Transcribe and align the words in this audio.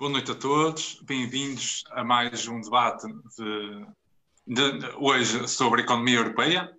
Boa 0.00 0.12
noite 0.12 0.30
a 0.30 0.34
todos, 0.34 0.98
bem-vindos 1.02 1.84
a 1.90 2.02
mais 2.02 2.48
um 2.48 2.58
debate 2.58 3.06
de, 3.36 3.86
de, 4.46 4.78
de, 4.78 4.86
hoje 4.96 5.46
sobre 5.46 5.82
a 5.82 5.84
economia 5.84 6.16
europeia. 6.16 6.74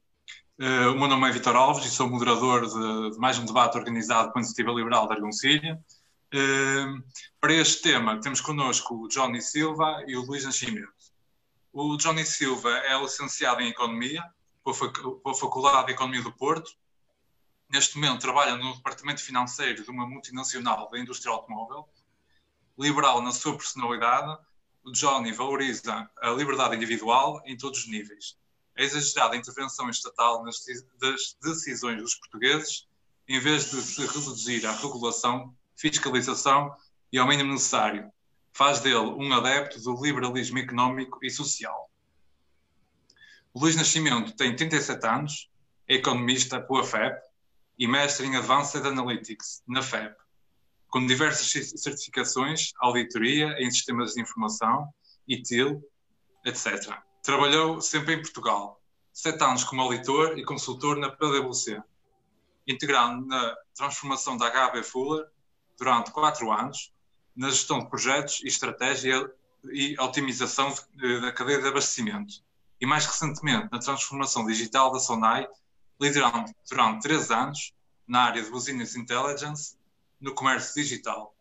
Uh, 0.59 0.89
o 0.91 0.97
meu 0.97 1.07
nome 1.07 1.29
é 1.29 1.31
Vitor 1.31 1.55
Alves 1.55 1.85
e 1.85 1.91
sou 1.91 2.09
moderador 2.09 2.65
de, 2.65 3.19
mais 3.19 3.37
um 3.37 3.45
debate 3.45 3.77
organizado 3.77 4.29
pela 4.29 4.43
Iniciativa 4.43 4.71
Liberal 4.71 5.07
da 5.07 5.13
Argoncilha. 5.13 5.79
Uh, 6.33 7.03
para 7.39 7.53
este 7.53 7.83
tema 7.83 8.19
temos 8.19 8.41
connosco 8.41 9.03
o 9.03 9.07
Johnny 9.07 9.39
Silva 9.39 10.03
e 10.07 10.17
o 10.17 10.25
Luís 10.25 10.43
Nascimento. 10.43 10.91
O 11.71 11.97
Johnny 11.97 12.25
Silva 12.25 12.71
é 12.71 12.99
licenciado 12.99 13.61
em 13.61 13.69
Economia 13.69 14.23
pela 14.63 15.35
Faculdade 15.35 15.85
de 15.85 15.91
Economia 15.91 16.23
do 16.23 16.31
Porto. 16.31 16.71
Neste 17.71 17.99
momento 17.99 18.19
trabalha 18.19 18.55
no 18.55 18.73
departamento 18.77 19.21
financeiro 19.21 19.83
de 19.83 19.91
uma 19.91 20.07
multinacional 20.07 20.89
da 20.89 20.97
indústria 20.97 21.31
automóvel 21.31 21.87
liberal 22.77 23.21
na 23.21 23.31
sua 23.31 23.55
personalidade, 23.57 24.37
o 24.83 24.91
Johnny 24.91 25.31
valoriza 25.31 26.09
a 26.17 26.29
liberdade 26.31 26.75
individual 26.75 27.41
em 27.45 27.55
todos 27.55 27.79
os 27.79 27.87
níveis. 27.87 28.37
É 28.75 28.83
exagerada 28.83 29.35
a 29.35 29.37
intervenção 29.37 29.89
estatal 29.89 30.43
nas 30.43 30.63
decisões 31.41 32.01
dos 32.01 32.15
portugueses, 32.15 32.87
em 33.27 33.39
vez 33.39 33.69
de 33.69 33.81
se 33.81 34.01
reduzir 34.05 34.65
à 34.65 34.71
regulação, 34.71 35.55
fiscalização 35.75 36.75
e 37.11 37.17
ao 37.17 37.27
mínimo 37.27 37.53
necessário. 37.53 38.11
Faz 38.53 38.79
dele 38.79 38.97
um 38.97 39.31
adepto 39.33 39.79
do 39.81 40.01
liberalismo 40.01 40.59
económico 40.59 41.19
e 41.23 41.29
social. 41.29 41.89
O 43.53 43.59
Luís 43.59 43.75
Nascimento 43.75 44.35
tem 44.35 44.55
37 44.55 45.05
anos, 45.05 45.51
é 45.87 45.95
economista 45.95 46.59
pela 46.59 46.83
FEP 46.83 47.21
e 47.77 47.87
mestre 47.87 48.25
em 48.25 48.35
Advanced 48.35 48.85
Analytics 48.85 49.61
na 49.67 49.81
FEP 49.81 50.20
com 50.91 51.07
diversas 51.07 51.49
certificações, 51.81 52.73
auditoria 52.79 53.55
em 53.59 53.71
sistemas 53.71 54.13
de 54.13 54.21
informação, 54.21 54.93
ITIL, 55.25 55.81
etc. 56.45 56.93
Trabalhou 57.23 57.79
sempre 57.79 58.15
em 58.15 58.21
Portugal, 58.21 58.79
sete 59.13 59.41
anos 59.41 59.63
como 59.63 59.81
auditor 59.81 60.37
e 60.37 60.43
consultor 60.43 60.97
na 60.97 61.09
PwC, 61.09 61.81
integrando 62.67 63.25
na 63.25 63.55
transformação 63.73 64.35
da 64.35 64.51
HB 64.51 64.83
Fuller 64.83 65.25
durante 65.77 66.11
quatro 66.11 66.51
anos, 66.51 66.91
na 67.33 67.49
gestão 67.49 67.79
de 67.79 67.89
projetos 67.89 68.41
e 68.43 68.47
estratégia 68.47 69.31
e 69.71 69.95
otimização 69.97 70.75
da 71.21 71.31
cadeia 71.31 71.61
de 71.61 71.69
abastecimento, 71.69 72.43
e 72.81 72.85
mais 72.85 73.05
recentemente 73.05 73.69
na 73.71 73.79
transformação 73.79 74.45
digital 74.45 74.91
da 74.91 74.99
Sonai, 74.99 75.47
liderando 76.01 76.51
durante 76.69 77.03
três 77.03 77.31
anos 77.31 77.71
na 78.05 78.23
área 78.23 78.43
de 78.43 78.49
Business 78.49 78.97
Intelligence 78.97 79.79
no 80.21 80.33
comércio 80.33 80.75
digital. 80.75 81.35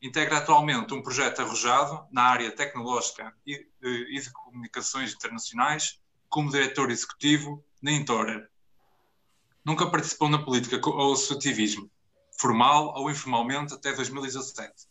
Integra 0.00 0.38
atualmente 0.38 0.94
um 0.94 1.02
projeto 1.02 1.42
arrojado 1.42 2.06
na 2.10 2.22
área 2.22 2.54
tecnológica 2.54 3.34
e, 3.46 3.66
e 3.82 4.20
de 4.20 4.30
comunicações 4.32 5.12
internacionais 5.12 6.00
como 6.28 6.50
diretor 6.50 6.90
executivo 6.90 7.62
na 7.82 7.92
Intorer. 7.92 8.48
Nunca 9.64 9.86
participou 9.90 10.28
na 10.28 10.42
política 10.42 10.80
ou 10.88 11.12
associativismo, 11.12 11.90
formal 12.38 12.94
ou 12.96 13.10
informalmente, 13.10 13.74
até 13.74 13.92
2017, 13.92 14.88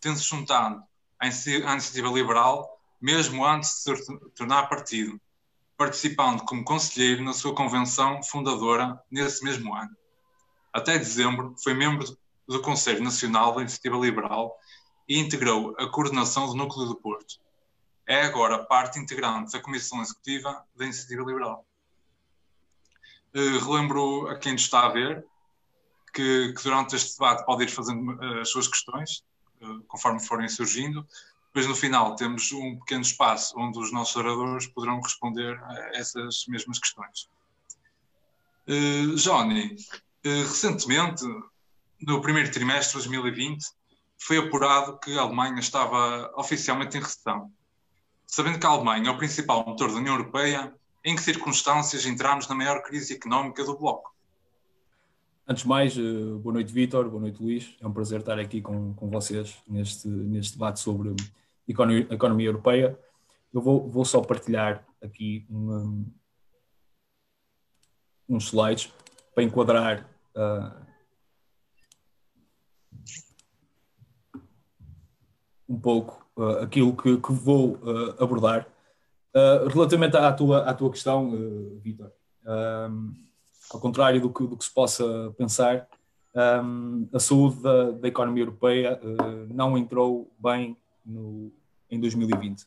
tendo-se 0.00 0.24
juntado 0.24 0.82
à 1.18 1.26
iniciativa 1.26 2.08
liberal 2.08 2.80
mesmo 3.00 3.44
antes 3.44 3.84
de 3.84 3.96
se 3.96 4.18
tornar 4.34 4.66
partido, 4.66 5.20
participando 5.76 6.42
como 6.44 6.64
conselheiro 6.64 7.22
na 7.22 7.34
sua 7.34 7.54
convenção 7.54 8.22
fundadora 8.22 8.98
nesse 9.10 9.44
mesmo 9.44 9.74
ano. 9.74 9.94
Até 10.72 10.96
dezembro, 10.96 11.54
foi 11.62 11.74
membro 11.74 12.16
do 12.46 12.60
Conselho 12.60 13.02
Nacional 13.02 13.54
da 13.54 13.62
Iniciativa 13.62 13.96
Liberal 13.96 14.58
e 15.08 15.18
integrou 15.18 15.74
a 15.78 15.88
coordenação 15.88 16.46
do 16.46 16.54
Núcleo 16.54 16.86
do 16.86 16.96
Porto. 16.96 17.40
É 18.06 18.22
agora 18.22 18.64
parte 18.64 18.98
integrante 18.98 19.52
da 19.52 19.60
Comissão 19.60 20.02
Executiva 20.02 20.64
da 20.76 20.84
Iniciativa 20.84 21.22
Liberal. 21.22 21.66
Uh, 23.34 23.58
relembro 23.64 24.28
a 24.28 24.38
quem 24.38 24.54
está 24.54 24.86
a 24.86 24.90
ver 24.90 25.24
que, 26.12 26.52
que, 26.52 26.62
durante 26.62 26.94
este 26.94 27.14
debate 27.14 27.44
pode 27.44 27.64
ir 27.64 27.68
fazendo 27.68 28.12
uh, 28.12 28.40
as 28.40 28.50
suas 28.50 28.68
questões, 28.68 29.24
uh, 29.62 29.82
conforme 29.88 30.20
forem 30.20 30.48
surgindo. 30.48 31.06
Depois, 31.46 31.66
no 31.66 31.74
final, 31.74 32.14
temos 32.14 32.52
um 32.52 32.78
pequeno 32.78 33.02
espaço 33.02 33.58
onde 33.58 33.78
os 33.78 33.90
nossos 33.92 34.14
oradores 34.16 34.66
poderão 34.66 35.00
responder 35.00 35.58
a 35.64 35.90
essas 35.94 36.44
mesmas 36.48 36.78
questões. 36.78 37.28
Johnny, 39.16 39.76
recentemente 40.24 41.24
no 42.06 42.20
primeiro 42.20 42.50
trimestre 42.50 43.00
de 43.00 43.08
2020, 43.08 43.64
foi 44.18 44.38
apurado 44.38 44.98
que 44.98 45.16
a 45.18 45.22
Alemanha 45.22 45.58
estava 45.58 46.32
oficialmente 46.36 46.96
em 46.96 47.00
recessão. 47.00 47.50
Sabendo 48.26 48.58
que 48.58 48.66
a 48.66 48.70
Alemanha 48.70 49.08
é 49.08 49.10
o 49.10 49.18
principal 49.18 49.64
motor 49.66 49.90
da 49.90 49.98
União 49.98 50.14
Europeia, 50.14 50.74
em 51.04 51.14
que 51.14 51.22
circunstâncias 51.22 52.06
entramos 52.06 52.48
na 52.48 52.54
maior 52.54 52.82
crise 52.82 53.14
económica 53.14 53.62
do 53.64 53.76
bloco? 53.76 54.14
Antes 55.46 55.62
de 55.62 55.68
mais, 55.68 55.98
eh, 55.98 56.38
boa 56.40 56.54
noite, 56.54 56.72
Vítor, 56.72 57.08
boa 57.10 57.20
noite, 57.20 57.42
Luís. 57.42 57.76
É 57.80 57.86
um 57.86 57.92
prazer 57.92 58.20
estar 58.20 58.38
aqui 58.38 58.62
com, 58.62 58.94
com 58.94 59.10
vocês 59.10 59.54
neste, 59.68 60.08
neste 60.08 60.54
debate 60.54 60.80
sobre 60.80 61.14
economia, 61.68 62.06
economia 62.10 62.46
europeia. 62.46 62.98
Eu 63.52 63.60
vou, 63.60 63.86
vou 63.88 64.06
só 64.06 64.22
partilhar 64.22 64.82
aqui 65.02 65.46
uns 68.26 68.44
slides 68.46 68.90
para 69.34 69.44
enquadrar 69.44 70.08
uh, 70.34 70.83
um 75.68 75.78
pouco 75.78 76.24
uh, 76.36 76.62
aquilo 76.62 76.96
que, 76.96 77.16
que 77.16 77.32
vou 77.32 77.74
uh, 77.74 78.22
abordar. 78.22 78.66
Uh, 79.34 79.68
relativamente 79.68 80.16
à 80.16 80.32
tua, 80.32 80.62
à 80.64 80.74
tua 80.74 80.90
questão, 80.90 81.32
uh, 81.32 81.80
Vitor, 81.80 82.12
um, 82.46 83.12
ao 83.72 83.80
contrário 83.80 84.20
do 84.20 84.30
que, 84.30 84.46
do 84.46 84.56
que 84.56 84.64
se 84.64 84.72
possa 84.72 85.34
pensar, 85.36 85.88
um, 86.34 87.08
a 87.12 87.18
saúde 87.18 87.60
da, 87.62 87.90
da 87.92 88.08
economia 88.08 88.42
europeia 88.42 89.00
não 89.48 89.78
entrou 89.78 90.32
bem 90.38 90.76
no, 91.04 91.52
em 91.90 91.98
2020. 91.98 92.66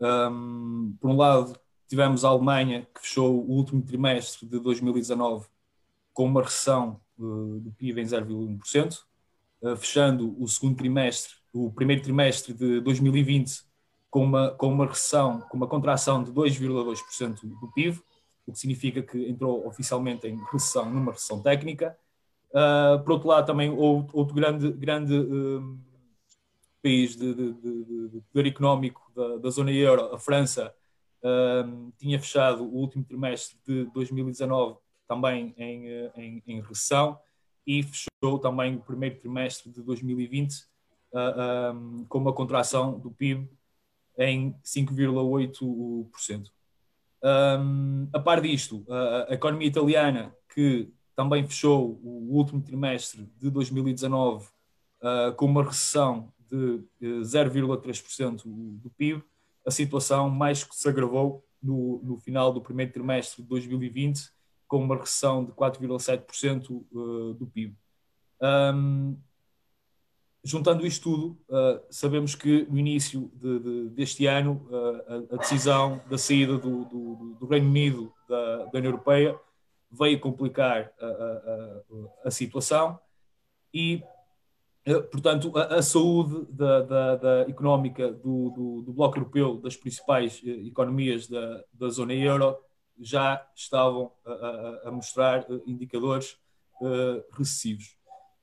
Um, 0.00 0.96
por 1.00 1.10
um 1.10 1.16
lado, 1.16 1.56
tivemos 1.88 2.24
a 2.24 2.28
Alemanha, 2.28 2.86
que 2.94 3.02
fechou 3.02 3.34
o 3.34 3.50
último 3.50 3.82
trimestre 3.82 4.46
de 4.46 4.58
2019 4.58 5.46
com 6.12 6.26
uma 6.26 6.42
recessão 6.42 7.00
do 7.18 7.72
PIB 7.76 8.00
em 8.00 8.04
0,1%, 8.04 8.98
fechando 9.76 10.34
o 10.42 10.48
segundo 10.48 10.76
trimestre 10.76 11.41
o 11.52 11.70
primeiro 11.70 12.02
trimestre 12.02 12.54
de 12.54 12.80
2020 12.80 13.64
com 14.10 14.24
uma, 14.24 14.50
com 14.50 14.68
uma 14.68 14.86
recessão, 14.86 15.40
com 15.40 15.56
uma 15.56 15.66
contração 15.66 16.22
de 16.22 16.30
2,2% 16.32 17.40
do 17.42 17.72
PIB, 17.72 17.98
o 18.46 18.52
que 18.52 18.58
significa 18.58 19.02
que 19.02 19.28
entrou 19.28 19.66
oficialmente 19.66 20.26
em 20.26 20.36
recessão, 20.50 20.90
numa 20.90 21.12
recessão 21.12 21.40
técnica. 21.40 21.96
Uh, 22.50 23.02
por 23.02 23.12
outro 23.12 23.28
lado, 23.28 23.46
também 23.46 23.70
outro, 23.70 24.18
outro 24.18 24.34
grande, 24.34 24.70
grande 24.72 25.14
uh, 25.14 25.78
país 26.82 27.16
de, 27.16 27.34
de, 27.34 27.52
de, 27.54 28.08
de, 28.08 28.20
poder 28.32 28.48
económico 28.48 29.10
da, 29.14 29.38
da, 29.38 29.50
zona 29.50 29.72
euro, 29.72 30.14
a 30.14 30.18
França, 30.18 30.74
uh, 31.22 31.92
tinha 31.96 32.20
fechado 32.20 32.64
o 32.64 32.74
último 32.74 33.04
trimestre 33.04 33.56
de 33.66 33.84
2019 33.92 34.76
também 35.08 35.54
em, 35.56 35.86
em, 36.16 36.42
em 36.46 36.60
recessão 36.60 37.18
e 37.66 37.82
fechou 37.82 38.38
também 38.38 38.76
o 38.76 38.80
primeiro 38.80 39.16
trimestre 39.18 39.70
de 39.70 39.82
2020 39.82 40.71
uh, 41.12 41.74
um, 41.74 42.04
com 42.08 42.18
uma 42.18 42.32
contração 42.32 42.98
do 42.98 43.10
PIB 43.10 43.48
em 44.18 44.54
5,8%. 44.64 46.46
Um, 47.24 48.08
a 48.12 48.18
par 48.18 48.40
disto, 48.40 48.84
a, 48.88 49.34
economia 49.34 49.68
italiana, 49.68 50.34
que 50.52 50.92
também 51.14 51.46
fechou 51.46 52.00
o 52.02 52.34
último 52.36 52.60
trimestre 52.60 53.30
de 53.38 53.50
2019 53.50 54.46
uh, 54.46 55.32
com 55.36 55.46
uma 55.46 55.62
recessão 55.62 56.32
de 56.50 56.84
0,3% 57.00 58.42
do 58.44 58.90
PIB, 58.90 59.22
a 59.66 59.70
situação 59.70 60.28
mais 60.28 60.64
que 60.64 60.74
se 60.74 60.88
agravou 60.88 61.44
no, 61.62 62.00
no, 62.02 62.18
final 62.18 62.52
do 62.52 62.60
primeiro 62.60 62.92
trimestre 62.92 63.42
de 63.42 63.48
2020, 63.48 64.30
com 64.66 64.82
uma 64.82 64.96
recessão 64.96 65.44
de 65.44 65.52
4,7% 65.52 66.84
uh, 66.92 67.34
do 67.34 67.46
PIB. 67.46 67.76
Um, 68.42 69.16
juntando 70.44 70.84
isto 70.84 71.04
tudo, 71.04 71.38
uh, 71.48 71.80
sabemos 71.88 72.34
que 72.34 72.66
no 72.68 72.78
início 72.78 73.30
de, 73.34 73.58
de, 73.60 73.88
deste 73.90 74.26
ano 74.26 74.66
uh, 74.70 75.30
a, 75.30 75.34
a, 75.34 75.38
decisão 75.38 76.00
da 76.10 76.18
saída 76.18 76.58
do, 76.58 76.84
do, 76.84 77.36
do 77.38 77.46
Reino 77.46 77.68
Unido 77.68 78.12
da, 78.28 78.64
da, 78.64 78.78
União 78.78 78.90
Europeia 78.90 79.38
veio 79.90 80.18
complicar 80.18 80.92
a, 81.00 81.06
a, 81.06 81.82
a 82.24 82.30
situação 82.30 82.98
e, 83.72 84.02
uh, 84.88 85.02
portanto, 85.04 85.56
a, 85.56 85.80
saúde 85.80 86.44
da, 86.50 86.82
da, 86.82 87.16
da 87.16 87.40
económica 87.42 88.10
do, 88.10 88.84
Bloco 88.88 89.18
Europeu, 89.18 89.58
das 89.58 89.76
principais 89.76 90.42
economias 90.44 91.28
da, 91.28 91.62
da 91.72 91.88
zona 91.88 92.14
euro, 92.14 92.56
já 93.00 93.46
estavam 93.54 94.12
a, 94.84 94.90
mostrar 94.90 95.46
indicadores 95.66 96.36
recessivos. 97.32 97.96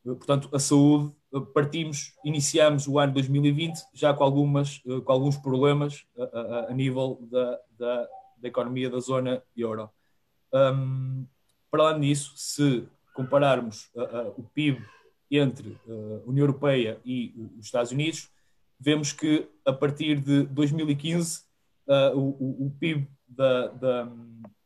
Portanto, 0.04 0.50
a 0.52 0.60
saúde 0.60 1.14
partimos, 1.54 2.14
iniciamos 2.24 2.88
o 2.88 2.98
ano 3.00 3.14
2020 3.14 3.80
já 3.94 4.14
com, 4.14 4.24
algumas, 4.24 4.82
com 5.06 5.12
alguns 5.12 5.38
problemas 5.38 6.06
a, 6.18 6.24
a, 6.24 6.72
a 6.72 6.74
nível 6.74 7.20
da, 7.30 7.60
da, 7.78 8.10
da, 8.38 8.48
economia 8.48 8.90
da 8.90 9.00
zona 9.00 9.44
euro. 9.56 9.90
Um, 10.54 11.26
para 11.70 11.84
além 11.84 12.02
disso, 12.02 12.34
se 12.36 12.88
compararmos 13.14 13.92
o 14.38 14.44
PIB 14.44 14.84
entre 15.30 15.78
a 15.88 16.28
União 16.30 16.44
Europeia 16.44 17.00
e 17.06 17.34
os 17.60 17.66
Estados 17.66 17.92
Unidos, 17.92 18.30
vemos 18.80 19.12
que 19.12 19.48
a 19.66 19.74
partir 19.74 20.20
de 20.20 20.44
2015 20.44 21.44
uh, 21.88 22.18
o, 22.18 22.68
o, 22.68 22.76
PIB 22.80 23.08
da, 23.28 23.68
da, 23.68 24.12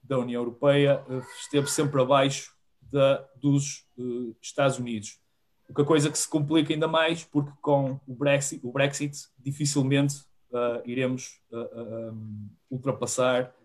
da, 0.03 0.19
União 0.19 0.41
Europeia 0.41 1.03
uh, 1.09 1.23
esteve 1.39 1.67
sempre 1.67 1.99
abaixo 1.99 2.53
da, 2.81 3.25
dos 3.35 3.85
uh, 3.97 4.35
Estados 4.41 4.77
Unidos. 4.77 5.19
O 5.67 5.73
que 5.73 5.81
a 5.81 5.85
coisa 5.85 6.09
que 6.11 6.17
se 6.17 6.27
complica 6.27 6.73
ainda 6.73 6.87
mais, 6.87 7.23
porque 7.23 7.51
com 7.61 7.99
o 8.07 8.13
Brexit, 8.13 8.59
o 8.65 8.71
Brexit 8.71 9.27
dificilmente 9.39 10.23
iremos 10.85 11.41
um, 11.51 12.49
ultrapassar 12.69 13.55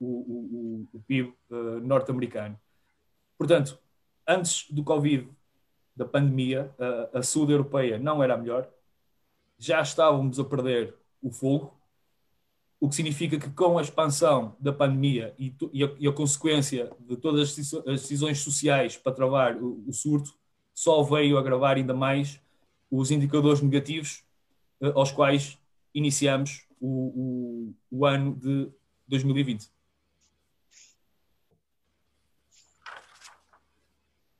o, 0.00 0.06
o, 0.06 0.88
o 0.94 1.00
PIB 1.06 1.34
norte-americano. 1.82 2.58
Portanto, 3.36 3.78
antes 4.26 4.66
do 4.70 4.82
Covid, 4.82 5.28
da 5.94 6.04
pandemia, 6.04 6.72
a, 7.12 7.18
a 7.18 7.22
saúde 7.22 7.52
europeia 7.52 7.98
não 7.98 8.22
era 8.22 8.34
a 8.34 8.36
melhor, 8.38 8.68
já 9.58 9.80
estávamos 9.80 10.38
a 10.38 10.44
perder 10.44 10.94
o 11.20 11.30
fogo, 11.30 11.76
o 12.80 12.88
que 12.88 12.94
significa 12.94 13.38
que 13.38 13.50
com 13.50 13.76
a 13.76 13.82
expansão 13.82 14.54
da 14.60 14.72
pandemia 14.72 15.34
e, 15.36 15.52
e, 15.72 15.82
a, 15.82 15.90
e 15.98 16.06
a, 16.06 16.12
consequência 16.12 16.92
de 17.00 17.16
todas 17.16 17.58
as 17.86 18.00
decisões 18.00 18.38
sociais 18.38 18.96
para 18.96 19.12
travar 19.12 19.56
o, 19.56 19.82
o, 19.88 19.92
surto, 19.92 20.37
só 20.78 21.02
veio 21.02 21.36
agravar 21.36 21.76
ainda 21.76 21.92
mais 21.92 22.40
os 22.88 23.10
indicadores 23.10 23.60
negativos 23.60 24.22
eh, 24.80 24.92
aos 24.94 25.10
quais 25.10 25.58
iniciamos 25.92 26.68
o, 26.80 27.72
o, 27.90 27.98
o 27.98 28.06
ano 28.06 28.36
de 28.36 28.70
2020. 29.08 29.72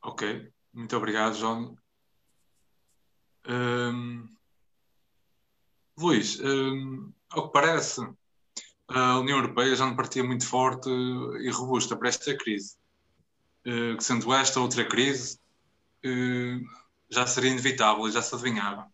Ok, 0.00 0.48
muito 0.72 0.96
obrigado, 0.96 1.34
João. 1.34 1.76
Um, 3.48 4.28
Luís, 5.98 6.38
um, 6.38 7.12
ao 7.30 7.48
que 7.48 7.52
parece, 7.52 8.00
a 8.86 9.18
União 9.18 9.38
Europeia 9.38 9.74
já 9.74 9.84
não 9.84 9.96
partia 9.96 10.22
muito 10.22 10.46
forte 10.46 10.88
e 10.88 11.50
robusta 11.50 11.96
para 11.96 12.10
esta 12.10 12.36
crise. 12.38 12.76
Uh, 13.66 14.00
sendo 14.00 14.32
esta 14.32 14.60
outra 14.60 14.84
crise, 14.84 15.40
já 17.10 17.26
seria 17.26 17.50
inevitável 17.50 18.08
e 18.08 18.12
já 18.12 18.22
se 18.22 18.34
adivinhava. 18.34 18.86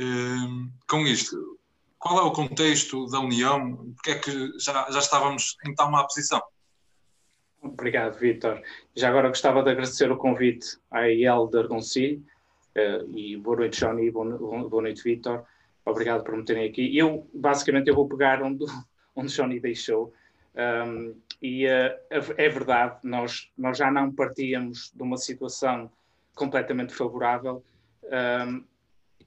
Uh, 0.00 0.70
com 0.88 1.00
isto, 1.06 1.58
qual 1.98 2.18
é 2.18 2.22
o 2.22 2.32
contexto 2.32 3.06
da 3.06 3.20
União? 3.20 3.92
Porque 3.94 4.10
é 4.10 4.18
que 4.18 4.58
já, 4.58 4.88
já 4.90 4.98
estávamos 4.98 5.56
em 5.66 5.74
tal 5.74 5.90
má 5.90 6.04
posição? 6.04 6.42
Obrigado, 7.60 8.18
Vítor. 8.18 8.62
Já 8.94 9.08
agora 9.08 9.28
gostava 9.28 9.62
de 9.62 9.70
agradecer 9.70 10.10
o 10.10 10.16
convite 10.16 10.78
à 10.90 11.08
Elder 11.08 11.66
Gonçalves 11.66 12.22
e 13.14 13.36
boa 13.36 13.56
noite, 13.56 13.80
Johnny, 13.80 14.10
boa 14.10 14.82
noite, 14.82 15.02
Vítor. 15.02 15.44
Obrigado 15.84 16.22
por 16.22 16.36
me 16.36 16.44
terem 16.44 16.68
aqui. 16.68 16.96
Eu, 16.96 17.28
basicamente, 17.34 17.88
eu 17.88 17.94
vou 17.94 18.08
pegar 18.08 18.42
onde, 18.42 18.64
onde 19.16 19.34
Johnny 19.34 19.58
deixou. 19.58 20.12
Um, 20.54 21.20
e 21.42 21.66
uh, 21.66 21.98
é 22.10 22.48
verdade, 22.48 22.98
nós, 23.02 23.50
nós 23.56 23.78
já 23.78 23.90
não 23.90 24.12
partíamos 24.12 24.92
de 24.94 25.02
uma 25.02 25.16
situação 25.16 25.90
completamente 26.38 26.94
favorável 26.94 27.64
um, 28.46 28.64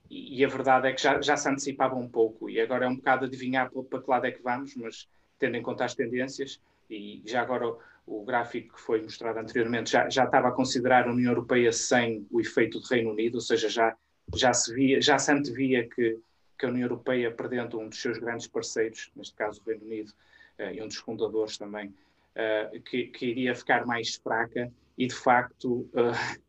e 0.10 0.44
a 0.44 0.48
verdade 0.48 0.88
é 0.88 0.94
que 0.94 1.02
já, 1.02 1.22
já 1.22 1.38
se 1.38 1.48
antecipava 1.48 1.96
um 1.96 2.08
pouco. 2.08 2.50
E 2.50 2.60
agora 2.60 2.86
é 2.86 2.88
um 2.88 2.96
bocado 2.96 3.26
adivinhar 3.26 3.72
para 3.72 4.02
que 4.02 4.10
lado 4.10 4.26
é 4.26 4.32
que 4.32 4.42
vamos, 4.42 4.76
mas 4.76 5.08
tendo 5.40 5.56
em 5.56 5.62
conta 5.62 5.86
as 5.86 5.96
tendências 5.96 6.60
e 6.90 7.22
já 7.26 7.42
agora 7.42 7.70
o, 7.70 7.80
o 8.06 8.26
gráfico 8.26 8.76
que 8.76 8.82
foi 8.82 9.02
mostrado 9.02 9.40
anteriormente 9.40 9.92
já, 9.92 10.10
já 10.10 10.26
estava 10.26 10.50
a 10.50 10.52
considerar 10.52 11.08
a 11.08 11.12
União 11.12 11.32
Europeia 11.32 11.72
sem 11.72 12.28
o 12.30 12.42
efeito 12.42 12.80
do 12.80 12.88
Reino 12.88 13.12
Unido, 13.12 13.36
ou 13.36 13.42
seja, 13.42 13.70
já, 13.70 13.96
já 14.36 14.54
se 14.54 14.74
via, 14.74 15.02
já 15.02 15.18
se 15.18 15.32
antevia 15.32 15.88
que 15.88 16.20
que 16.62 16.68
a 16.68 16.70
União 16.70 16.86
Europeia, 16.86 17.32
perdendo 17.32 17.80
um 17.80 17.90
dos 17.90 18.00
seus 18.00 18.20
grandes 18.20 18.46
parceiros, 18.46 19.12
neste 19.16 19.34
caso 19.34 19.60
o 19.60 19.68
Reino 19.68 19.84
Unido, 19.84 20.14
uh, 20.60 20.72
e 20.72 20.80
um 20.80 20.88
dos 20.88 20.98
fundadores 20.98 21.58
também, 21.58 21.88
uh, 21.88 22.80
que, 22.82 23.08
que, 23.08 23.26
iria 23.26 23.56
ficar 23.56 23.84
mais 23.84 24.16
fraca 24.16 24.72
e, 24.96 25.08
de 25.08 25.16
facto, 25.16 25.90
uh, 25.96 26.40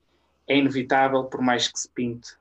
é 0.49 0.57
inevitável, 0.57 1.25
por 1.25 1.41
mais 1.41 1.69
que 1.69 1.79
se 1.79 1.89
pinte 1.89 2.37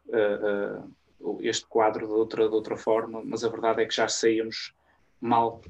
este 1.42 1.66
quadro 1.68 2.08
de 2.08 2.14
outra, 2.14 2.48
de 2.48 2.56
outra 2.56 2.76
forma, 2.76 3.22
mas 3.24 3.44
a 3.44 3.50
verdade 3.50 3.84
é 3.84 3.86
que 3.86 3.96
já 3.96 4.08
saímos 4.08 4.74
mal 5.20 5.62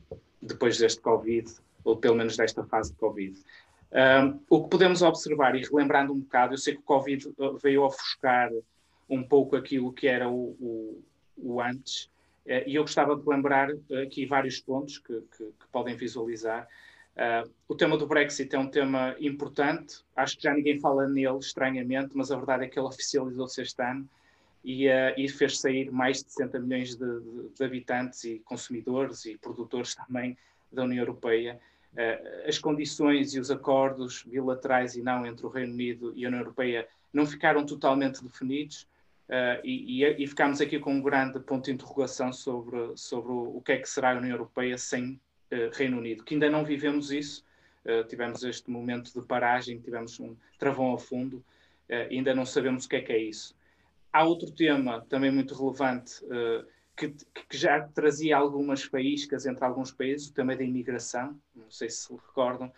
depois 0.42 0.78
deste 0.78 1.01
Covid, 1.01 1.51
ou 1.83 1.98
pelo 1.98 2.16
menos 2.16 2.38
desta 2.38 2.63
fase 2.63 2.92
de 2.92 2.98
Covid. 2.98 3.38
o 4.50 4.63
que 4.63 4.69
podemos 4.69 5.01
observar, 5.01 5.56
e 5.56 5.63
relembrando 5.63 6.13
um 6.13 6.19
bocado, 6.19 6.54
eu 6.54 6.57
sei 6.57 6.75
que 6.75 6.80
o 6.80 6.83
Covid 6.83 7.33
veio 7.62 7.83
ofuscar 7.83 8.50
um 9.10 9.22
pouco 9.22 9.57
aquilo 9.57 9.92
que 9.92 10.07
era 10.07 10.30
o, 10.30 10.56
o, 10.60 11.04
o 11.38 11.62
antes. 11.62 12.10
Eh, 12.45 12.63
e 12.68 12.75
eu 12.75 12.83
gostava 12.83 13.16
de 13.16 13.28
lembrar 13.28 13.69
eh, 13.69 14.04
aqui 14.04 14.25
vários 14.25 14.60
pontos 14.60 14.98
que, 14.98 15.13
que, 15.38 15.44
que 15.44 15.68
podem 15.69 15.95
visualizar. 15.95 16.66
Uh, 17.16 17.50
o 17.68 17.75
tema 17.75 17.98
do 17.98 18.08
Brexit 18.08 18.56
é 18.56 18.60
um 18.60 18.68
tema 18.68 19.16
importante, 19.19 19.98
acho 20.16 20.38
que 20.38 20.44
já 20.44 20.54
ninguém 20.54 20.80
fala 20.80 21.08
nele, 21.08 21.40
estranhamente, 21.40 22.12
mas 22.16 22.31
a 22.31 22.38
verdade 22.38 22.63
é 22.63 22.68
que 22.68 22.80
ele 22.80 22.88
oficializou-se 22.88 23.62
este 23.62 23.81
ano 23.84 24.08
e, 24.63 24.88
uh, 24.88 25.13
e, 25.18 25.28
fez 25.28 25.60
sair 25.60 25.92
mais 25.92 26.24
de 26.24 26.31
60 26.31 26.60
milhões 26.60 26.96
de, 26.96 27.19
de, 27.19 27.50
de, 27.50 27.63
habitantes 27.63 28.24
e 28.24 28.40
consumidores 28.40 29.25
e 29.25 29.38
produtores 29.38 29.94
também 29.94 30.38
da 30.72 30.84
União 30.84 31.02
Europeia. 31.02 31.60
Uh, 31.94 32.48
as 32.48 32.58
condições 32.58 33.34
e 33.34 33.40
os 33.40 33.52
acordos 33.52 34.24
bilaterais 34.24 34.96
e 34.96 35.02
não 35.02 35.25
entre 35.25 35.46
o 35.46 35.50
Reino 35.50 35.74
Unido 35.74 36.14
e 36.16 36.24
a 36.24 36.30
União 36.30 36.42
Europeia 36.42 36.88
não 37.12 37.25
ficaram 37.25 37.66
totalmente 37.66 38.24
definidos. 38.24 38.88
Uh, 39.28 39.59
e, 39.64 40.04
e, 40.04 40.24
e, 40.24 40.28
ficámos 40.28 40.59
aqui 40.62 40.80
com 40.80 40.94
um 40.94 41.02
grande 41.02 41.40
ponto 41.40 41.66
de 41.66 41.71
interrogação 41.71 42.31
sobre, 42.31 42.92
sobre 42.95 43.31
o, 43.31 43.57
o 43.57 43.62
que 43.62 43.74
é 43.74 43.78
que 43.78 43.88
será 43.88 44.14
a 44.14 44.18
União 44.18 44.31
Europeia 44.31 44.78
sem 44.78 45.19
Reino 45.74 45.98
Unido, 45.98 46.24
que 46.24 46.34
ainda 46.34 46.50
não 46.50 46.64
vivemos 46.64 47.12
isso. 47.12 47.46
Uh, 47.84 48.04
tivemos 48.08 48.44
este 48.44 48.70
momento 48.70 49.12
de 49.14 49.26
paragem, 49.26 49.80
tivemos 49.80 50.20
um 50.20 50.36
travão 50.60 50.94
a 50.94 51.00
fundo, 51.00 51.44
ainda 52.10 52.34
não 52.34 52.46
sabemos 52.46 52.86
o 52.86 52.90
que 52.90 52.96
é 52.96 53.02
que 53.02 53.12
é 53.12 53.18
isso. 53.18 53.54
Há 54.14 54.24
outro 54.24 54.50
tema 54.50 55.06
também 55.10 55.30
muito 55.30 55.54
relevante 55.54 56.22
que, 56.96 57.10
que, 57.10 57.58
já 57.58 57.81
trazia 57.81 58.38
algumas 58.38 58.84
faíscas 58.84 59.46
entre 59.46 59.66
alguns 59.66 59.92
países, 59.92 60.30
o 60.30 60.34
tema 60.34 60.56
da 60.56 60.64
imigração, 60.64 61.38
não 61.54 61.70
sei 61.70 61.90
se 61.90 62.14
recordam. 62.14 62.72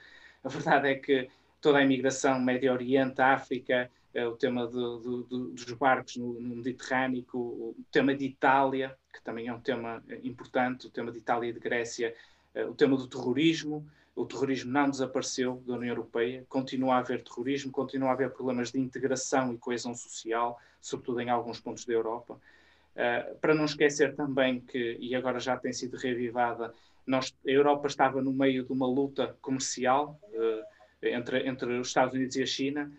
A 0.44 0.50
verdade 0.50 0.88
é 0.88 0.96
que 0.96 1.30
toda 1.62 1.78
a 1.78 1.84
imigração, 1.84 2.40
Médio 2.40 2.74
Oriente, 2.74 3.22
África, 3.22 3.92
o 4.22 4.36
tema 4.36 4.68
do, 4.68 5.24
do, 5.24 5.50
dos 5.50 5.72
barcos 5.72 6.18
no, 6.18 6.34
no, 6.40 6.56
Mediterrâneo, 6.58 7.26
o 7.34 7.76
tema 7.92 8.14
de 8.14 8.26
Itália, 8.26 8.96
que 9.12 9.24
também 9.24 9.48
é 9.48 9.54
um 9.54 9.60
tema 9.60 10.04
eh, 10.08 10.20
importante, 10.24 10.86
o 10.86 10.90
tema 10.90 11.12
de 11.12 11.18
Itália 11.18 11.50
e 11.50 11.54
de 11.54 11.60
Grécia, 11.60 12.10
eh, 12.10 12.16
o 12.56 12.74
tema 12.74 12.96
do 12.98 13.08
terrorismo. 13.08 13.86
O 14.16 14.26
terrorismo 14.26 14.72
não 14.72 14.90
desapareceu 14.90 15.64
da 15.66 15.74
União 15.74 15.90
Europeia, 15.90 16.46
continua 16.48 16.96
a 16.96 16.98
haver 17.00 17.24
terrorismo, 17.24 17.72
continua 17.72 18.10
a 18.10 18.12
haver 18.12 18.30
problemas 18.30 18.72
de 18.72 18.80
integração 18.80 19.52
e 19.52 19.58
coesão 19.58 19.96
social, 19.96 20.60
sobretudo 20.80 21.20
em 21.22 21.32
alguns 21.32 21.60
pontos 21.60 21.84
da 21.84 21.94
Europa. 21.94 22.36
Uh, 22.36 23.36
para 23.40 23.56
não 23.56 23.66
esquecer 23.66 24.16
também 24.16 24.60
que, 24.60 24.98
e 25.00 25.16
agora 25.16 25.40
já 25.40 25.58
tem 25.58 25.74
sido 25.74 25.98
revivada, 25.98 26.72
nós, 27.08 27.34
a 27.46 27.50
Europa 27.50 27.88
estava 27.88 28.22
no 28.22 28.32
meio 28.32 28.64
de 28.64 28.72
uma 28.72 28.86
luta 28.86 29.36
comercial 29.42 30.20
uh, 30.30 30.64
entre, 31.02 31.48
entre 31.48 31.80
os 31.80 31.88
Estados 31.88 32.14
Unidos 32.14 32.36
e 32.36 32.44
a 32.44 32.46
China, 32.46 32.92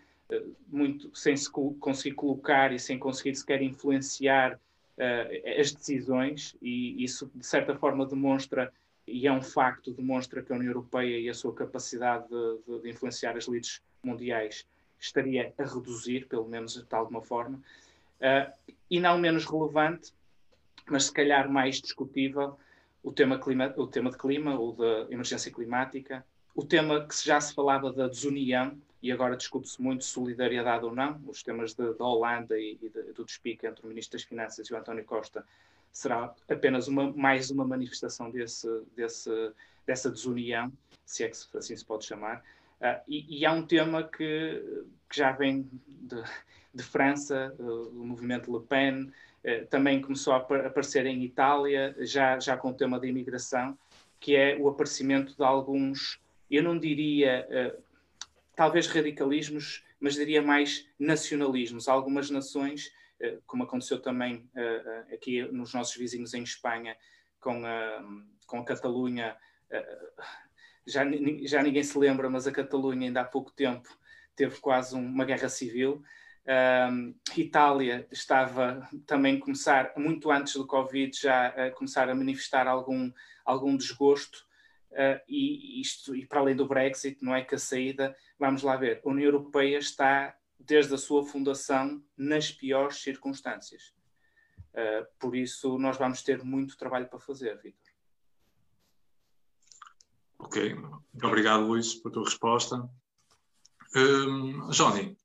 muito 0.67 1.15
sem 1.15 1.37
se 1.37 1.49
conseguir 1.49 2.15
colocar 2.15 2.73
e 2.73 2.79
sem 2.79 2.97
conseguir 2.99 3.35
sequer 3.35 3.61
influenciar 3.61 4.55
uh, 4.55 5.59
as 5.59 5.71
decisões, 5.71 6.57
e 6.61 7.01
isso 7.03 7.31
de 7.33 7.45
certa 7.45 7.73
forma 7.75 8.05
demonstra, 8.05 8.73
e 9.07 9.27
é 9.27 9.31
um 9.31 9.41
facto, 9.41 9.91
demonstra 9.91 10.41
que 10.41 10.51
a 10.51 10.55
União 10.55 10.69
Europeia 10.69 11.19
e 11.19 11.29
a 11.29 11.33
sua 11.33 11.53
capacidade 11.53 12.27
de, 12.27 12.81
de, 12.81 12.89
influenciar 12.89 13.37
as 13.37 13.47
elites 13.47 13.81
mundiais 14.03 14.67
estaria 14.99 15.53
a 15.57 15.63
reduzir, 15.63 16.27
pelo 16.27 16.47
menos 16.47 16.75
de 16.75 16.95
alguma 16.95 17.21
forma. 17.21 17.61
Uh, 18.19 18.51
e 18.89 18.99
não 18.99 19.17
menos 19.17 19.45
relevante, 19.45 20.13
mas 20.89 21.05
se 21.05 21.13
calhar 21.13 21.49
mais 21.49 21.81
discutível, 21.81 22.57
o 23.03 23.11
tema, 23.11 23.39
clima, 23.39 23.73
o 23.77 23.85
tema 23.85 24.09
de 24.09 24.17
clima 24.17 24.57
ou 24.57 24.73
da 24.73 25.11
emergência 25.11 25.51
climática, 25.51 26.25
o 26.55 26.65
tema 26.65 27.05
que 27.05 27.15
já 27.23 27.39
se 27.39 27.53
falava 27.53 27.91
da 27.91 28.07
desunião, 28.07 28.75
e 29.03 29.11
agora 29.11 29.37
discute-se 29.37 29.79
muito 29.79 30.03
solidariedade 30.03 30.83
ou 30.83 30.95
não, 30.95 31.21
os 31.27 31.43
temas 31.43 31.75
da 31.75 32.03
Holanda 32.03 32.57
e, 32.57 32.79
e 32.81 32.89
de, 32.89 33.13
do 33.13 33.23
despique 33.23 33.67
entre 33.67 33.85
o 33.85 33.87
Ministro 33.87 34.17
das 34.17 34.25
Finanças 34.25 34.67
e 34.67 34.73
o 34.73 34.77
António 34.77 35.05
Costa 35.05 35.45
será 35.95 36.35
apenas 36.49 36.89
uma, 36.89 37.09
mais 37.13 37.49
uma 37.49 37.65
manifestação 37.65 38.29
desse, 38.29 38.67
desse, 38.97 39.31
dessa 39.87 40.11
desunião, 40.11 40.69
se 41.05 41.23
é 41.23 41.29
que 41.29 41.37
assim 41.57 41.75
se 41.75 41.85
pode 41.85 42.03
chamar. 42.03 42.43
Uh, 42.81 42.99
e, 43.07 43.39
e, 43.39 43.45
há 43.45 43.53
um 43.53 43.65
tema 43.65 44.03
que, 44.03 44.61
que, 45.09 45.15
já 45.15 45.31
vem 45.31 45.69
de, 45.87 46.21
de, 46.73 46.83
França, 46.83 47.55
o 47.57 48.05
movimento 48.05 48.53
Le 48.53 48.65
Pen, 48.65 49.09
também 49.69 50.01
começou 50.01 50.33
a 50.33 50.37
aparecer 50.37 51.05
em 51.05 51.23
Itália, 51.23 51.95
já, 51.99 52.39
já 52.39 52.57
com 52.57 52.71
o 52.71 52.73
tema 52.73 52.99
da 52.99 53.07
imigração, 53.07 53.77
que 54.19 54.35
é 54.35 54.57
o 54.59 54.67
aparecimento 54.67 55.37
de 55.37 55.43
alguns, 55.43 56.19
eu 56.51 56.63
não 56.63 56.77
diria 56.77 57.47
talvez 58.55 58.87
radicalismos, 58.87 59.83
mas 59.99 60.15
diria 60.15 60.41
mais 60.41 60.87
nacionalismos. 60.99 61.87
Algumas 61.87 62.29
nações, 62.29 62.91
como 63.45 63.63
aconteceu 63.63 64.01
também 64.01 64.49
aqui 65.13 65.41
nos 65.51 65.73
nossos 65.73 65.95
vizinhos 65.95 66.33
em 66.33 66.43
Espanha, 66.43 66.95
com 67.39 67.65
a, 67.65 68.03
com 68.47 68.59
a 68.59 68.65
Catalunha, 68.65 69.37
já, 70.85 71.03
já 71.43 71.63
ninguém 71.63 71.83
se 71.83 71.97
lembra, 71.97 72.29
mas 72.29 72.47
a 72.47 72.51
Catalunha 72.51 73.07
ainda 73.07 73.21
há 73.21 73.25
pouco 73.25 73.51
tempo 73.51 73.89
teve 74.35 74.59
quase 74.59 74.95
uma 74.95 75.25
guerra 75.25 75.49
civil. 75.49 76.03
Itália 77.35 78.07
estava 78.11 78.87
também 79.07 79.37
a 79.37 79.39
começar, 79.39 79.93
muito 79.97 80.31
antes 80.31 80.53
do 80.53 80.67
Covid, 80.67 81.17
já 81.17 81.47
a 81.47 81.71
começar 81.71 82.09
a 82.09 82.15
manifestar 82.15 82.67
algum, 82.67 83.11
algum 83.43 83.75
desgosto. 83.75 84.45
Uh, 84.91 85.19
e 85.27 85.81
isto, 85.81 86.15
e 86.15 86.25
para 86.25 86.39
além 86.39 86.55
do 86.55 86.67
Brexit, 86.67 87.17
não 87.21 87.35
é 87.35 87.43
que 87.43 87.55
a 87.55 87.57
saída, 87.57 88.15
vamos 88.39 88.63
lá 88.63 88.77
ver, 88.77 89.01
a 89.03 89.09
União 89.09 89.25
Europeia 89.25 89.77
está, 89.77 90.33
desde 90.59 90.93
a 90.95 90.97
sua 90.97 91.25
fundação, 91.25 92.03
nas 92.17 92.51
piores 92.51 92.97
circunstâncias. 92.97 93.93
Uh, 94.73 95.05
por 95.19 95.35
isso, 95.35 95.77
nós 95.77 95.97
vamos 95.97 96.21
ter 96.21 96.43
muito 96.43 96.77
trabalho 96.77 97.07
para 97.07 97.19
fazer, 97.19 97.57
Vitor. 97.61 97.93
Ok, 100.39 100.75
muito 100.75 101.27
obrigado, 101.27 101.65
Luís, 101.65 101.95
pela 101.95 102.13
tua 102.13 102.25
resposta. 102.25 102.89
Um, 103.95 104.69
Johnny, 104.69 105.17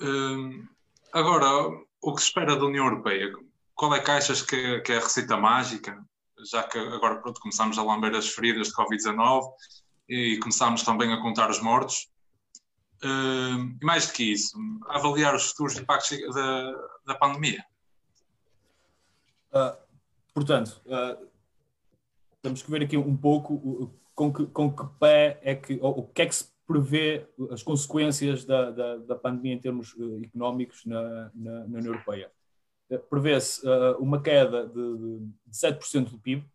um, 0.00 0.66
agora, 1.12 1.68
o 2.00 2.14
que 2.14 2.20
se 2.20 2.28
espera 2.28 2.56
da 2.56 2.64
União 2.64 2.84
Europeia? 2.86 3.32
Qual 3.74 3.94
é 3.94 4.00
que 4.00 4.10
achas 4.10 4.42
que, 4.42 4.80
que 4.80 4.92
é 4.92 4.98
a 4.98 5.00
receita 5.00 5.36
mágica? 5.36 6.02
Já 6.50 6.62
que 6.62 6.78
agora 6.78 7.16
pronto, 7.16 7.40
começamos 7.40 7.78
a 7.78 7.82
lamber 7.82 8.14
as 8.14 8.28
feridas 8.28 8.68
de 8.68 8.74
Covid-19 8.74 9.52
e 10.08 10.38
começamos 10.38 10.82
também 10.82 11.12
a 11.12 11.20
contar 11.20 11.50
os 11.50 11.60
mortos. 11.60 12.08
E 13.02 13.84
mais 13.84 14.06
do 14.06 14.12
que 14.14 14.32
isso, 14.32 14.58
avaliar 14.88 15.34
os 15.34 15.50
futuros 15.50 15.78
impactos 15.78 16.18
da, 16.34 16.88
da 17.06 17.14
pandemia. 17.14 17.64
Uh, 19.52 19.76
portanto, 20.32 20.80
uh, 20.86 21.26
temos 22.42 22.62
que 22.62 22.70
ver 22.70 22.82
aqui 22.82 22.96
um 22.96 23.16
pouco 23.16 23.90
com 24.14 24.32
que, 24.32 24.46
com 24.46 24.74
que 24.74 24.84
pé 24.98 25.38
é 25.42 25.54
que, 25.54 25.78
ou, 25.80 26.00
o 26.00 26.06
que 26.08 26.22
é 26.22 26.26
que 26.26 26.34
se 26.34 26.48
prevê 26.66 27.26
as 27.50 27.62
consequências 27.62 28.44
da, 28.44 28.70
da, 28.70 28.96
da 28.96 29.14
pandemia 29.14 29.54
em 29.54 29.60
termos 29.60 29.94
uh, 29.94 30.22
económicos 30.24 30.84
na, 30.84 31.30
na, 31.34 31.60
na, 31.60 31.78
União 31.78 31.92
Europeia. 31.92 32.30
Prevê-se 33.10 33.62
uma 33.98 34.22
queda 34.22 34.64
de, 34.64 35.18
de 35.44 35.52
7% 35.52 36.08
do 36.08 36.18
PIB 36.20 36.48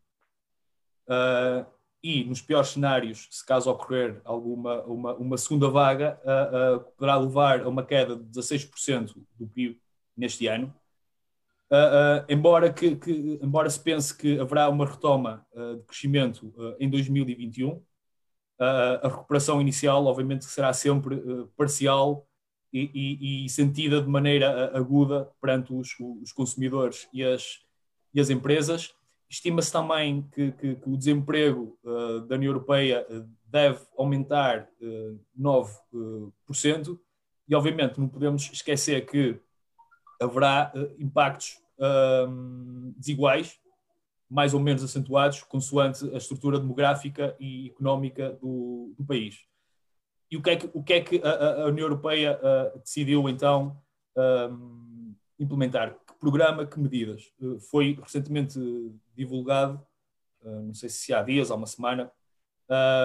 e, 2.04 2.24
nos 2.24 2.42
piores 2.42 2.70
cenários, 2.70 3.28
se 3.30 3.46
caso 3.46 3.70
ocorrer 3.70 4.22
alguma 4.26 4.82
uma, 4.84 5.14
uma 5.16 5.38
segunda 5.38 5.70
vaga, 5.70 6.20
poderá 6.98 7.18
levar 7.18 7.62
a 7.62 7.70
uma 7.70 7.86
queda 7.86 8.16
de 8.16 8.24
16% 8.24 9.16
do 9.38 9.48
PIB 9.48 9.80
neste 10.18 10.48
ano. 10.48 10.74
Uh, 11.72 11.74
uh, 11.74 12.26
embora, 12.28 12.72
que, 12.72 12.98
que, 12.98 13.40
embora 13.42 13.70
se 13.70 13.80
pense 13.80 14.14
que 14.16 14.38
haverá 14.38 14.68
uma 14.68 14.86
retoma 14.86 15.48
uh, 15.54 15.78
de 15.78 15.84
crescimento 15.84 16.54
em 16.80 16.90
2021, 16.90 17.82
a 18.60 19.08
recuperação 19.08 19.60
inicial, 19.60 20.06
obviamente, 20.06 20.46
será 20.46 20.72
sempre 20.72 21.20
parcial 21.58 22.28
e, 22.72 22.92
e, 22.94 23.46
e, 23.46 23.50
sentida 23.50 24.00
de 24.00 24.08
maneira 24.08 24.78
aguda 24.78 25.32
perante 25.42 25.74
os, 25.74 25.96
os 26.22 26.32
consumidores 26.32 27.10
e 27.12 27.24
as, 27.24 27.60
e 28.14 28.22
as 28.22 28.30
empresas. 28.30 28.94
Estima-se 29.32 29.72
também 29.72 30.24
que, 30.34 30.52
que, 30.52 30.76
que, 30.76 30.90
o 30.90 30.98
desemprego 30.98 31.80
da 32.28 32.36
União 32.36 32.50
Europeia 32.50 33.08
deve 33.46 33.80
aumentar 33.98 34.68
9%, 35.40 37.00
e 37.48 37.56
obviamente 37.56 37.98
não 37.98 38.10
podemos 38.10 38.52
esquecer 38.52 39.06
que 39.06 39.40
haverá 40.22 40.74
impactos 41.00 41.58
desiguais, 42.98 43.58
mais 44.30 44.54
ou 44.54 44.60
menos 44.60 44.84
acentuados, 44.84 45.44
consoante 45.44 46.10
a 46.14 46.18
estrutura 46.18 46.60
demográfica 46.60 47.34
e 47.40 47.68
económica 47.68 48.32
do, 48.42 48.94
do 48.98 49.06
país. 49.06 49.40
E 50.32 50.38
o 50.38 50.42
que 50.42 50.50
é 50.50 50.56
que, 50.56 50.68
que, 50.68 50.94
é 50.94 51.02
que 51.02 51.22
a, 51.22 51.64
a 51.64 51.66
União 51.66 51.86
Europeia 51.86 52.40
uh, 52.40 52.80
decidiu 52.80 53.28
então 53.28 53.78
um, 54.16 54.91
implementar? 55.44 55.98
Que 56.06 56.14
programa, 56.20 56.66
que 56.66 56.80
medidas? 56.80 57.32
Uh, 57.40 57.60
foi 57.60 57.98
recentemente 58.02 58.60
divulgado, 59.16 59.82
uh, 60.42 60.62
não 60.62 60.74
sei 60.74 60.90
se 60.90 61.14
há 61.14 61.22
dias, 61.22 61.52
há 61.52 61.56
uma 61.56 61.68
semana, 61.68 62.12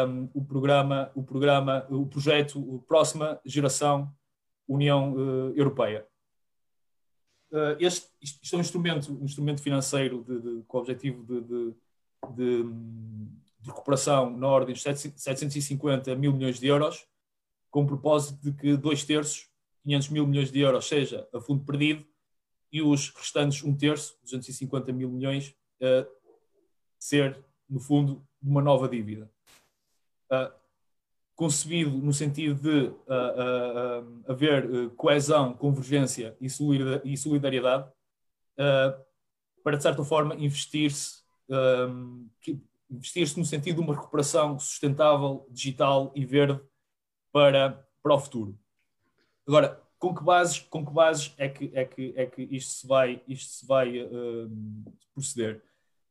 um, 0.08 0.28
o 0.32 0.44
programa, 0.44 1.10
o 1.14 1.22
programa, 1.24 1.86
o 1.90 2.06
projeto 2.06 2.84
Próxima 2.86 3.40
Geração 3.44 4.14
União 4.68 5.16
Europeia. 5.56 6.06
Este, 7.80 8.08
isto 8.20 8.54
é 8.54 8.58
um 8.58 8.60
instrumento, 8.60 9.12
um 9.12 9.24
instrumento 9.24 9.62
financeiro 9.62 10.24
de, 10.24 10.40
de, 10.40 10.62
com 10.68 10.78
o 10.78 10.80
objetivo 10.80 11.24
de, 11.24 11.74
de, 12.34 12.64
recuperação 13.64 14.30
na 14.36 14.46
ordem 14.46 14.74
de 14.74 14.80
750 14.80 16.14
mil 16.14 16.32
milhões 16.32 16.60
de 16.60 16.66
euros, 16.68 17.06
com 17.70 17.82
o 17.82 17.86
propósito 17.86 18.40
de 18.42 18.52
que 18.52 18.76
dois 18.76 19.04
terços, 19.04 19.48
500 19.84 20.08
mil 20.10 20.26
milhões 20.26 20.52
de 20.52 20.60
euros, 20.60 20.86
seja 20.86 21.28
a 21.32 21.40
fundo 21.40 21.64
perdido 21.64 22.06
e 22.72 22.82
os 22.82 23.10
restantes 23.10 23.62
um 23.62 23.76
terço, 23.76 24.18
250 24.22 24.92
mil 24.92 25.08
milhões, 25.10 25.54
ser, 26.98 27.38
no 27.68 27.80
fundo, 27.80 28.26
uma 28.42 28.62
nova 28.62 28.88
dívida. 28.88 29.30
Uh, 30.30 30.52
concebido 31.34 31.90
no 31.90 32.12
sentido 32.12 32.54
de 32.60 32.88
uh, 32.88 34.24
haver 34.26 34.90
coesão, 34.96 35.52
convergência 35.52 36.36
e 36.40 36.48
solidariedade, 37.16 37.90
para 39.62 39.76
de 39.76 39.82
certa 39.82 40.02
forma 40.02 40.34
investir-se 40.34 41.24
investir-se 42.90 43.38
no 43.38 43.44
sentido 43.44 43.76
de 43.76 43.82
uma 43.82 43.94
recuperação 43.94 44.58
sustentável, 44.58 45.46
digital 45.50 46.12
e 46.14 46.24
verde 46.24 46.60
para, 47.32 47.86
para 48.02 48.14
o 48.14 48.18
futuro. 48.18 48.58
Agora, 49.46 49.80
com 49.98 50.14
que 50.14 50.22
bases, 50.22 50.60
com 50.60 50.84
que 50.84 50.92
bases 50.92 51.34
é, 51.38 51.48
que, 51.48 51.70
é, 51.74 51.84
que, 51.84 52.12
é 52.16 52.26
que 52.26 52.42
isto 52.42 52.72
se 52.72 52.86
vai, 52.86 53.22
isto 53.26 53.50
se 53.50 53.66
vai 53.66 54.02
uh, 54.02 54.50
proceder? 55.14 55.62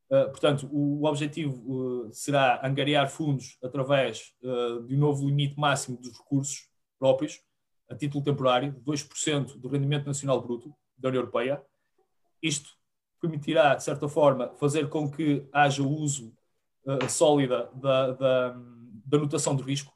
Uh, 0.10 0.30
portanto, 0.30 0.70
o, 0.72 1.02
o 1.02 1.06
objetivo 1.06 2.06
uh, 2.06 2.14
será 2.14 2.66
angariar 2.66 3.10
fundos 3.10 3.58
através 3.64 4.34
uh, 4.44 4.84
de 4.84 4.96
um 4.96 5.00
novo 5.00 5.26
limite 5.26 5.60
máximo 5.60 5.98
dos 5.98 6.16
recursos 6.16 6.70
próprios, 7.00 7.42
a 7.90 7.96
título 7.96 8.24
temporário, 8.24 8.72
de 8.72 8.82
2% 8.82 9.58
do 9.58 9.68
rendimento 9.68 10.06
nacional 10.06 10.40
bruto 10.42 10.76
da 10.98 11.10
União 11.10 11.22
Europeia. 11.22 11.62
Isto 12.42 12.70
permitirá, 13.20 13.74
de 13.74 13.84
certa 13.84 14.08
forma, 14.08 14.54
fazer 14.56 14.90
com 14.90 15.10
que 15.10 15.48
haja 15.52 15.82
uso 15.82 16.36
sólida 17.10 17.68
da, 17.74 18.12
da, 18.12 18.50
da, 19.06 19.18
notação 19.18 19.56
de 19.56 19.64
risco, 19.64 19.92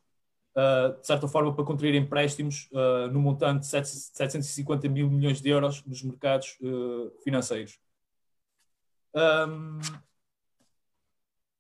de 1.00 1.08
certa 1.08 1.28
forma, 1.28 1.54
para 1.54 1.64
contrair 1.64 1.96
empréstimos 1.96 2.70
no 3.12 3.20
montante 3.20 3.62
de 3.62 3.68
750 3.68 4.90
mil 4.90 5.10
milhões 5.10 5.42
de 5.42 5.50
euros 5.50 5.84
nos 5.86 6.04
mercados 6.04 6.58
financeiros. 7.24 7.80
Um, 9.14 9.80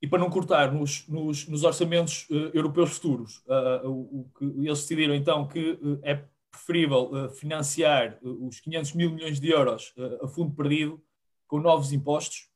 e 0.01 0.07
para 0.07 0.19
não 0.19 0.29
cortar 0.29 0.71
nos, 0.71 1.07
nos, 1.07 1.47
nos 1.47 1.63
orçamentos 1.63 2.27
uh, 2.29 2.51
europeus 2.53 2.91
futuros, 2.91 3.43
uh, 3.47 3.89
o, 3.89 4.21
o, 4.21 4.31
que 4.37 4.45
eles 4.45 4.79
decidiram 4.79 5.13
então 5.13 5.47
que 5.47 5.71
uh, 5.71 5.99
é 6.03 6.23
preferível 6.49 7.29
financiar 7.31 8.17
os 8.23 8.59
500 8.59 8.93
mil 8.93 9.11
milhões 9.11 9.39
de 9.39 9.49
euros 9.49 9.93
a 10.19 10.27
fundo 10.27 10.51
perdido 10.55 10.99
com 11.47 11.59
novos 11.59 11.93
impostos 11.93 12.49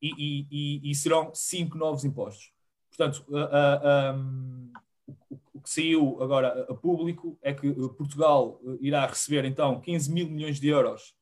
e, 0.00 0.08
e, 0.08 0.46
e, 0.50 0.90
e 0.90 0.94
serão 0.94 1.34
cinco 1.34 1.76
novos 1.76 2.02
impostos. 2.02 2.50
Portanto, 2.88 3.26
um, 3.28 4.72
o, 5.06 5.38
que 5.66 5.70
saiu 5.72 6.22
agora 6.22 6.66
a 6.70 6.74
público 6.74 7.36
é 7.42 7.52
que 7.52 7.72
Portugal 7.96 8.60
irá 8.80 9.04
receber 9.06 9.44
então 9.44 9.80
15 9.80 10.12
mil 10.12 10.28
milhões 10.28 10.60
de 10.60 10.68
euros 10.68 11.14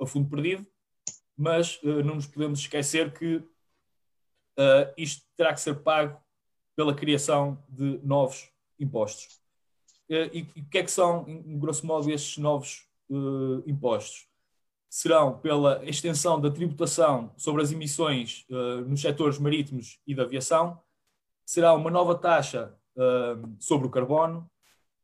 a 0.00 0.06
fundo 0.06 0.28
perdido 0.28 0.66
mas 1.36 1.80
uh, 1.82 2.02
não 2.02 2.16
nos 2.16 2.26
podemos 2.26 2.60
esquecer 2.60 3.12
que 3.12 3.36
uh, 3.36 4.92
isto 4.96 5.26
terá 5.36 5.52
que 5.52 5.60
ser 5.60 5.82
pago 5.82 6.20
pela 6.76 6.94
criação 6.94 7.62
de 7.68 7.98
novos 8.02 8.50
impostos. 8.78 9.40
Uh, 10.08 10.30
e, 10.32 10.42
o 10.56 10.68
que 10.68 10.78
é 10.78 10.82
que 10.82 10.90
são, 10.90 11.24
em 11.28 11.58
grosso 11.58 11.86
modo, 11.86 12.10
estes 12.10 12.38
novos 12.38 12.86
impostos? 13.66 14.26
Serão 14.88 15.38
pela 15.38 15.84
extensão 15.84 16.40
da 16.40 16.50
tributação 16.50 17.32
sobre 17.36 17.62
as 17.62 17.70
emissões 17.70 18.46
nos 18.86 19.00
setores 19.00 19.38
marítimos 19.38 20.00
e 20.06 20.14
da 20.14 20.22
aviação, 20.22 20.80
será 21.44 21.74
uma 21.74 21.90
nova 21.90 22.16
taxa 22.16 22.74
sobre 23.58 23.86
o 23.86 23.90
carbono, 23.90 24.48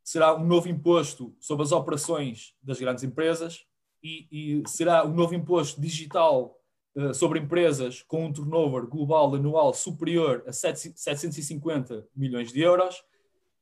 será 0.02 0.34
um 0.34 0.44
novo 0.44 0.68
imposto 0.68 1.34
sobre 1.40 1.64
as 1.64 1.72
operações 1.72 2.54
das 2.62 2.78
grandes 2.78 3.04
empresas 3.04 3.64
e, 4.02 4.26
e 4.30 4.68
será 4.68 5.06
um 5.06 5.14
novo 5.14 5.34
imposto 5.34 5.80
digital 5.80 6.58
uh, 6.94 7.14
sobre 7.14 7.38
empresas 7.38 8.02
com 8.02 8.26
um 8.26 8.32
turnover 8.32 8.86
global 8.86 9.34
anual 9.34 9.74
superior 9.74 10.42
a 10.46 10.52
7, 10.52 10.94
750 10.96 12.06
milhões 12.14 12.52
de 12.52 12.60
euros 12.60 13.02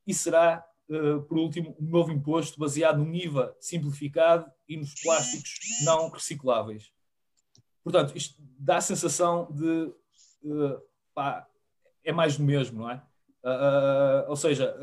e 0.06 0.14
será, 0.14 0.64
uh, 0.88 1.22
por 1.22 1.38
último, 1.38 1.76
um 1.78 1.86
novo 1.86 2.12
imposto 2.12 2.58
baseado 2.58 2.98
num 2.98 3.14
IVA 3.14 3.54
simplificado 3.60 4.50
e 4.68 4.76
nos 4.76 4.94
plásticos 5.02 5.58
não 5.84 6.08
recicláveis. 6.08 6.92
Portanto, 7.82 8.16
isto 8.16 8.40
dá 8.58 8.78
a 8.78 8.80
sensação 8.80 9.48
de 9.50 9.92
uh, 10.44 10.80
pá, 11.14 11.46
é 12.04 12.12
mais 12.12 12.36
do 12.36 12.44
mesmo, 12.44 12.80
não 12.80 12.90
é? 12.90 13.02
Ou 14.28 14.36
seja, 14.36 14.74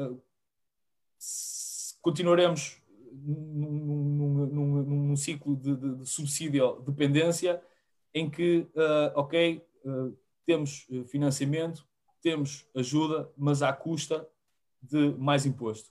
continuaremos 2.01 2.81
num, 3.12 4.48
num, 4.48 4.84
num 4.84 5.15
ciclo 5.15 5.55
de, 5.55 5.75
de, 5.75 5.95
de, 5.95 6.10
subsídio 6.10 6.81
dependência 6.86 7.62
em 8.13 8.29
que, 8.29 8.67
ok, 9.15 9.62
temos 10.45 10.86
eh, 10.91 11.03
financiamento, 11.05 11.86
temos 12.22 12.67
ajuda, 12.75 13.29
mas 13.38 13.62
à 13.62 13.74
custa 13.74 14.27
de 14.81 15.13
mais 15.17 15.45
imposto. 15.45 15.89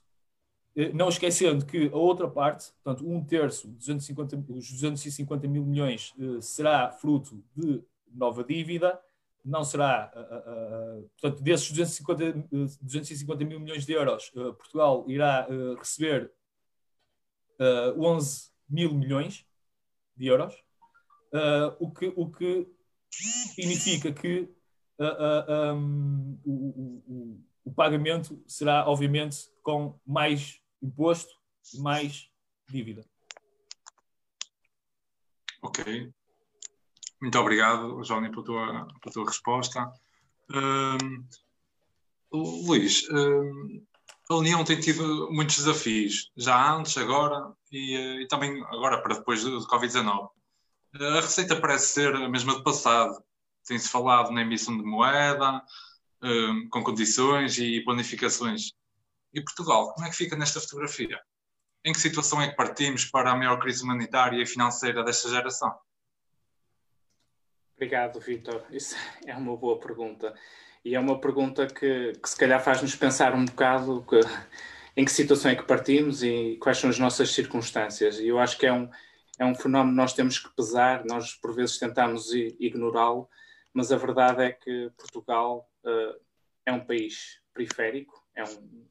Não 0.93 1.07
esquecendo 1.07 1.65
que 1.65 1.87
a 1.87 1.95
outra 1.95 2.27
parte, 2.27 2.73
portanto, 2.83 3.09
um 3.09 3.23
terço, 3.23 3.69
250, 3.69 4.35
os 4.49 4.69
250 4.69 5.47
mil 5.47 5.63
milhões, 5.63 6.13
será 6.41 6.91
fruto 6.91 7.41
de 7.55 7.81
nova 8.13 8.43
dívida, 8.43 8.99
não 9.45 9.63
será, 9.63 10.11
portanto, 11.21 11.43
desses 11.43 11.69
250, 11.69 12.47
250 12.81 13.45
mil 13.45 13.59
milhões 13.59 13.85
de 13.85 13.93
euros, 13.93 14.31
Portugal 14.31 15.05
irá 15.07 15.47
receber 15.77 16.33
11 17.95 18.49
mil 18.67 18.93
milhões 18.95 19.45
de 20.17 20.25
euros, 20.25 20.55
o, 21.79 21.91
que, 21.91 22.11
o 22.15 22.31
que 22.31 22.67
significa 23.09 24.11
que 24.11 24.49
um, 25.77 26.39
o, 26.43 26.53
o, 27.07 27.43
o 27.65 27.73
pagamento 27.73 28.41
será, 28.47 28.89
obviamente, 28.89 29.49
com 29.61 29.99
mais 30.05 30.59
imposto 30.81 31.33
mais 31.73 32.29
dívida. 32.69 33.03
Ok. 35.61 36.13
Muito 37.21 37.39
obrigado, 37.39 38.01
Johnny, 38.01 38.29
pela 38.29 38.43
tua, 38.43 38.87
pela 39.01 39.13
tua 39.13 39.25
resposta. 39.25 39.91
Um, 40.49 41.25
Luís, 42.31 43.07
um, 43.09 43.85
a 44.29 44.35
União 44.35 44.63
tem 44.63 44.79
tido 44.79 45.31
muitos 45.31 45.57
desafios, 45.57 46.31
já 46.35 46.73
antes, 46.73 46.97
agora 46.97 47.53
e, 47.71 47.95
eh, 47.95 48.21
e 48.23 48.27
também 48.27 48.63
agora 48.65 49.01
para 49.01 49.15
depois 49.15 49.43
do, 49.43 49.59
do 49.59 49.67
Covid-19. 49.67 50.29
A 50.99 51.21
receita 51.21 51.59
parece 51.59 51.93
ser 51.93 52.15
a 52.15 52.29
mesma 52.29 52.55
do 52.55 52.63
passado. 52.63 53.23
Tem-se 53.65 53.89
falado 53.89 54.31
na 54.31 54.41
emissão 54.41 54.77
de 54.77 54.83
moeda, 54.83 55.61
um, 56.23 56.69
com 56.69 56.83
condições 56.83 57.57
e 57.59 57.81
planificações. 57.83 58.71
E 59.33 59.41
Portugal, 59.41 59.93
como 59.93 60.07
é 60.07 60.09
que 60.09 60.15
fica 60.15 60.35
nesta 60.35 60.59
fotografia? 60.59 61.19
Em 61.83 61.93
que 61.93 61.99
situação 61.99 62.41
é 62.41 62.49
que 62.49 62.55
partimos 62.55 63.05
para 63.05 63.31
a 63.31 63.35
maior 63.35 63.59
crise 63.59 63.83
humanitária 63.83 64.41
e 64.41 64.45
financeira 64.45 65.03
desta 65.03 65.29
geração? 65.29 65.71
Obrigado, 67.75 68.19
Vitor. 68.21 68.65
Isso 68.71 68.95
é 69.25 69.35
uma 69.35 69.55
boa 69.57 69.77
pergunta. 69.79 70.33
E 70.83 70.95
é 70.95 70.99
uma 70.99 71.19
pergunta 71.19 71.67
que, 71.67 72.13
que 72.13 72.29
se 72.29 72.37
calhar 72.37 72.63
faz-nos 72.63 72.95
pensar 72.95 73.33
um 73.33 73.43
bocado 73.43 74.05
que, 74.07 74.19
em 74.95 75.03
que 75.03 75.11
situação 75.11 75.51
é 75.51 75.55
que 75.55 75.63
partimos 75.63 76.23
e 76.23 76.57
quais 76.61 76.77
são 76.77 76.89
as 76.89 76.97
nossas 76.97 77.31
circunstâncias. 77.31 78.19
E 78.19 78.27
eu 78.27 78.39
acho 78.39 78.57
que 78.57 78.65
é 78.65 78.71
um, 78.71 78.89
é 79.37 79.45
um 79.45 79.53
fenómeno 79.53 79.91
que 79.91 79.97
nós 79.97 80.13
temos 80.13 80.39
que 80.39 80.55
pesar, 80.55 81.03
nós 81.05 81.33
por 81.33 81.53
vezes 81.53 81.77
tentamos 81.77 82.33
ignorá-lo, 82.33 83.27
mas 83.73 83.91
a 83.91 83.97
verdade 83.97 84.43
é 84.43 84.51
que 84.53 84.89
Portugal 84.97 85.69
uh, 85.83 86.21
é 86.65 86.71
um 86.71 86.85
país 86.85 87.41
periférico, 87.53 88.23
é 88.33 88.43
um, 88.43 88.87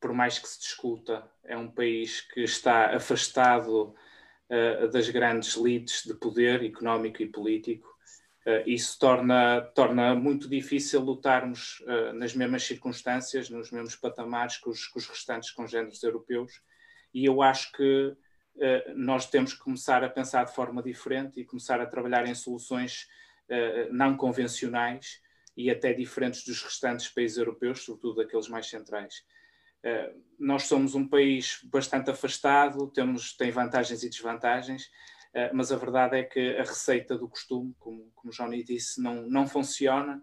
por 0.00 0.14
mais 0.14 0.38
que 0.38 0.48
se 0.48 0.60
discuta, 0.60 1.30
é 1.44 1.56
um 1.58 1.70
país 1.70 2.22
que 2.22 2.40
está 2.40 2.96
afastado 2.96 3.94
uh, 4.50 4.88
das 4.88 5.08
grandes 5.08 5.54
lides 5.54 6.02
de 6.04 6.14
poder 6.14 6.64
económico 6.64 7.22
e 7.22 7.26
político. 7.26 7.88
Uh, 8.46 8.62
isso 8.66 8.98
torna, 8.98 9.60
torna 9.74 10.14
muito 10.14 10.48
difícil 10.48 11.00
lutarmos 11.00 11.80
uh, 11.80 12.12
nas 12.12 12.34
mesmas 12.34 12.62
circunstâncias, 12.62 13.50
nos 13.50 13.70
mesmos 13.70 13.96
patamares 13.96 14.56
que 14.58 14.68
os, 14.68 14.86
que 14.86 14.98
os 14.98 15.06
restantes 15.06 15.50
congêneres 15.50 16.02
europeus. 16.02 16.62
E 17.12 17.24
eu 17.24 17.42
acho 17.42 17.72
que 17.72 18.16
nós 18.94 19.28
temos 19.28 19.52
que 19.52 19.60
começar 19.60 20.02
a 20.02 20.08
pensar 20.08 20.44
de 20.44 20.54
forma 20.54 20.82
diferente 20.82 21.38
e 21.38 21.44
começar 21.44 21.78
a 21.78 21.84
trabalhar 21.84 22.26
em 22.26 22.34
soluções 22.34 23.06
não 23.90 24.16
convencionais 24.16 25.20
e 25.54 25.70
até 25.70 25.92
diferentes 25.92 26.42
dos 26.42 26.62
restantes 26.62 27.06
países 27.08 27.36
europeus, 27.36 27.84
sobretudo 27.84 28.22
aqueles 28.22 28.48
mais 28.48 28.66
centrais. 28.66 29.24
Eh, 29.86 30.12
nós 30.36 30.64
somos 30.64 30.96
um 30.96 31.06
país 31.06 31.60
bastante 31.64 32.10
afastado, 32.10 32.88
temos, 32.88 33.36
tem 33.36 33.52
vantagens 33.52 34.02
e 34.02 34.10
desvantagens, 34.10 34.90
eh, 35.32 35.50
mas 35.54 35.70
a 35.70 35.76
verdade 35.76 36.18
é 36.18 36.24
que 36.24 36.56
a 36.56 36.64
receita 36.64 37.16
do 37.16 37.28
costume, 37.28 37.72
como, 37.78 38.10
como 38.16 38.32
Johnny 38.32 38.64
disse, 38.64 39.00
não, 39.00 39.22
não 39.28 39.46
funciona. 39.46 40.20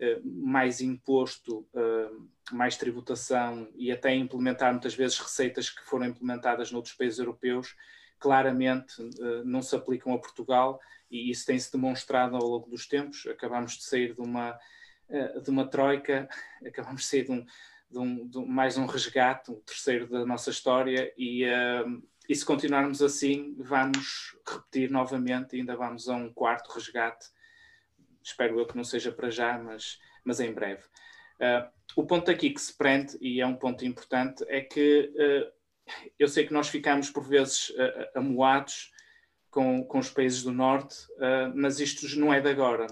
Eh, 0.00 0.20
mais 0.24 0.80
imposto, 0.80 1.68
mais 2.50 2.76
tributação 2.76 3.70
e 3.76 3.92
até 3.92 4.12
implementar 4.12 4.72
muitas 4.72 4.92
vezes 4.92 5.16
receitas 5.20 5.70
que 5.70 5.84
foram 5.84 6.06
implementadas 6.06 6.72
noutros 6.72 6.94
países 6.94 7.20
europeus, 7.20 7.76
claramente 8.18 8.92
não 9.44 9.62
se 9.62 9.76
aplicam 9.76 10.12
a 10.12 10.18
Portugal 10.18 10.80
e 11.08 11.30
isso 11.30 11.46
tem-se 11.46 11.70
demonstrado 11.70 12.34
ao 12.34 12.42
longo 12.42 12.68
dos 12.68 12.88
tempos. 12.88 13.24
Acabamos 13.28 13.76
de 13.76 13.84
sair 13.84 14.14
de 14.14 14.20
uma, 14.20 14.58
de 15.40 15.48
uma 15.48 15.64
troika, 15.64 16.28
acabamos 16.66 17.02
de 17.02 17.06
sair 17.06 17.24
de 17.26 17.30
um, 17.30 17.46
de 17.94 18.00
um, 18.00 18.26
de 18.26 18.44
mais 18.44 18.76
um 18.76 18.86
resgate, 18.86 19.52
um 19.52 19.60
terceiro 19.60 20.08
da 20.08 20.26
nossa 20.26 20.50
história, 20.50 21.14
e, 21.16 21.44
uh, 21.44 22.02
e 22.28 22.34
se 22.34 22.44
continuarmos 22.44 23.00
assim, 23.00 23.54
vamos 23.56 24.36
repetir 24.46 24.90
novamente, 24.90 25.54
ainda 25.54 25.76
vamos 25.76 26.08
a 26.08 26.16
um 26.16 26.32
quarto 26.32 26.72
resgate. 26.72 27.26
Espero 28.20 28.58
eu 28.58 28.66
que 28.66 28.76
não 28.76 28.82
seja 28.82 29.12
para 29.12 29.30
já, 29.30 29.56
mas, 29.58 30.00
mas 30.24 30.40
em 30.40 30.52
breve. 30.52 30.82
Uh, 31.38 31.70
o 31.94 32.04
ponto 32.04 32.30
aqui 32.32 32.50
que 32.50 32.60
se 32.60 32.76
prende, 32.76 33.16
e 33.20 33.40
é 33.40 33.46
um 33.46 33.54
ponto 33.54 33.84
importante, 33.84 34.44
é 34.48 34.60
que 34.60 35.12
uh, 35.14 35.52
eu 36.18 36.26
sei 36.26 36.44
que 36.44 36.52
nós 36.52 36.68
ficamos 36.68 37.10
por 37.10 37.22
vezes 37.22 37.70
amoados 38.14 38.90
com, 39.50 39.84
com 39.84 39.98
os 39.98 40.10
países 40.10 40.42
do 40.42 40.50
Norte, 40.50 40.96
mas 41.54 41.78
isto 41.78 42.18
não 42.18 42.32
é 42.32 42.40
de 42.40 42.48
agora 42.48 42.86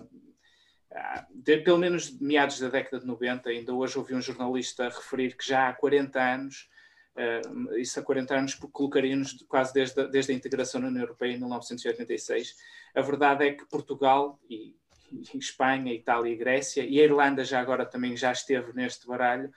de, 1.31 1.59
pelo 1.59 1.79
menos 1.79 2.17
de 2.17 2.25
meados 2.25 2.61
da 2.61 2.69
década 2.69 3.01
de 3.01 3.07
90, 3.07 3.49
ainda 3.49 3.75
hoje 3.75 3.99
ouvi 3.99 4.15
um 4.15 4.21
jornalista 4.21 4.89
referir 4.89 5.37
que 5.37 5.47
já 5.47 5.69
há 5.69 5.73
40 5.73 6.21
anos, 6.21 6.69
uh, 7.17 7.77
isso 7.77 7.99
há 7.99 8.03
40 8.03 8.35
anos 8.35 8.55
colocaria-nos 8.55 9.43
quase 9.49 9.73
desde, 9.73 10.07
desde 10.09 10.33
a 10.33 10.35
integração 10.35 10.81
na 10.81 10.89
União 10.89 11.03
Europeia 11.03 11.33
em 11.33 11.39
1986. 11.39 12.57
A 12.95 13.01
verdade 13.01 13.47
é 13.47 13.53
que 13.53 13.65
Portugal 13.67 14.39
e, 14.49 14.77
e 15.13 15.39
Espanha, 15.39 15.93
Itália 15.93 16.33
e 16.33 16.37
Grécia, 16.37 16.85
e 16.85 17.01
a 17.01 17.05
Irlanda 17.05 17.45
já 17.45 17.61
agora 17.61 17.87
também 17.87 18.17
já 18.17 18.33
esteve 18.33 18.73
neste 18.75 19.07
baralho, 19.07 19.51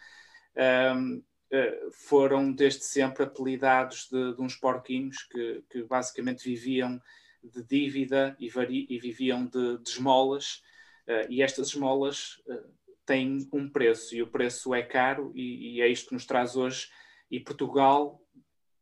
um, 0.95 1.17
uh, 1.17 1.91
foram 1.91 2.51
desde 2.51 2.83
sempre 2.85 3.23
apelidados 3.23 4.07
de, 4.09 4.35
de 4.35 4.41
uns 4.41 4.55
porquinhos 4.55 5.23
que, 5.23 5.63
que, 5.69 5.83
basicamente 5.83 6.45
viviam 6.45 6.99
de 7.43 7.61
dívida 7.63 8.35
e, 8.39 8.49
vari, 8.49 8.87
e 8.89 8.97
viviam 8.97 9.45
de, 9.45 9.77
de 9.79 9.89
esmolas, 9.89 10.63
Uh, 11.07 11.29
e 11.29 11.41
estas 11.41 11.67
esmolas 11.67 12.41
uh, 12.47 12.73
têm 13.05 13.47
um 13.53 13.69
preço, 13.69 14.15
e 14.15 14.21
o 14.21 14.27
preço 14.27 14.73
é 14.73 14.81
caro, 14.81 15.31
e, 15.35 15.77
e, 15.77 15.81
é 15.81 15.87
isto 15.87 16.07
que 16.07 16.13
nos 16.13 16.25
traz 16.25 16.55
hoje. 16.55 16.89
E 17.29 17.39
Portugal 17.39 18.21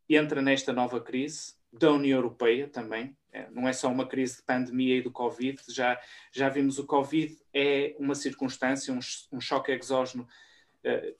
entra 0.09 0.41
nesta 0.41 0.71
nova 0.71 1.01
crise, 1.01 1.55
da 1.73 1.91
União 1.91 2.17
Europeia 2.17 2.67
também. 2.67 3.17
É, 3.31 3.49
não 3.49 3.67
é 3.67 3.73
só 3.73 3.91
uma 3.91 4.07
crise 4.07 4.38
de 4.38 4.43
pandemia 4.43 4.97
e 4.97 5.01
do 5.01 5.12
Covid, 5.12 5.59
já, 5.69 5.99
já 6.31 6.47
vimos 6.49 6.77
o 6.77 6.86
Covid 6.86 7.36
é 7.51 7.95
uma 7.97 8.13
circunstância, 8.13 8.93
um, 8.93 8.99
um 9.31 9.41
choque 9.41 9.71
exógeno 9.71 10.27
uh, 10.86 11.15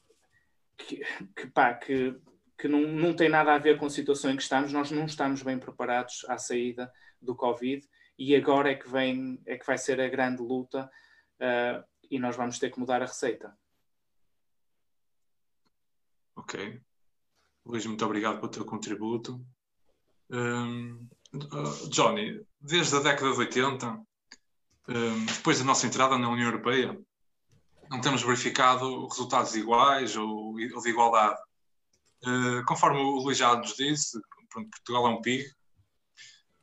que, 0.78 1.02
que, 1.36 1.48
pá, 1.48 1.74
que, 1.74 2.16
que 2.56 2.68
não, 2.68 2.82
não 2.82 3.16
tem 3.16 3.30
nada 3.30 3.54
a 3.54 3.58
ver 3.58 3.80
com 3.80 3.88
a 3.88 3.90
situação 3.90 4.30
em 4.30 4.36
que 4.36 4.44
estamos. 4.44 4.72
Nós 4.72 4.92
não 4.92 5.06
estamos 5.06 5.42
bem 5.42 5.58
preparados 5.58 6.24
à 6.30 6.38
saída 6.38 6.92
do 7.20 7.36
Covid 7.36 7.84
e 8.24 8.34
agora 8.38 8.72
é 8.72 8.76
que 8.76 8.88
vem, 8.88 9.42
é 9.46 9.58
que 9.58 9.66
vai 9.66 9.78
ser 9.78 10.00
a 10.00 10.08
grande 10.08 10.42
luta 10.42 10.90
uh, 11.42 11.84
e 12.10 12.18
nós 12.18 12.38
vamos 12.38 12.58
ter 12.58 12.72
que 12.72 12.80
mudar 12.80 13.02
a 13.02 13.06
receita. 13.06 13.54
Ok. 16.34 16.82
Luís, 17.66 17.86
muito 17.86 18.06
obrigado 18.06 18.38
pelo 18.38 18.52
teu 18.52 18.66
contributo. 18.66 19.46
Um, 20.30 21.06
uh, 21.34 21.90
Johnny, 21.90 22.42
desde 22.62 22.96
a 22.96 23.00
década 23.02 23.34
de 23.34 23.40
80, 23.40 23.88
um, 24.88 25.26
depois 25.26 25.60
da 25.60 25.66
nossa 25.66 25.86
entrada 25.86 26.18
na 26.18 26.30
União 26.30 26.48
Europeia, 26.48 26.98
não 27.90 28.00
temos 28.00 28.24
verificado 28.24 29.06
resultados 29.06 29.54
iguais 29.54 30.16
ou, 30.16 30.54
ou 30.54 30.82
de 30.82 30.90
igualdade. 30.90 31.42
Uh, 32.26 32.64
conforme 32.66 33.02
o 33.02 33.18
Luís 33.18 33.38
já 33.38 33.54
nos 33.54 33.76
disse, 33.76 34.18
pronto, 34.50 34.70
Portugal 34.70 35.08
é 35.08 35.10
um 35.10 35.22
PIG. 35.22 35.46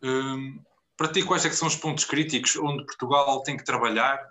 Uh, 0.02 0.69
para 1.00 1.10
ti, 1.10 1.24
quais 1.24 1.46
é 1.46 1.50
são 1.50 1.66
os 1.66 1.76
pontos 1.76 2.04
críticos 2.04 2.56
onde 2.56 2.84
Portugal 2.84 3.42
tem 3.42 3.56
que 3.56 3.64
trabalhar 3.64 4.22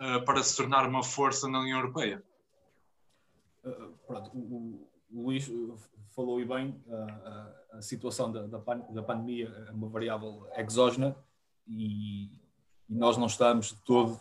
uh, 0.00 0.24
para 0.24 0.42
se 0.42 0.56
tornar 0.56 0.84
uma 0.88 1.04
força 1.04 1.48
na 1.48 1.60
União 1.60 1.78
Europeia? 1.78 2.20
pronto, 4.08 4.30
o, 4.34 4.88
o, 5.12 5.22
Luís 5.22 5.48
falou 6.16 6.40
e 6.40 6.44
bem, 6.44 6.82
a, 6.90 7.76
a 7.78 7.82
situação 7.82 8.32
da, 8.32 8.44
da, 8.44 8.58
pan, 8.58 8.78
da, 8.90 9.04
pandemia 9.04 9.46
é 9.68 9.70
uma 9.70 9.88
variável 9.88 10.48
exógena 10.56 11.16
e, 11.68 12.24
e 12.88 12.94
nós 12.94 13.16
não 13.16 13.26
estamos 13.26 13.68
de 13.68 13.76
todo 13.82 14.20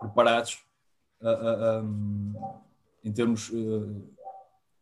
preparados 0.00 0.64
um, 1.20 2.34
em 3.04 3.12
termos 3.12 3.50
uh, 3.50 4.02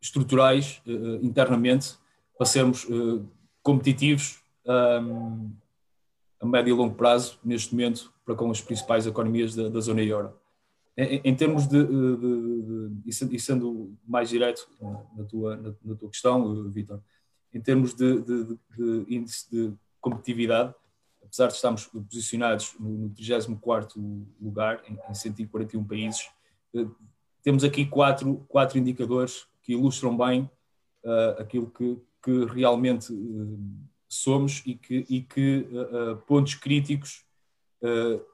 estruturais 0.01 0.83
uh, 0.87 1.25
internamente 1.25 1.99
para 2.37 2.47
sermos 2.47 2.85
uh, 2.85 3.27
competitivos 3.63 4.42
um, 4.67 5.51
a 6.41 6.47
médio 6.47 6.75
e 6.75 6.77
longo 6.77 6.95
prazo, 6.95 7.39
neste 7.45 7.73
momento, 7.73 8.13
para 8.25 8.35
com 8.35 8.51
as 8.51 8.61
principais 8.61 9.07
economias 9.07 9.55
da, 9.55 9.69
da 9.69 9.81
zona 9.81 10.03
euro. 10.03 10.37
Em, 10.97 11.21
em 11.25 11.35
termos 11.35 11.67
de, 11.67 11.85
de, 11.85 12.17
de, 12.17 12.89
de, 12.91 13.37
e 13.37 13.41
sendo 13.41 13.97
mais 14.07 14.29
direto 14.29 14.69
na 15.17 15.25
tua, 15.25 15.57
na, 15.57 15.75
na 15.85 15.95
tua 15.95 16.09
questão, 16.11 16.69
Vitor, 16.71 17.01
em 17.53 17.61
termos 17.61 17.95
de, 17.95 18.25
índice 19.09 19.51
de 19.51 19.73
competitividade, 20.01 20.75
apesar 21.23 21.47
de 21.47 21.55
estarmos 21.55 21.87
posicionados 21.87 22.75
no, 22.79 23.11
34 23.11 24.27
lugar, 24.41 24.83
em, 24.89 24.99
em 25.09 25.15
141 25.15 25.85
países, 25.85 26.29
eh, 26.75 26.87
temos 27.43 27.65
aqui 27.65 27.87
quatro, 27.87 28.45
quatro 28.49 28.79
indicadores 28.79 29.47
que 29.63 29.73
ilustram 29.73 30.17
bem 30.17 30.51
uh, 31.05 31.41
aquilo 31.41 31.71
que, 31.71 31.99
que 32.23 32.45
realmente 32.47 33.13
uh, 33.13 33.59
somos 34.15 34.63
e 34.67 34.75
que, 34.75 35.07
e 35.09 35.23
que 35.23 35.67
uh, 35.71 36.17
pontos 36.27 36.55
críticos 36.55 37.25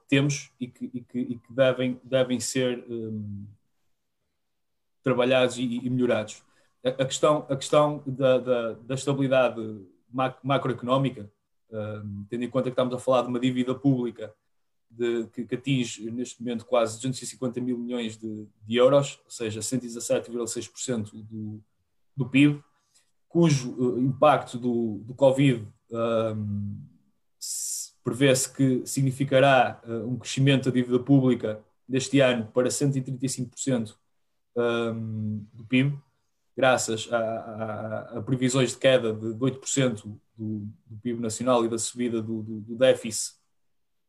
temos 0.07 0.51
e 0.59 0.67
que, 0.67 0.91
e 0.93 1.01
que, 1.01 1.19
e 1.19 1.39
que, 1.39 1.51
devem, 1.51 1.99
devem 2.03 2.39
ser 2.39 2.85
um, 2.87 3.47
trabalhados 5.01 5.57
e, 5.57 5.89
melhorados. 5.89 6.43
A, 6.85 6.89
a, 6.89 7.05
questão, 7.05 7.47
a 7.49 7.55
questão 7.55 8.03
da, 8.05 8.37
da, 8.37 8.73
da 8.73 8.93
estabilidade 8.93 9.59
macroeconómica 10.43 11.31
tendo 12.29 12.43
em 12.43 12.49
conta 12.49 12.69
que 12.69 12.73
estamos 12.73 12.93
a 12.93 12.99
falar 12.99 13.21
de 13.21 13.27
uma 13.27 13.39
dívida 13.39 13.75
pública 13.75 14.33
de, 14.89 15.27
que, 15.27 15.45
que, 15.45 15.55
atinge 15.55 16.09
neste 16.09 16.41
momento 16.41 16.65
quase 16.65 16.95
250 16.95 17.61
mil 17.61 17.77
milhões 17.77 18.17
de, 18.17 18.47
de 18.65 18.75
euros, 18.75 19.19
ou 19.23 19.31
seja, 19.31 19.59
117,6% 19.59 21.11
do, 21.13 21.63
do 22.15 22.27
PIB, 22.27 22.63
cujo 23.29 23.71
uh, 23.77 23.99
impacto 23.99 24.57
do, 24.57 25.01
do 25.05 25.13
Covid 25.13 25.65
um, 25.91 26.77
prevê-se 28.03 28.51
que 28.51 28.85
significará 28.85 29.79
uh, 29.85 30.07
um 30.07 30.17
crescimento 30.17 30.65
da 30.65 30.71
dívida 30.71 30.99
pública 30.99 31.63
deste 31.87 32.19
ano 32.19 32.47
para 32.53 32.67
135% 32.67 33.95
um, 34.55 35.45
do 35.53 35.63
PIB, 35.65 35.97
graças 36.57 37.07
a, 37.11 37.17
a, 37.17 38.17
a, 38.17 38.21
previsões 38.21 38.71
de 38.71 38.77
queda 38.77 39.13
de 39.13 39.27
8% 39.27 40.03
do, 40.03 40.19
do, 40.35 40.97
PIB 41.01 41.21
nacional 41.21 41.63
e 41.63 41.69
da 41.69 41.77
subida 41.77 42.21
do, 42.21 42.41
do, 42.41 42.59
do 42.61 42.75
déficit 42.75 43.35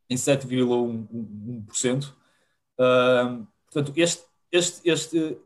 em 0.08 0.16
7,1%. 0.16 2.12
Uh, 2.78 3.46
portanto, 3.64 3.92
este, 3.96 4.24
este, 4.50 4.88
este, 4.88 5.38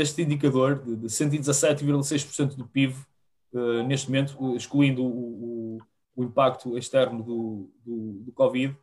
este 0.00 0.22
indicador 0.22 0.82
de, 0.82 0.96
de 0.96 1.06
117,6% 1.06 2.56
do 2.56 2.66
PIB, 2.66 2.94
uh, 3.52 3.82
neste 3.84 4.08
momento, 4.08 4.56
excluindo 4.56 5.02
o, 5.04 5.76
o, 5.76 5.78
o 6.16 6.24
impacto 6.24 6.76
externo 6.76 7.22
do, 7.22 7.70
do, 7.84 8.12
do 8.24 8.32
Covid, 8.32 8.76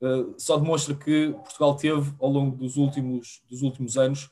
uh, 0.00 0.34
só 0.38 0.56
demonstra 0.56 0.94
que 0.94 1.32
Portugal 1.32 1.76
teve, 1.76 2.12
ao 2.20 2.30
longo 2.30 2.56
dos 2.56 2.76
últimos, 2.76 3.42
dos 3.48 3.62
últimos 3.62 3.96
anos, 3.96 4.30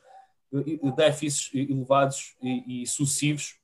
déficits 0.97 1.51
elevados 1.55 2.37
e, 2.43 2.83
e 2.83 2.87
sucessivos 2.87 3.57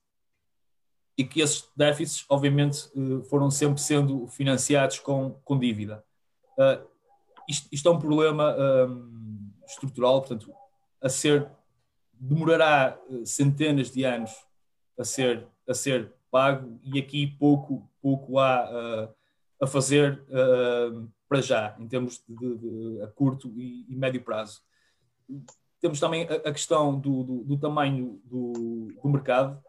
e 1.18 1.24
que 1.24 1.40
esses 1.40 1.68
déficits, 1.76 2.24
obviamente, 2.28 2.88
eh, 2.96 3.24
foram 3.28 3.50
sempre 3.50 3.82
sendo 3.82 4.28
financiados 4.28 5.00
com, 5.00 5.32
com 5.44 5.58
dívida. 5.58 6.04
Uh, 6.56 6.86
isto, 7.48 7.68
isto, 7.72 7.88
é 7.88 7.92
um 7.92 7.98
problema 7.98 8.54
um, 8.56 9.50
estrutural, 9.66 10.20
portanto, 10.20 10.52
a 11.02 11.08
ser 11.08 11.50
demorará 12.20 12.98
eh, 13.10 13.24
centenas 13.24 13.90
de 13.90 14.04
anos 14.04 14.32
a 14.98 15.04
ser 15.04 15.46
a 15.68 15.74
ser 15.74 16.12
pago 16.30 16.78
e 16.82 16.98
aqui 16.98 17.26
pouco 17.26 17.88
pouco 18.02 18.38
há 18.38 18.68
uh, 18.70 19.14
a 19.64 19.66
fazer 19.66 20.22
uh, 20.28 21.08
para 21.28 21.40
já 21.40 21.76
em 21.78 21.86
termos 21.86 22.22
de, 22.28 22.56
de, 22.56 23.02
a 23.02 23.06
curto 23.08 23.52
e, 23.56 23.86
e 23.88 23.96
médio 23.96 24.22
prazo 24.22 24.62
temos 25.80 26.00
também 26.00 26.26
a, 26.28 26.48
a 26.48 26.52
questão 26.52 26.98
do, 26.98 27.22
do, 27.22 27.44
do 27.44 27.58
tamanho 27.58 28.20
do, 28.24 28.88
do 29.02 29.08
mercado. 29.08 29.62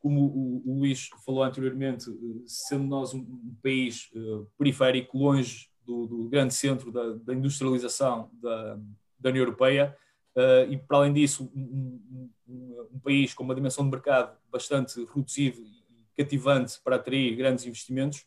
Como 0.00 0.20
o, 0.20 0.62
o, 0.66 0.78
Luís 0.80 1.08
falou 1.24 1.42
anteriormente, 1.42 2.10
eh, 2.10 2.42
sendo 2.46 2.84
nós 2.84 3.14
um, 3.14 3.24
país 3.62 4.10
periférico, 4.58 5.16
longe 5.16 5.70
do, 5.82 6.06
do, 6.06 6.28
grande 6.28 6.52
centro 6.52 6.92
da, 6.92 7.14
da 7.24 7.32
industrialização 7.32 8.28
da, 8.34 8.78
da, 9.18 9.30
União 9.30 9.44
Europeia, 9.44 9.96
uh, 10.36 10.70
e 10.70 10.76
para 10.76 10.98
além 10.98 11.12
disso, 11.12 11.50
um, 11.54 12.30
um, 12.48 12.86
um, 12.92 12.98
país 13.00 13.34
com 13.34 13.42
uma 13.42 13.54
dimensão 13.54 13.84
de 13.84 13.90
mercado 13.90 14.36
bastante 14.50 15.04
reduzido 15.14 15.60
e 15.60 15.84
cativante 16.16 16.80
para 16.82 16.96
atrair 16.96 17.34
grandes 17.36 17.66
investimentos, 17.66 18.26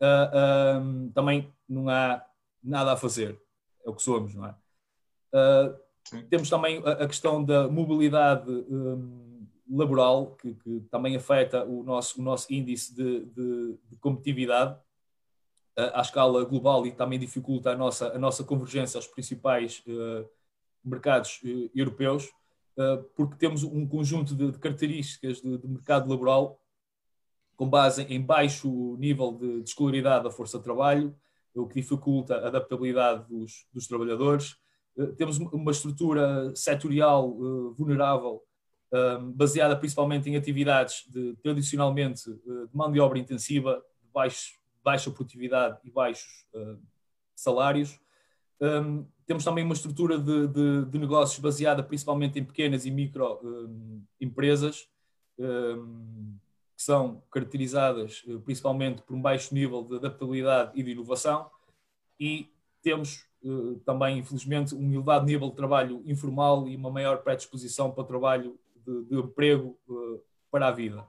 uh, 0.00 1.10
também 1.14 1.52
não 1.68 1.88
há 1.88 2.24
nada 2.62 2.92
a 2.92 2.96
fazer. 2.96 3.40
É 3.84 3.90
o 3.90 3.94
que 3.94 4.02
somos, 4.02 4.34
não 4.34 4.46
é? 4.46 4.54
Uh, 5.32 6.24
temos 6.28 6.50
também 6.50 6.82
a, 6.84 6.92
a, 6.92 7.06
questão 7.06 7.44
da 7.44 7.68
mobilidade 7.68 8.50
um, 8.50 9.46
laboral, 9.70 10.34
que, 10.36 10.54
que, 10.54 10.80
também 10.90 11.14
afeta 11.14 11.64
o 11.64 11.84
nosso, 11.84 12.20
o 12.20 12.24
nosso 12.24 12.52
índice 12.52 12.94
de, 12.94 13.26
de, 13.26 13.78
de 13.88 13.96
competitividade 14.00 14.76
à 15.76 16.00
escala 16.00 16.44
global 16.44 16.86
e 16.86 16.92
também 16.92 17.18
dificulta 17.18 17.70
a 17.70 17.76
nossa, 17.76 18.08
a 18.08 18.18
nossa 18.18 18.44
convergência 18.44 18.98
aos 18.98 19.06
principais 19.06 19.82
uh, 19.86 20.28
mercados 20.84 21.40
uh, 21.42 21.70
europeus, 21.74 22.30
porque 23.14 23.36
temos 23.36 23.62
um 23.62 23.86
conjunto 23.86 24.34
de, 24.34 24.52
características 24.58 25.42
de, 25.42 25.68
mercado 25.68 26.08
laboral 26.08 26.58
com 27.54 27.68
base 27.68 28.04
em 28.04 28.22
baixo 28.22 28.96
nível 28.96 29.32
de, 29.32 29.62
de 29.62 29.68
escolaridade 29.68 30.24
da 30.24 30.30
força 30.30 30.56
de 30.56 30.64
trabalho, 30.64 31.14
o 31.54 31.66
que 31.66 31.74
dificulta 31.74 32.36
a 32.36 32.46
adaptabilidade 32.46 33.28
dos, 33.28 33.66
dos 33.70 33.86
trabalhadores, 33.86 34.56
eh, 34.96 35.06
temos 35.18 35.38
uma 35.38 35.70
estrutura 35.70 36.54
setorial 36.56 37.30
vulnerável, 37.74 38.42
um, 38.92 39.32
baseada 39.32 39.76
principalmente 39.76 40.30
em 40.30 40.36
atividades 40.36 41.04
de, 41.08 41.36
tradicionalmente 41.42 42.30
de 42.30 42.68
mão 42.72 42.90
de 42.90 42.98
obra 42.98 43.18
intensiva, 43.18 43.82
de 44.02 44.08
baixo, 44.10 44.58
baixa 44.82 45.10
produtividade 45.10 45.78
e 45.84 45.90
baixos 45.90 46.46
salários. 47.36 48.00
Um, 49.30 49.32
temos 49.32 49.44
também 49.44 49.64
uma 49.64 49.74
estrutura 49.74 50.18
de, 50.18 50.48
de, 50.48 50.84
de, 50.86 50.98
negócios 50.98 51.38
baseada 51.38 51.82
principalmente 51.82 52.38
em 52.38 52.44
pequenas 52.44 52.84
e 52.84 52.90
micro 52.90 53.38
um, 53.42 54.02
empresas, 54.20 54.88
que 55.36 56.82
são 56.82 57.22
caracterizadas 57.30 58.22
principalmente 58.44 59.00
por 59.02 59.14
um 59.16 59.22
baixo 59.22 59.54
nível 59.54 59.82
de 59.84 59.96
adaptabilidade 59.96 60.72
e 60.74 60.82
de 60.82 60.90
inovação, 60.90 61.50
e 62.18 62.52
temos 62.82 63.24
eh, 63.42 63.80
também, 63.86 64.18
infelizmente, 64.18 64.74
um 64.74 64.92
elevado 64.92 65.24
nível 65.24 65.48
de 65.48 65.56
trabalho 65.56 66.02
informal 66.04 66.68
e 66.68 66.76
uma 66.76 66.90
maior 66.90 67.22
predisposição 67.22 67.90
para 67.90 68.04
trabalho 68.04 68.58
de, 68.86 69.04
de 69.04 69.16
emprego 69.16 69.78
eh, 69.88 70.20
para 70.50 70.68
a 70.68 70.70
vida. 70.70 71.06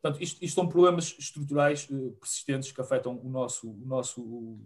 Portanto, 0.00 0.22
isto, 0.22 0.44
isto 0.44 0.54
são 0.54 0.68
problemas 0.68 1.16
estruturais 1.18 1.88
eh, 1.90 2.10
persistentes 2.20 2.70
que 2.70 2.80
afetam 2.80 3.18
o 3.18 3.28
nosso, 3.28 3.68
o 3.68 3.86
nosso, 3.86 4.22
o 4.22 4.60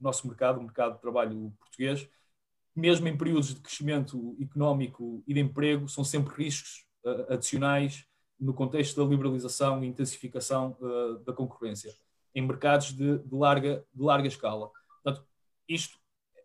nosso 0.00 0.26
mercado, 0.26 0.58
o 0.58 0.62
mercado 0.62 0.94
de 0.94 1.00
trabalho 1.00 1.52
português. 1.58 2.08
Mesmo 2.74 3.06
em 3.06 3.16
períodos 3.16 3.54
de 3.54 3.60
crescimento 3.60 4.36
económico 4.40 5.22
e 5.26 5.34
de 5.34 5.40
emprego, 5.40 5.88
são 5.88 6.02
sempre 6.02 6.34
riscos 6.34 6.84
adicionais 7.28 8.04
no 8.40 8.52
contexto 8.52 9.02
da 9.02 9.08
liberalização 9.08 9.84
e 9.84 9.86
intensificação 9.86 10.76
da 11.24 11.32
concorrência 11.32 11.94
em 12.34 12.42
mercados 12.42 12.92
de, 12.92 13.18
de, 13.18 13.34
larga, 13.34 13.84
de 13.94 14.02
larga 14.02 14.26
escala. 14.26 14.70
Portanto, 15.02 15.24
isto 15.68 15.98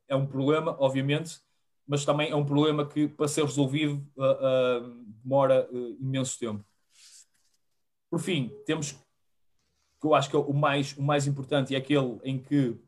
é 0.08 0.16
um 0.16 0.26
problema, 0.26 0.76
obviamente, 0.80 1.40
mas 1.88 2.06
também 2.06 2.30
é 2.30 2.36
um 2.36 2.46
problema 2.46 2.86
que, 2.86 3.08
para 3.08 3.28
ser 3.28 3.44
resolvido, 3.44 4.06
uh, 4.16 5.04
demora 5.24 5.68
imenso 6.00 6.38
tempo. 6.38 6.64
Por 8.10 8.20
fim, 8.20 8.52
temos 8.66 8.92
que 8.92 10.06
eu 10.06 10.14
acho 10.14 10.30
que 10.30 10.36
é 10.36 10.40
o 10.40 10.54
mais, 10.54 10.96
o 10.96 11.02
mais 11.02 11.28
importante 11.28 11.76
é 11.76 11.78
aquele 11.78 12.20
em 12.24 12.38
que, 12.38 12.80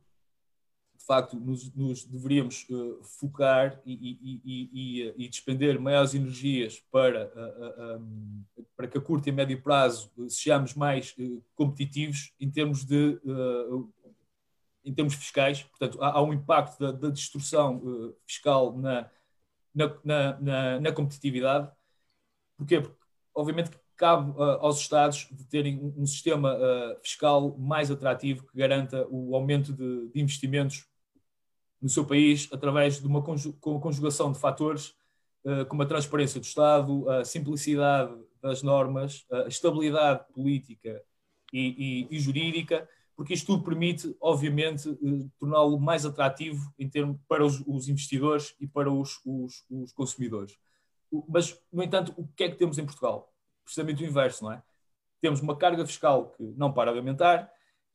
de 1.02 1.08
facto 1.08 1.36
nos, 1.40 1.74
nos 1.74 2.06
deveríamos 2.06 2.68
uh, 2.70 3.04
focar 3.04 3.82
e, 3.86 3.94
e, 3.94 4.42
e, 4.46 5.14
e, 5.18 5.28
despender 5.28 5.80
maiores 5.80 6.14
energias 6.14 6.80
para, 6.92 7.32
uh, 7.36 7.96
uh, 7.96 8.00
um, 8.00 8.44
para 8.78 8.88
que 8.88 8.98
a 8.98 9.02
curto 9.02 9.28
e 9.28 9.32
médio 9.32 9.62
prazo 9.62 10.12
sejamos 10.30 10.76
mais 10.76 11.16
competitivos 11.56 12.34
em 12.40 12.50
termos 12.50 12.86
de 12.86 13.20
em 14.84 14.92
termos 14.96 15.14
fiscais, 15.14 15.62
portanto 15.62 16.02
há, 16.02 16.14
há 16.14 16.24
um 16.24 16.34
impacto 16.34 16.80
da, 16.80 16.92
da 16.92 17.10
destrução 17.10 18.16
fiscal 18.26 18.76
na, 18.76 19.08
na, 19.76 20.40
na, 20.40 20.80
na, 20.80 20.92
competitividade. 20.92 21.72
Porquê? 22.58 22.82
Porque 22.82 22.98
obviamente 23.36 23.72
cabe 24.02 24.32
uh, 24.32 24.58
aos 24.62 24.80
Estados 24.80 25.28
de 25.32 25.46
terem 25.46 25.94
um, 25.96 26.08
sistema 26.08 26.56
uh, 26.56 27.00
fiscal 27.04 27.56
mais 27.60 27.92
atrativo 27.92 28.48
que 28.48 28.58
garanta 28.58 29.06
o 29.12 29.36
aumento 29.36 29.72
de, 29.72 30.10
investimentos 30.20 30.88
no 31.82 31.90
seu 31.90 32.06
país 32.06 32.48
através 32.52 33.00
de 33.00 33.08
uma 33.08 33.22
conjugação 33.22 34.32
de 34.32 34.40
fatores 34.40 34.94
uh, 35.44 35.66
como 35.68 35.82
a 35.82 35.86
transparência 35.86 36.40
do 36.40 36.44
Estado, 36.44 37.10
a 37.10 37.26
simplicidade 37.26 38.14
das 38.42 38.62
normas, 38.62 39.26
a 39.32 39.48
estabilidade 39.48 40.26
política 40.34 41.02
e, 41.54 42.08
e, 42.10 42.16
e 42.16 42.20
jurídica, 42.20 42.88
porque 43.16 43.34
isto 43.34 43.48
tudo 43.48 43.64
permite, 43.64 44.16
obviamente, 44.20 44.90
torná-lo 45.38 45.80
mais 45.80 46.06
atrativo 46.06 46.74
em 46.80 46.90
termos 46.90 47.18
para 47.28 47.46
os, 47.46 47.62
os 47.68 47.88
investidores 47.88 48.56
e 48.60 48.68
para 48.68 48.92
os, 48.92 49.20
os, 49.26 49.64
os 49.70 49.92
consumidores. 49.92 50.58
Mas, 51.28 51.60
no 51.72 51.84
entanto, 51.84 52.14
o 52.18 52.28
que 52.28 52.46
é 52.46 52.50
que 52.50 52.58
temos 52.58 52.80
em 52.80 52.86
Portugal? 52.86 53.32
precisamente 53.64 54.04
o 54.04 54.08
inverso, 54.08 54.44
não 54.44 54.52
é? 54.52 54.62
Temos 55.22 55.40
uma 55.40 55.56
carga 55.56 55.86
fiscal 55.86 56.32
que 56.32 56.44
não 56.58 56.74
para 56.74 56.92
de 56.92 56.98
aumentar, 56.98 57.52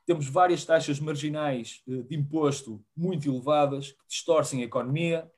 temos 0.07 0.29
várias 0.29 0.65
taxas 0.65 1.01
marginais 1.01 1.83
eh, 1.89 2.03
de 2.03 2.17
imposto 2.17 2.83
muito 2.97 3.29
elevadas 3.29 3.91
que 3.91 4.07
distorcem 4.09 4.63
a 4.63 4.65
economia, 4.65 5.31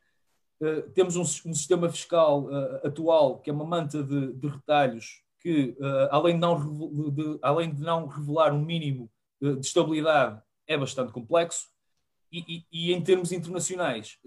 eh, 0.61 0.83
temos 0.94 1.16
um, 1.16 1.24
sistema 1.24 1.88
fiscal 1.88 2.44
uh, 2.44 2.87
atual 2.87 3.38
que 3.38 3.48
é 3.48 3.52
uma 3.52 3.64
manta 3.64 4.02
de, 4.02 4.46
retalhos 4.46 5.22
que, 5.40 5.76
além, 6.11 6.35
de 6.35 6.40
não, 6.40 7.38
além 7.42 7.72
de 7.72 7.81
não 7.81 8.09
revelar 8.09 8.52
um 8.52 8.61
mínimo 8.61 9.09
de, 9.40 9.54
de 9.54 9.64
estabilidade, 9.64 10.42
é 10.66 10.76
bastante 10.76 11.12
complexo. 11.12 11.68
E, 12.31 12.92
em 12.92 13.00
termos 13.00 13.31
internacionais, 13.31 14.18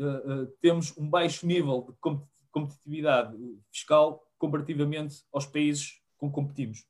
temos 0.62 0.98
um 0.98 1.08
baixo 1.10 1.46
nível 1.46 1.86
de 1.90 2.16
competitividade 2.50 3.38
fiscal 3.70 4.26
comparativamente 4.40 5.22
aos 5.34 5.46
países 5.46 6.02
com 6.18 6.30
que 6.30 6.34
competimos, 6.34 6.86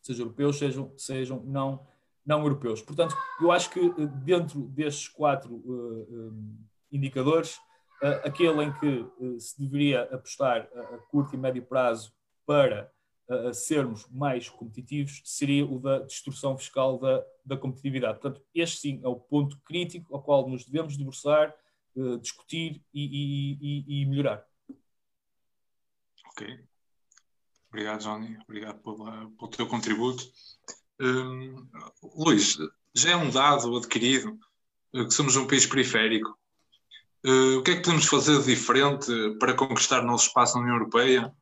sejam 0.00 0.26
europeus, 0.26 0.56
sejam, 0.56 0.92
sejam 0.96 1.42
não, 1.44 1.84
não 2.26 2.42
europeus. 2.42 2.82
Portanto, 2.82 3.16
eu 3.40 3.52
acho 3.52 3.70
que 3.70 3.78
eh, 3.78 4.06
dentro 4.24 4.62
destes 4.62 5.08
quatro 5.08 5.54
uh, 5.54 6.06
um, 6.10 6.58
indicadores, 6.90 7.56
uh, 8.02 8.24
aquele 8.24 8.64
em 8.64 8.72
que 8.72 8.98
uh, 8.98 9.40
se 9.40 9.58
deveria 9.60 10.02
apostar 10.12 10.68
a, 10.74 10.80
a, 10.80 10.98
curto 11.08 11.34
e 11.34 11.38
médio 11.38 11.62
prazo 11.62 12.12
para 12.44 12.92
sermos 13.52 14.08
mais 14.08 14.48
competitivos 14.48 15.20
seria 15.24 15.66
o 15.66 15.80
da 15.80 15.98
destruição 15.98 16.56
fiscal 16.56 16.96
da, 16.96 17.24
da 17.44 17.56
competitividade. 17.56 18.20
Portanto, 18.20 18.40
este 18.54 18.78
sim 18.78 19.00
é 19.02 19.08
o 19.08 19.16
ponto 19.16 19.58
crítico 19.64 20.14
ao 20.14 20.22
qual 20.22 20.48
nos 20.48 20.64
devemos 20.64 20.96
debruçar, 20.96 21.52
discutir 22.20 22.80
e, 22.94 23.02
e, 23.02 23.58
e, 23.60 24.02
e 24.02 24.06
melhorar. 24.06 24.46
Ok. 26.30 26.64
Obrigado, 27.68 28.02
Johnny. 28.02 28.38
Obrigado 28.44 28.78
pela, 28.78 29.28
pelo 29.30 29.50
teu 29.50 29.66
contributo. 29.66 30.22
Um, 31.00 31.66
Luís, 32.02 32.56
já 32.94 33.10
é 33.10 33.16
um 33.16 33.30
dado 33.30 33.76
adquirido 33.76 34.38
eh, 34.94 35.04
que 35.04 35.10
somos 35.10 35.36
um 35.36 35.46
país 35.46 35.66
periférico. 35.66 36.36
Uh, 37.24 37.58
o 37.58 37.62
que 37.62 37.72
é 37.72 37.76
que 37.76 37.82
podemos 37.82 38.06
fazer 38.06 38.38
de 38.38 38.46
diferente 38.46 39.10
para 39.38 39.54
conquistar 39.54 40.02
nosso 40.02 40.28
espaço 40.28 40.56
na 40.56 40.62
União 40.62 40.76
Europeia 40.76 41.34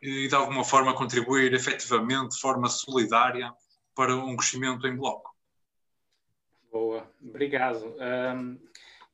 e, 0.00 0.28
de 0.28 0.34
alguma 0.34 0.64
forma, 0.64 0.94
contribuir 0.94 1.52
efetivamente, 1.54 2.34
de 2.34 2.40
forma 2.40 2.68
solidária, 2.68 3.52
para 3.94 4.14
um 4.14 4.36
crescimento 4.36 4.86
em 4.86 4.94
bloco? 4.94 5.34
Boa, 6.70 7.10
obrigado. 7.22 7.94
Um, 7.98 8.58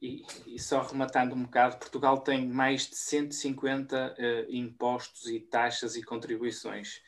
e, 0.03 0.25
e, 0.47 0.59
só 0.59 0.83
rematando 0.83 1.35
um 1.35 1.45
bocado, 1.45 1.79
Portugal 1.79 2.19
tem 2.19 2.47
mais 2.47 2.89
de 2.89 2.97
150 2.97 4.17
uh, 4.19 4.53
impostos 4.53 5.27
e 5.29 5.41
taxas 5.41 5.97
e 5.97 6.03
contribuições. 6.03 7.01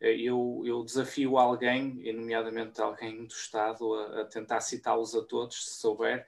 Uh, 0.00 0.06
eu, 0.06 0.62
eu, 0.64 0.84
desafio 0.84 1.36
alguém, 1.36 2.12
nomeadamente 2.12 2.80
alguém 2.80 3.24
do 3.24 3.32
Estado, 3.32 3.94
a, 3.94 4.22
a 4.22 4.24
tentar 4.24 4.60
citá-los 4.60 5.14
a 5.14 5.22
todos, 5.22 5.64
se 5.64 5.80
souber. 5.80 6.26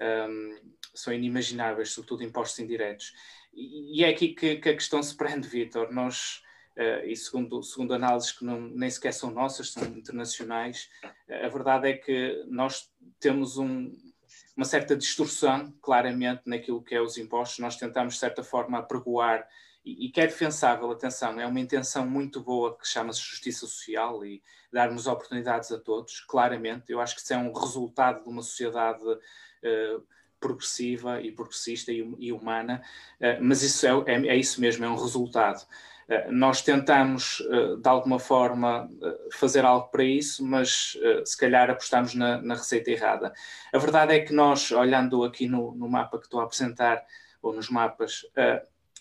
Um, 0.00 0.72
são 0.94 1.12
inimagináveis, 1.12 1.90
sobretudo 1.90 2.24
impostos 2.24 2.58
indiretos. 2.58 3.12
E, 3.52 4.00
e 4.00 4.04
é 4.04 4.08
aqui 4.08 4.28
que, 4.28 4.56
que, 4.56 4.68
a 4.68 4.74
questão 4.74 5.02
se 5.02 5.16
prende, 5.16 5.48
Vitor. 5.48 5.92
Nós, 5.92 6.42
uh, 6.76 7.06
e 7.06 7.16
segundo, 7.16 7.62
segundo 7.62 7.94
análises 7.94 8.32
que 8.32 8.44
não, 8.44 8.60
nem 8.60 8.90
sequer 8.90 9.12
são 9.12 9.30
nossas, 9.30 9.70
são 9.70 9.84
internacionais, 9.84 10.90
a 11.28 11.48
verdade 11.48 11.88
é 11.88 11.92
que 11.94 12.44
nós 12.48 12.90
temos 13.20 13.56
um, 13.56 13.92
uma 14.56 14.64
certa 14.64 14.96
distorção, 14.96 15.72
claramente, 15.80 16.42
naquilo 16.46 16.82
que 16.82 16.94
é 16.94 17.00
os 17.00 17.16
impostos. 17.16 17.58
Nós 17.58 17.76
tentamos, 17.76 18.14
de 18.14 18.20
certa 18.20 18.42
forma, 18.42 18.78
apregoar, 18.78 19.46
e, 19.84 20.08
que 20.10 20.20
é 20.20 20.26
defensável, 20.26 20.90
atenção, 20.90 21.40
é 21.40 21.46
uma 21.46 21.58
intenção 21.58 22.06
muito 22.06 22.40
boa 22.40 22.76
que 22.76 22.86
chama-se 22.86 23.20
justiça 23.20 23.66
social 23.66 24.24
e 24.24 24.40
darmos 24.72 25.06
oportunidades 25.08 25.72
a 25.72 25.78
todos, 25.78 26.20
claramente. 26.20 26.92
Eu 26.92 27.00
acho 27.00 27.16
que 27.16 27.20
isso 27.20 27.32
é 27.32 27.36
um 27.36 27.52
resultado 27.52 28.22
de 28.22 28.28
uma 28.28 28.42
sociedade 28.42 29.02
uh, 29.04 30.06
progressiva 30.38 31.20
e 31.20 31.32
progressista 31.32 31.90
e, 31.90 32.14
e 32.18 32.32
humana, 32.32 32.80
uh, 33.20 33.42
mas 33.42 33.62
isso 33.62 33.84
é, 33.84 33.90
é, 34.06 34.26
é 34.28 34.36
isso 34.36 34.60
mesmo, 34.60 34.84
é 34.84 34.88
um 34.88 34.96
resultado. 34.96 35.66
Eh, 36.08 36.30
nós 36.32 36.60
tentamos, 36.62 37.40
de 37.80 37.88
alguma 37.88 38.18
forma, 38.18 38.90
fazer 39.32 39.64
algo 39.64 39.88
para 39.88 40.02
isso, 40.02 40.44
mas 40.44 40.98
se 41.24 41.36
calhar 41.36 41.70
apostamos 41.70 42.12
na, 42.12 42.42
na 42.42 42.54
receita 42.54 42.90
errada. 42.90 43.32
A 43.72 43.78
verdade 43.78 44.12
é 44.12 44.18
que 44.18 44.32
nós, 44.32 44.72
olhando 44.72 45.22
aqui 45.22 45.46
no, 45.46 45.72
no, 45.76 45.88
mapa 45.88 46.18
que 46.18 46.24
estou 46.24 46.40
a 46.40 46.44
apresentar, 46.44 47.02
ou 47.40 47.52
nos 47.52 47.70
mapas, 47.70 48.26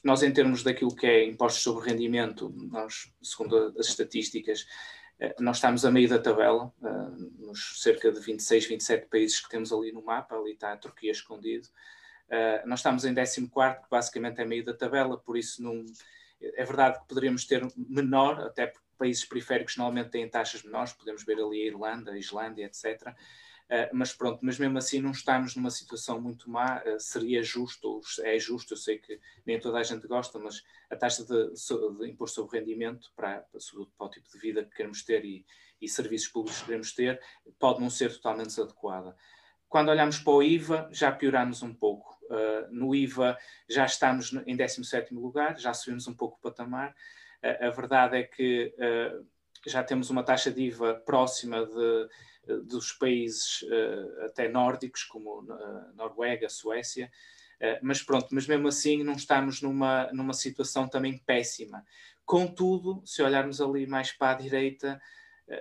nós, 0.04 0.24
em 0.24 0.32
termos 0.32 0.64
daquilo 0.64 0.96
que 0.96 1.06
é 1.06 1.24
impostos 1.26 1.62
sobre 1.64 1.90
rendimento, 1.90 2.54
nós, 2.72 3.12
segundo 3.22 3.74
as 3.78 3.88
estatísticas, 3.88 4.66
nós 5.40 5.58
estamos 5.58 5.86
a 5.86 5.92
meio 5.92 6.10
da 6.10 6.18
tabela, 6.18 6.74
nos 7.38 7.82
cerca 7.82 8.12
de 8.12 8.20
26, 8.20 8.66
27 8.66 9.08
países 9.08 9.40
que 9.40 9.50
temos 9.50 9.72
ali 9.72 9.92
no 9.92 10.04
mapa, 10.04 10.36
ali 10.36 10.54
está 10.54 10.74
a 10.74 10.78
Turquia 10.78 11.12
escondido. 11.12 11.68
Nós 12.66 12.80
estamos 12.80 13.06
em 13.06 13.14
14, 13.14 13.48
que 13.48 13.90
basicamente 13.90 14.42
é 14.42 14.46
meio 14.46 14.66
da 14.66 14.74
tabela, 14.74 15.18
por 15.18 15.38
isso 15.38 15.62
não 15.62 15.86
é 16.42 16.66
verdade 16.66 17.00
que 17.00 17.08
poderíamos 17.08 17.46
ter 17.46 17.68
menor, 17.76 18.40
até 18.42 18.66
porque 18.66 18.88
países 18.98 19.26
periféricos 19.26 19.78
normalmente 19.78 20.10
têm 20.10 20.28
taxas 20.28 20.64
menores, 20.64 20.94
podemos 20.94 21.24
ver 21.24 21.40
ali 21.40 21.62
a 21.62 21.68
Irlanda, 21.68 22.12
a 22.14 22.18
Islândia, 22.18 22.66
etc. 22.66 23.16
Eh, 23.72 23.90
mas 23.94 24.12
pronto, 24.12 24.40
mas 24.42 24.60
mesmo 24.60 24.78
assim 24.78 25.00
não 25.00 25.12
estamos 25.12 25.56
numa 25.56 25.70
situação 25.70 26.20
muito 26.20 26.50
má, 26.50 26.84
uh, 26.84 27.00
seria 27.00 27.42
justo, 27.42 28.02
é 28.22 28.38
justo, 28.38 28.74
eu 28.74 28.78
sei 28.78 28.98
que 28.98 29.18
nem 29.46 29.62
toda 29.62 29.78
a 29.78 29.84
gente 29.84 30.06
gosta, 30.08 30.38
mas 30.38 30.62
a 30.90 30.96
taxa 30.98 31.24
de, 31.24 31.54
de 31.98 32.10
imposto 32.10 32.42
sobre 32.42 32.60
rendimento 32.60 33.10
para, 33.16 33.46
para, 33.98 34.06
o 34.06 34.10
tipo 34.10 34.30
de 34.30 34.38
vida 34.40 34.66
que 34.66 34.76
queremos 34.76 35.06
ter 35.06 35.24
e, 35.24 35.46
e 35.80 35.88
serviços 35.88 36.28
públicos 36.28 36.60
que 36.60 36.66
queremos 36.66 36.94
ter, 36.94 37.18
pode 37.58 37.80
não 37.80 37.90
ser 37.90 38.12
totalmente 38.12 38.48
desadequada. 38.48 39.16
Quando 39.70 39.88
olhamos 39.88 40.20
para 40.20 40.34
o 40.34 40.44
IVA, 40.44 40.90
já 40.92 41.10
pioramos 41.10 41.64
um 41.64 41.74
pouco. 41.74 42.20
Uh, 42.26 42.68
no 42.72 42.94
IVA 42.94 43.38
já 43.70 43.86
estamos 43.86 44.34
em 44.46 44.54
17 44.58 45.14
lugar, 45.14 45.58
já 45.58 45.74
subimos 45.74 46.10
um 46.10 46.14
pouco 46.14 46.38
o 46.38 46.42
patamar. 46.42 46.94
Uh, 47.42 47.68
a 47.68 47.70
verdade 47.70 48.18
é 48.18 48.24
que 48.24 48.76
uh, 48.76 49.26
já 49.66 49.84
temos 49.84 50.10
uma 50.10 50.24
taxa 50.24 50.52
de 50.52 50.64
IVA 50.64 50.96
próxima 50.96 51.66
de, 51.66 52.62
dos 52.64 52.92
países 52.94 53.64
até 54.26 54.48
nórdicos, 54.50 55.04
como 55.04 55.42
Noruega, 55.96 56.50
Suécia. 56.50 57.12
mas 57.82 58.02
pronto, 58.02 58.28
mas 58.32 58.48
mesmo 58.48 58.68
assim 58.68 59.04
não 59.04 59.14
estamos 59.14 59.62
numa, 59.62 60.12
numa 60.12 60.34
situação 60.34 60.88
também 60.88 61.18
péssima. 61.18 61.86
Contudo, 62.26 63.02
se 63.06 63.22
olharmos 63.22 63.62
ali 63.62 63.86
mais 63.86 64.12
para 64.12 64.32
a 64.32 64.42
direita, 64.42 65.02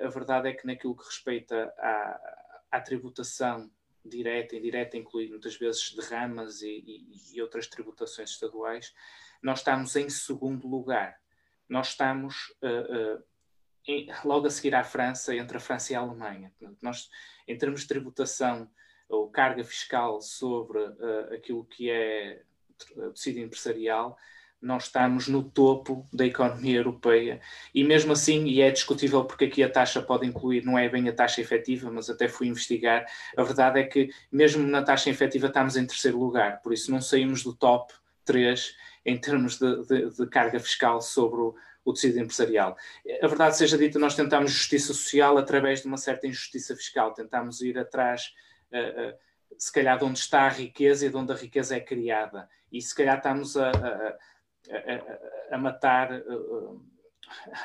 a 0.01 0.09
verdade 0.09 0.49
é 0.49 0.53
que 0.53 0.67
naquilo 0.67 0.97
que 0.97 1.05
respeita 1.05 1.73
à, 1.79 2.21
à 2.71 2.81
tributação 2.81 3.71
direta, 4.05 4.57
indireta, 4.57 4.97
inclui 4.97 5.29
muitas 5.29 5.57
vezes 5.57 5.95
derramas 5.95 6.63
e, 6.63 6.83
e, 6.87 7.37
e, 7.37 7.43
outras 7.43 7.67
tributações 7.67 8.31
estaduais, 8.31 8.95
nós 9.43 9.59
estamos 9.59 9.95
em 9.97 10.09
segundo 10.09 10.69
lugar. 10.69 11.21
Nós 11.69 11.89
estamos 11.89 12.55
uh, 12.63 13.17
uh, 13.17 13.25
logo 14.25 14.47
a 14.47 14.51
seguir 14.51 14.75
à 14.75 14.85
França, 14.85 15.35
entre 15.35 15.57
a 15.57 15.61
França 15.61 15.93
e 15.93 15.97
a 15.97 16.01
Alemanha. 16.01 16.53
Portanto, 16.59 16.79
nós, 16.83 17.11
em 17.47 17.57
termos 17.57 17.83
de 17.83 17.89
tributação 17.89 18.69
ou 19.09 19.29
carga 19.29 19.65
fiscal 19.65 20.21
sobre 20.21 20.79
uh, 20.79 21.35
aquilo 21.35 21.65
que 21.65 21.91
é 21.91 22.43
tecido 23.13 23.41
empresarial, 23.41 24.17
nós 24.61 24.85
estamos 24.85 25.27
no 25.27 25.43
topo 25.43 26.07
da 26.13 26.27
economia 26.27 26.77
europeia. 26.77 27.41
E 27.75 27.83
mesmo 27.83 28.13
assim, 28.13 28.45
e 28.45 28.61
é 28.61 28.71
discutível 28.71 29.25
porque 29.25 29.47
aqui 29.47 29.63
a 29.63 29.71
taxa 29.71 30.03
pode 30.03 30.27
incluir, 30.27 30.65
não 30.65 30.79
é 30.79 30.89
bem 30.89 31.09
a 31.09 31.13
taxa 31.13 31.41
efetiva, 31.41 31.91
mas 31.91 32.11
até 32.11 32.29
fui 32.29 32.47
investigar, 32.47 33.07
a 33.37 33.43
verdade 33.43 33.81
é 33.81 33.85
que 33.85 34.11
mesmo 34.31 34.67
na 34.67 34.83
taxa 34.83 35.09
efetiva 35.09 35.47
estamos 35.47 35.77
em 35.77 35.87
terceiro 35.87 36.19
lugar, 36.19 36.61
por 36.61 36.73
isso 36.73 36.91
não 36.91 37.01
saímos 37.01 37.43
do 37.43 37.55
top 37.55 37.95
3 38.25 38.77
em 39.07 39.19
termos 39.19 39.59
de, 39.59 39.83
de, 39.87 40.11
de 40.11 40.27
carga 40.27 40.61
fiscal 40.61 41.01
sobre 41.01 41.41
o, 41.91 41.95
tecido 41.95 42.19
empresarial. 42.19 42.77
A 43.23 43.27
verdade 43.27 43.57
seja 43.57 43.77
dita, 43.77 43.99
nós 43.99 44.15
tentamos 44.15 44.53
justiça 44.53 44.93
social 44.95 45.37
através 45.39 45.83
de 45.83 45.89
uma 45.89 45.97
certa 45.97 46.27
injustiça 46.27 46.75
fiscal, 46.77 47.13
tentamos 47.13 47.61
ir 47.61 47.79
atrás, 47.79 48.33
uh, 48.73 49.13
uh, 49.13 49.19
se 49.59 49.73
calhar, 49.73 49.99
de 49.99 50.05
onde 50.05 50.19
está 50.19 50.43
a 50.43 50.49
riqueza 50.49 51.07
e 51.07 51.11
de 51.11 51.17
onde 51.17 51.33
a 51.33 51.37
riqueza 51.37 51.77
é 51.77 51.81
criada. 51.81 52.49
E 52.73 52.81
se 52.81 52.95
calhar 52.95 53.17
estamos 53.17 53.57
a, 53.57 53.71
a, 53.71 54.19
a, 55.51 55.57
a 55.57 55.59
matar. 55.59 56.13
Uh, 56.13 56.89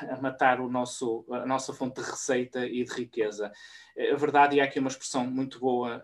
a 0.08 0.22
matar 0.22 0.62
o 0.62 0.70
nosso, 0.70 1.26
a 1.32 1.44
nossa 1.44 1.74
fonte 1.74 2.00
de 2.00 2.08
receita 2.08 2.68
e 2.68 2.84
de 2.84 2.94
riqueza. 2.94 3.52
A 4.14 4.16
verdade, 4.16 4.56
e 4.58 4.62
há 4.62 4.66
aqui 4.66 4.78
uma 4.78 4.90
expressão 4.90 5.26
muito 5.26 5.60
boa 5.60 6.04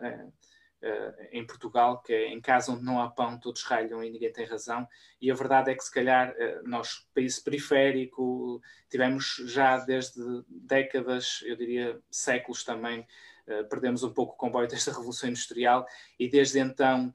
uh, 0.81 1.27
em 1.31 1.45
Portugal, 1.45 2.01
que 2.01 2.13
é 2.13 2.27
em 2.29 2.41
casa 2.41 2.71
onde 2.71 2.83
não 2.83 2.99
há 2.99 3.09
pão, 3.09 3.39
todos 3.39 3.63
ralham 3.63 4.03
e 4.03 4.09
ninguém 4.09 4.31
tem 4.31 4.45
razão. 4.45 4.87
E 5.21 5.31
a 5.31 5.35
verdade 5.35 5.71
é 5.71 5.75
que, 5.75 5.83
se 5.83 5.91
calhar, 5.91 6.31
uh, 6.31 6.67
nós, 6.67 7.05
país 7.13 7.39
periférico, 7.39 8.61
tivemos 8.89 9.41
já 9.45 9.77
desde 9.77 10.21
décadas, 10.47 11.41
eu 11.45 11.55
diria 11.55 11.99
séculos 12.09 12.63
também, 12.63 13.05
uh, 13.47 13.67
perdemos 13.69 14.03
um 14.03 14.13
pouco 14.13 14.33
o 14.33 14.37
comboio 14.37 14.67
desta 14.69 14.91
Revolução 14.91 15.29
Industrial 15.29 15.85
e 16.19 16.27
desde 16.27 16.59
então 16.59 17.13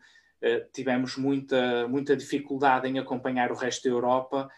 tivemos 0.72 1.16
muita, 1.16 1.88
muita 1.88 2.14
dificuldade 2.14 2.86
em 2.86 2.98
acompanhar 2.98 3.50
o 3.50 3.56
resto 3.56 3.84
da 3.84 3.90
Europa. 3.90 4.48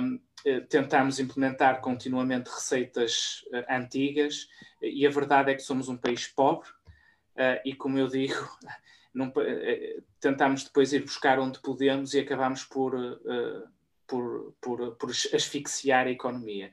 Um, 0.00 0.20
tentamos 0.68 1.18
implementar 1.18 1.80
continuamente 1.80 2.48
receitas 2.48 3.44
antigas 3.68 4.46
e 4.80 5.04
a 5.04 5.10
verdade 5.10 5.50
é 5.50 5.54
que 5.54 5.62
somos 5.62 5.88
um 5.88 5.96
país 5.96 6.28
pobre, 6.28 6.68
Uh, 7.40 7.56
e 7.64 7.74
como 7.74 7.98
eu 7.98 8.06
digo, 8.06 8.34
não, 9.14 9.28
uh, 9.28 10.02
tentamos 10.20 10.64
depois 10.64 10.92
ir 10.92 11.02
buscar 11.02 11.38
onde 11.38 11.58
podemos 11.60 12.12
e 12.12 12.20
acabamos 12.20 12.64
por, 12.64 12.94
uh, 12.94 13.66
por, 14.06 14.54
por, 14.60 14.96
por 14.96 15.10
asfixiar 15.10 16.06
a 16.06 16.10
economia. 16.10 16.70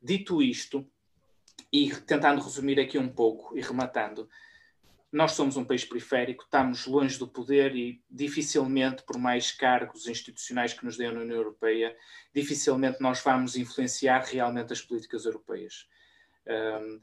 Dito 0.00 0.40
isto, 0.40 0.88
e 1.70 1.94
tentando 1.94 2.40
resumir 2.40 2.80
aqui 2.80 2.96
um 2.96 3.10
pouco 3.10 3.58
e 3.58 3.60
rematando, 3.60 4.26
nós 5.12 5.32
somos 5.32 5.58
um 5.58 5.64
país 5.64 5.84
periférico, 5.84 6.44
estamos 6.44 6.86
longe 6.86 7.18
do 7.18 7.28
poder 7.28 7.76
e 7.76 8.02
dificilmente, 8.10 9.02
por 9.02 9.18
mais 9.18 9.52
cargos 9.52 10.06
institucionais 10.06 10.72
que 10.72 10.84
nos 10.84 10.96
dêem 10.96 11.12
na 11.12 11.20
União 11.20 11.36
Europeia, 11.36 11.94
dificilmente 12.34 13.02
nós 13.02 13.22
vamos 13.22 13.54
influenciar 13.54 14.24
realmente 14.24 14.72
as 14.72 14.80
políticas 14.80 15.26
europeias. 15.26 15.86
Um, 16.46 17.00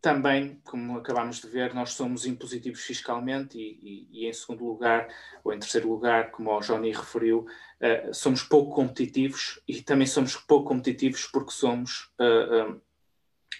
também, 0.00 0.60
como 0.64 0.98
acabámos 0.98 1.40
de 1.40 1.48
ver, 1.48 1.74
nós 1.74 1.92
somos 1.92 2.26
impositivos 2.26 2.80
fiscalmente 2.80 3.58
e, 3.58 4.06
e, 4.12 4.24
e, 4.24 4.28
em 4.28 4.32
segundo 4.32 4.64
lugar, 4.64 5.08
ou 5.42 5.52
em 5.52 5.58
terceiro 5.58 5.88
lugar, 5.88 6.30
como 6.30 6.50
o 6.50 6.60
Johnny 6.60 6.92
referiu, 6.92 7.40
uh, 7.40 8.14
somos 8.14 8.42
pouco 8.42 8.74
competitivos 8.74 9.60
e 9.66 9.82
também 9.82 10.06
somos 10.06 10.36
pouco 10.36 10.68
competitivos 10.68 11.26
porque 11.26 11.50
somos 11.50 12.12
uh, 12.20 12.74
uh, 12.74 12.80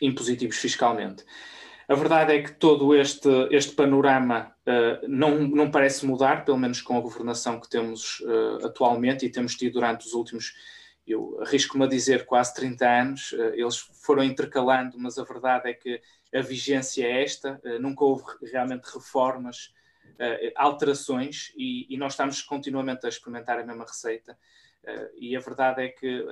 impositivos 0.00 0.56
fiscalmente. 0.56 1.24
A 1.88 1.94
verdade 1.94 2.34
é 2.34 2.42
que 2.42 2.52
todo 2.52 2.94
este, 2.94 3.28
este 3.52 3.72
panorama 3.76 4.52
não, 5.06 5.38
não 5.46 5.70
parece 5.70 6.04
mudar, 6.04 6.44
pelo 6.44 6.58
menos 6.58 6.82
com 6.82 6.98
a 6.98 7.00
governação 7.00 7.60
que 7.60 7.70
temos 7.70 8.20
atualmente 8.64 9.24
e 9.24 9.30
temos 9.30 9.54
tido 9.54 9.74
durante 9.74 10.04
os 10.04 10.12
últimos 10.12 10.52
eu 11.06 11.40
arrisco-me 11.40 11.84
a 11.84 11.88
dizer 11.88 12.26
quase 12.26 12.54
30 12.54 12.88
anos, 12.88 13.32
eles 13.54 13.78
foram 13.78 14.24
intercalando, 14.24 14.98
mas 14.98 15.18
a 15.18 15.24
verdade 15.24 15.70
é 15.70 15.74
que 15.74 16.00
a 16.34 16.40
vigência 16.40 17.06
é 17.06 17.22
esta, 17.22 17.60
uh, 17.64 17.78
nunca 17.80 18.04
houve 18.04 18.24
realmente 18.42 18.84
reformas, 18.86 19.74
uh, 20.14 20.52
alterações, 20.56 21.52
e, 21.56 21.92
e, 21.92 21.96
nós 21.96 22.12
estamos 22.12 22.42
continuamente 22.42 23.06
a 23.06 23.08
experimentar 23.08 23.58
a 23.58 23.64
mesma 23.64 23.84
receita. 23.84 24.38
E 25.18 25.36
a 25.36 25.40
verdade 25.40 25.82
é 25.82 25.88
que 25.88 26.24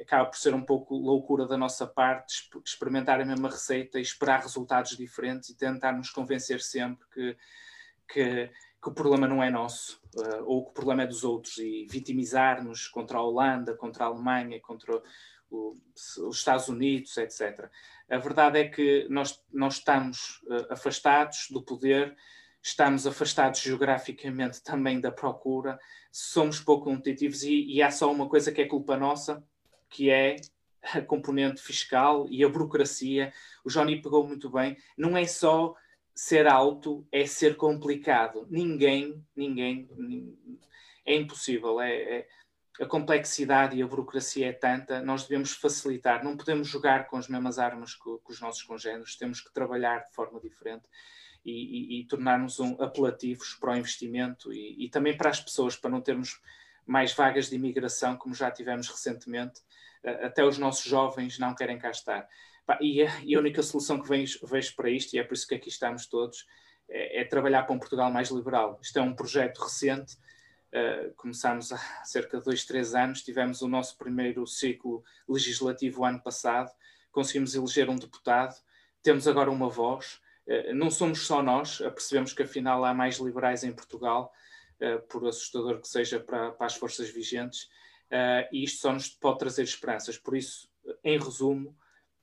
acaba 0.00 0.28
por 0.28 0.36
ser 0.36 0.52
um 0.54 0.62
pouco 0.62 0.96
loucura 0.96 1.46
da 1.46 1.56
nossa 1.56 1.86
parte 1.86 2.50
experimentar 2.66 3.20
a 3.20 3.24
mesma 3.24 3.48
receita 3.48 4.00
e 4.00 4.02
esperar 4.02 4.40
resultados 4.40 4.96
diferentes 4.96 5.50
e 5.50 5.56
tentar 5.56 5.92
nos 5.92 6.10
convencer 6.10 6.60
sempre 6.60 7.06
que, 7.14 7.36
que, 8.08 8.50
que 8.82 8.88
o 8.88 8.92
problema 8.92 9.28
não 9.28 9.42
é 9.42 9.48
nosso 9.48 10.00
ou 10.44 10.64
que 10.64 10.70
o 10.70 10.74
problema 10.74 11.04
é 11.04 11.06
dos 11.06 11.24
outros 11.24 11.56
e 11.58 11.86
vitimizar-nos 11.88 12.88
contra 12.88 13.18
a 13.18 13.22
Holanda, 13.22 13.74
contra 13.74 14.04
a 14.04 14.08
Alemanha, 14.08 14.60
contra 14.60 15.00
o, 15.50 15.76
os 15.94 16.36
Estados 16.36 16.68
Unidos, 16.68 17.16
etc. 17.16 17.70
A 18.10 18.18
verdade 18.18 18.58
é 18.58 18.68
que 18.68 19.06
nós, 19.08 19.42
nós 19.52 19.74
estamos 19.74 20.42
uh, 20.44 20.72
afastados 20.72 21.48
do 21.50 21.62
poder, 21.62 22.16
estamos 22.62 23.06
afastados 23.06 23.60
geograficamente 23.60 24.62
também 24.62 25.00
da 25.00 25.10
procura, 25.10 25.78
somos 26.10 26.60
pouco 26.60 26.84
competitivos 26.84 27.42
e, 27.42 27.64
e 27.64 27.82
há 27.82 27.90
só 27.90 28.10
uma 28.10 28.28
coisa 28.28 28.52
que 28.52 28.62
é 28.62 28.66
culpa 28.66 28.96
nossa, 28.96 29.42
que 29.88 30.10
é 30.10 30.36
a 30.82 31.00
componente 31.00 31.62
fiscal 31.62 32.26
e 32.28 32.44
a 32.44 32.48
burocracia. 32.48 33.32
O 33.64 33.68
Johnny 33.68 34.00
pegou 34.00 34.26
muito 34.26 34.50
bem. 34.50 34.76
Não 34.96 35.16
é 35.16 35.24
só 35.26 35.74
ser 36.14 36.46
alto, 36.46 37.06
é 37.10 37.26
ser 37.26 37.56
complicado. 37.56 38.46
Ninguém, 38.50 39.24
ninguém, 39.34 39.88
é 41.04 41.16
impossível. 41.16 41.80
É, 41.80 41.92
é, 41.92 42.28
a 42.80 42.86
complexidade 42.86 43.76
e 43.76 43.82
a 43.82 43.86
burocracia 43.86 44.48
é 44.48 44.52
tanta, 44.52 45.02
nós 45.02 45.26
devemos 45.26 45.52
facilitar, 45.52 46.24
não 46.24 46.36
podemos 46.36 46.68
jogar 46.68 47.06
com 47.06 47.16
as 47.16 47.28
mesmas 47.28 47.58
armas 47.58 47.94
que, 47.94 48.02
que 48.24 48.32
os 48.32 48.40
nossos 48.40 48.62
congêneres, 48.62 49.16
temos 49.16 49.40
que 49.40 49.52
trabalhar 49.52 49.98
de 49.98 50.14
forma 50.14 50.40
diferente 50.40 50.88
e, 51.44 51.98
e, 51.98 52.00
e 52.00 52.06
tornar-nos 52.06 52.58
um, 52.60 52.80
apelativos 52.80 53.54
para 53.60 53.72
o 53.72 53.76
investimento 53.76 54.52
e, 54.52 54.86
e, 54.86 54.88
também 54.88 55.16
para 55.16 55.30
as 55.30 55.40
pessoas, 55.40 55.76
para 55.76 55.90
não 55.90 56.00
termos 56.00 56.40
mais 56.86 57.12
vagas 57.12 57.48
de 57.50 57.56
imigração, 57.56 58.16
como 58.16 58.34
já 58.34 58.50
tivemos 58.50 58.88
recentemente. 58.88 59.60
Até 60.02 60.44
os 60.44 60.58
nossos 60.58 60.84
jovens 60.84 61.38
não 61.38 61.54
querem 61.54 61.78
cá 61.78 61.90
estar. 61.90 62.28
E 62.80 63.02
a, 63.02 63.20
e 63.24 63.34
a 63.34 63.38
única 63.38 63.62
solução 63.62 64.00
que 64.00 64.08
vejo, 64.08 64.38
vejo, 64.46 64.74
para 64.76 64.88
isto, 64.88 65.14
e 65.14 65.18
é 65.18 65.24
por 65.24 65.34
isso 65.34 65.46
que 65.46 65.54
aqui 65.54 65.68
estamos 65.68 66.06
todos, 66.06 66.46
é, 66.88 67.20
é 67.20 67.24
trabalhar 67.24 67.64
para 67.64 67.74
um 67.74 67.78
Portugal 67.78 68.10
mais 68.10 68.30
liberal. 68.30 68.78
Isto 68.80 68.98
é 68.98 69.02
um 69.02 69.14
projeto 69.14 69.58
recente, 69.58 70.16
Uh, 70.72 71.12
começámos 71.16 71.70
há 71.70 71.76
cerca 72.02 72.38
de 72.38 72.44
dois, 72.44 72.64
três 72.64 72.94
anos, 72.94 73.22
tivemos 73.22 73.60
o 73.60 73.68
nosso 73.68 73.94
primeiro 73.98 74.46
ciclo 74.46 75.04
legislativo 75.28 76.02
ano 76.02 76.18
passado, 76.22 76.72
conseguimos 77.10 77.54
eleger 77.54 77.90
um 77.90 77.96
deputado, 77.96 78.56
temos 79.02 79.28
agora 79.28 79.50
uma 79.50 79.68
voz, 79.68 80.18
uh, 80.46 80.74
não 80.74 80.90
somos 80.90 81.26
só 81.26 81.42
nós, 81.42 81.76
percebemos 81.76 82.32
que 82.32 82.42
afinal 82.42 82.82
há 82.86 82.94
mais 82.94 83.18
liberais 83.18 83.64
em 83.64 83.72
Portugal, 83.72 84.32
uh, 84.80 84.98
por 85.08 85.28
assustador 85.28 85.78
que 85.78 85.86
seja 85.86 86.18
para, 86.18 86.52
para 86.52 86.66
as 86.66 86.74
forças 86.74 87.10
vigentes, 87.10 87.68
e 88.52 88.62
isto 88.62 88.80
só 88.82 88.92
nos 88.92 89.08
pode 89.08 89.38
trazer 89.38 89.62
esperanças. 89.62 90.18
Por 90.18 90.36
isso, 90.36 90.68
em 91.02 91.18
resumo, 91.18 91.74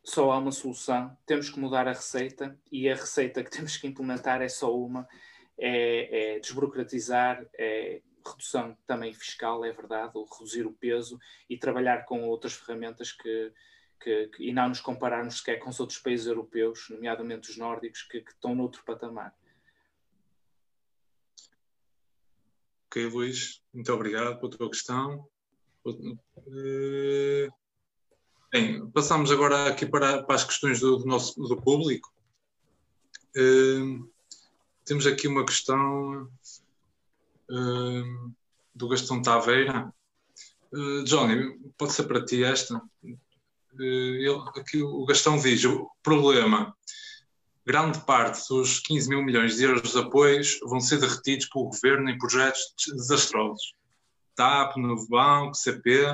só 0.03 0.31
há 0.31 0.37
uma 0.37 0.51
solução, 0.51 1.15
temos 1.25 1.49
que 1.49 1.59
mudar 1.59 1.87
a 1.87 1.93
receita, 1.93 2.57
e 2.71 2.89
a 2.89 2.95
receita 2.95 3.43
que 3.43 3.51
temos 3.55 3.77
que 3.77 3.87
implementar 3.87 4.41
é 4.41 4.49
só 4.49 4.75
uma, 4.75 5.07
é, 5.57 6.35
é 6.35 6.39
desburocratizar, 6.39 7.45
é 7.57 8.01
redução 8.25 8.77
também 8.85 9.13
fiscal, 9.13 9.63
é 9.63 9.71
verdade, 9.71 10.11
ou 10.15 10.25
reduzir 10.25 10.65
o 10.65 10.73
peso 10.73 11.19
e 11.49 11.57
trabalhar 11.57 12.05
com 12.05 12.27
outras 12.27 12.53
ferramentas 12.53 13.11
que, 13.11 13.53
que, 13.99 14.27
que 14.27 14.49
e 14.49 14.53
não 14.53 14.69
nos 14.69 14.81
compararmos 14.81 15.37
sequer 15.37 15.57
com 15.57 15.69
os 15.69 15.79
outros 15.79 15.99
países 15.99 16.27
europeus, 16.27 16.87
nomeadamente 16.89 17.49
os 17.49 17.57
nórdicos, 17.57 18.03
que, 18.03 18.21
que 18.21 18.31
estão 18.31 18.55
noutro 18.55 18.83
patamar. 18.83 19.33
Ok, 22.87 23.05
Luís, 23.05 23.61
muito 23.73 23.93
obrigado 23.93 24.39
pela 24.39 24.51
tua 24.51 24.69
questão. 24.69 25.29
Eh, 25.85 27.47
bem, 28.51 28.89
passamos 28.91 29.31
agora 29.31 29.67
aqui 29.67 29.85
para, 29.85 30.23
para 30.23 30.35
as 30.35 30.43
questões 30.43 30.79
do, 30.79 30.97
do 30.97 31.05
nosso 31.05 31.39
do 31.41 31.61
público. 31.61 32.11
Uh, 33.35 34.09
temos 34.85 35.05
aqui 35.05 35.27
uma 35.27 35.45
questão 35.45 36.29
uh, 37.49 38.33
do 38.73 38.87
Gastão 38.87 39.21
Taveira. 39.21 39.93
Uh, 40.71 41.03
Johnny, 41.03 41.59
pode 41.77 41.93
ser 41.93 42.03
para 42.03 42.25
ti 42.25 42.43
esta. 42.43 42.81
Ele, 43.77 44.29
aqui 44.55 44.81
o 44.81 45.05
Gastão 45.05 45.37
diz: 45.37 45.63
o 45.65 45.89
problema, 46.01 46.75
grande 47.65 47.99
parte 47.99 48.47
dos 48.49 48.79
15 48.79 49.09
mil 49.09 49.23
milhões 49.23 49.57
de 49.57 49.63
euros 49.63 49.91
de 49.91 49.99
apoios 49.99 50.59
vão 50.63 50.79
ser 50.79 50.99
derretidos 50.99 51.47
pelo 51.47 51.65
governo 51.65 52.09
em 52.09 52.17
projetos 52.17 52.73
desastrosos. 52.87 53.73
TAP, 54.35 54.77
Novo 54.77 55.07
Banco, 55.07 55.53
CP, 55.53 56.05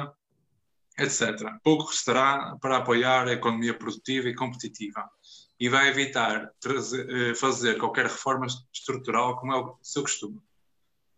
etc. 0.97 1.59
Pouco 1.63 1.85
restará 1.85 2.57
para 2.61 2.77
apoiar 2.77 3.27
a 3.27 3.33
economia 3.33 3.73
produtiva 3.73 4.29
e 4.29 4.35
competitiva 4.35 5.09
e 5.59 5.69
vai 5.69 5.87
evitar 5.87 6.51
trazer, 6.59 7.35
fazer 7.35 7.77
qualquer 7.77 8.05
reforma 8.05 8.45
estrutural 8.73 9.37
como 9.37 9.53
é 9.53 9.57
o 9.57 9.77
seu 9.81 10.01
costume 10.03 10.41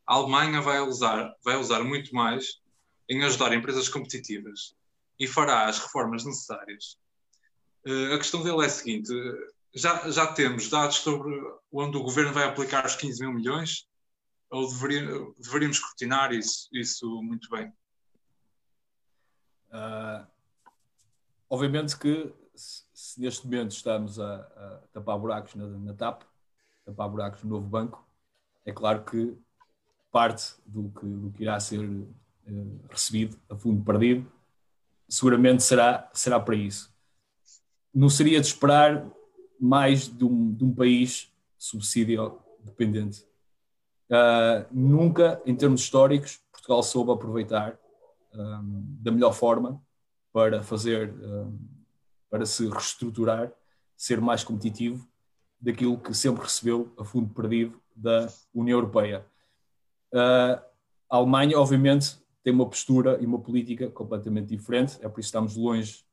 a 0.08 0.16
Alemanha 0.16 0.62
vai 0.62 0.80
usar, 0.80 1.36
vai 1.44 1.58
usar 1.58 1.84
muito 1.84 2.16
mais 2.16 2.62
em 3.10 3.24
ajudar 3.26 3.54
empresas 3.54 3.90
competitivas 3.90 4.74
e 5.20 5.28
fará 5.28 5.66
as 5.66 5.80
reformas 5.80 6.24
necessárias. 6.24 6.98
Uh, 7.86 8.14
a 8.14 8.18
questão 8.18 8.42
dele 8.42 8.64
é 8.64 8.66
a 8.66 8.70
seguinte: 8.70 9.10
já, 9.76 10.10
já 10.10 10.28
temos 10.28 10.70
dados 10.70 10.98
sobre 10.98 11.30
onde 11.72 11.98
o 11.98 12.04
governo 12.04 12.32
vai 12.32 12.46
aplicar 12.46 12.86
os 12.86 12.96
15 12.96 13.22
mil 13.22 13.34
milhões? 13.34 13.86
Ou 14.50 14.66
deveria, 14.70 15.06
deveríamos 15.38 15.80
cortinar 15.80 16.32
isso, 16.32 16.70
isso 16.72 17.22
muito 17.22 17.50
bem? 17.50 17.72
Uh, 19.78 20.26
obviamente 21.48 21.98
que 21.98 22.34
se, 22.56 23.22
neste 23.22 23.46
momento 23.46 23.72
estamos 23.72 24.20
a, 24.20 24.36
a 24.36 24.82
tapar 24.92 25.20
buracos 25.20 25.54
na, 25.54 25.68
na, 25.68 25.94
TAP, 25.94 26.24
tapar 26.84 27.08
buracos 27.10 27.44
no 27.44 27.52
novo 27.52 27.68
banco, 27.68 28.04
é 28.66 28.72
claro 28.72 29.04
que 29.04 29.38
parte 30.12 30.56
do 30.66 30.90
que, 30.90 31.06
do 31.06 31.32
que 31.32 31.44
irá 31.44 31.60
ser 31.60 31.88
uh, 31.88 32.82
recebido 32.90 33.40
a 33.50 33.56
fundo 33.56 33.84
perdido 33.84 34.32
seguramente 35.08 35.64
será, 35.64 36.10
será 36.14 36.40
para 36.40 36.56
isso. 36.56 36.94
Não 37.94 38.10
seria 38.10 38.42
de 38.42 38.48
esperar 38.48 39.08
mais 39.60 40.08
de 40.08 40.26
um, 40.26 40.54
de 40.54 40.64
um 40.64 40.74
país 40.74 41.32
subsídio 41.58 42.40
dependente. 42.64 43.26
Uh, 44.10 44.66
nunca, 44.72 45.42
em 45.46 45.56
termos 45.56 45.82
históricos, 45.82 46.42
Portugal 46.52 46.84
soube 46.84 47.12
aproveitar 47.12 47.80
um, 48.38 48.98
da 49.02 49.12
melhor 49.12 49.34
forma 49.34 49.82
para 50.32 50.62
fazer, 50.62 51.14
um, 51.14 51.58
para 52.30 52.46
se 52.46 52.68
reestruturar, 52.68 53.52
ser 53.96 54.22
mais 54.22 54.44
competitivo 54.44 55.08
daquilo 55.60 55.98
que 55.98 56.14
sempre 56.14 56.44
recebeu 56.44 56.94
a 56.98 57.04
fundo 57.04 57.34
perdido 57.34 57.82
da 57.96 58.28
União 58.54 58.78
Europeia. 58.78 59.26
Uh, 60.14 60.62
a 61.10 61.18
Alemanha, 61.18 61.58
obviamente, 61.58 62.18
tem 62.44 62.54
uma 62.54 62.70
postura 62.70 63.18
e 63.22 63.26
uma 63.26 63.40
política 63.40 63.90
completamente 63.90 64.56
diferente, 64.56 64.98
é 65.02 65.10
por 65.10 65.20
isso 65.20 65.32
que 65.32 65.38
estamos 65.38 65.56
longe 65.56 66.06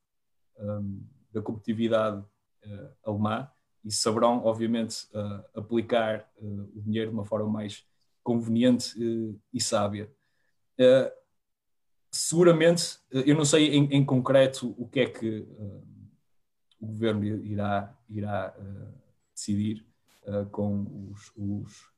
um, 0.59 1.01
da 1.31 1.41
competitividade 1.41 2.17
uh, 2.65 2.89
alemã 3.03 3.49
e 3.83 3.91
saberão, 3.91 4.43
obviamente, 4.43 5.07
uh, 5.13 5.59
aplicar 5.59 6.29
uh, 6.37 6.71
o 6.75 6.81
dinheiro 6.81 7.11
de 7.11 7.15
uma 7.15 7.25
forma 7.25 7.47
mais 7.47 7.85
conveniente 8.23 8.95
e 9.53 9.61
sábia. 9.61 10.11
Seguramente, 12.15 12.97
eu 13.11 13.35
não 13.35 13.45
sei 13.45 13.75
em, 13.75 13.85
em, 13.91 14.05
concreto 14.05 14.73
o 14.77 14.87
que 14.87 14.99
é 15.01 15.05
que 15.05 15.45
o 16.79 16.87
governo 16.87 17.25
irá, 17.25 17.95
irá 18.09 18.53
decidir 19.33 19.85
com 20.51 21.09
os, 21.11 21.31
os, 21.35 21.89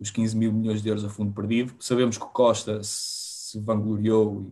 os 0.00 0.10
15 0.10 0.36
mil 0.36 0.52
milhões 0.52 0.82
de 0.82 0.88
euros 0.88 1.04
a 1.04 1.08
fundo 1.08 1.32
perdido. 1.32 1.74
Sabemos 1.78 2.18
que 2.18 2.26
Costa 2.26 2.80
se 2.82 3.60
vangloriou 3.60 4.42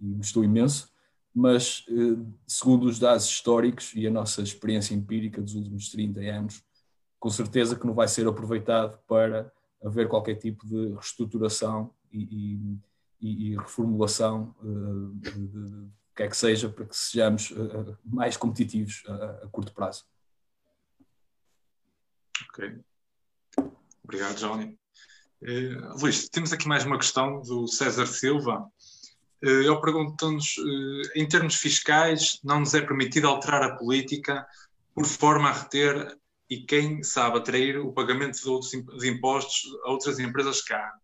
e, 0.00 0.10
e 0.10 0.14
gostou 0.14 0.44
imenso 0.44 0.92
mas 1.38 1.84
eh, 1.88 2.20
segundo 2.46 2.86
os 2.86 2.98
dados 2.98 3.26
históricos 3.26 3.92
e 3.94 4.06
a 4.06 4.10
nossa 4.10 4.42
experiência 4.42 4.92
empírica 4.92 5.40
dos 5.40 5.54
últimos 5.54 5.88
30 5.90 6.20
anos, 6.20 6.64
com 7.18 7.30
certeza 7.30 7.76
que 7.76 7.86
não 7.86 7.94
vai 7.94 8.08
ser 8.08 8.26
aproveitado 8.26 8.98
para 9.06 9.52
haver 9.84 10.08
qualquer 10.08 10.34
tipo 10.34 10.66
de 10.66 10.94
reestruturação 10.94 11.92
e, 12.12 12.22
e, 12.22 12.78
e 13.20 13.56
reformulação 13.56 14.54
eh, 14.62 15.30
de, 15.30 15.88
que 16.14 16.22
é 16.22 16.28
que 16.28 16.36
seja 16.36 16.68
para 16.68 16.84
que 16.84 16.96
sejamos 16.96 17.50
eh, 17.50 17.96
mais 18.04 18.36
competitivos 18.36 19.02
a, 19.06 19.44
a 19.44 19.48
curto 19.48 19.72
prazo. 19.72 20.04
Ok. 22.48 22.78
Obrigado, 24.02 24.36
Johnny. 24.36 24.78
Uh, 25.40 26.00
Luís, 26.00 26.28
temos 26.28 26.52
aqui 26.52 26.66
mais 26.66 26.84
uma 26.84 26.98
questão 26.98 27.40
do 27.42 27.68
César 27.68 28.06
Silva. 28.06 28.66
Eh, 29.42 29.48
ele 29.48 29.80
pergunta-nos, 29.80 30.56
em 31.14 31.26
termos 31.28 31.56
fiscais, 31.56 32.40
não 32.42 32.60
nos 32.60 32.74
é 32.74 32.80
permitido 32.80 33.28
alterar 33.28 33.62
a 33.62 33.76
política 33.76 34.46
por 34.94 35.04
forma 35.06 35.48
a 35.48 35.52
reter 35.52 36.18
e, 36.50 36.64
quem 36.64 37.02
sabe, 37.02 37.38
atrair 37.38 37.78
o 37.78 37.92
pagamento 37.92 38.40
de 38.40 38.48
outros 38.48 38.72
impostos 39.04 39.62
a 39.84 39.90
outras 39.90 40.18
empresas 40.18 40.62
cá. 40.62 40.98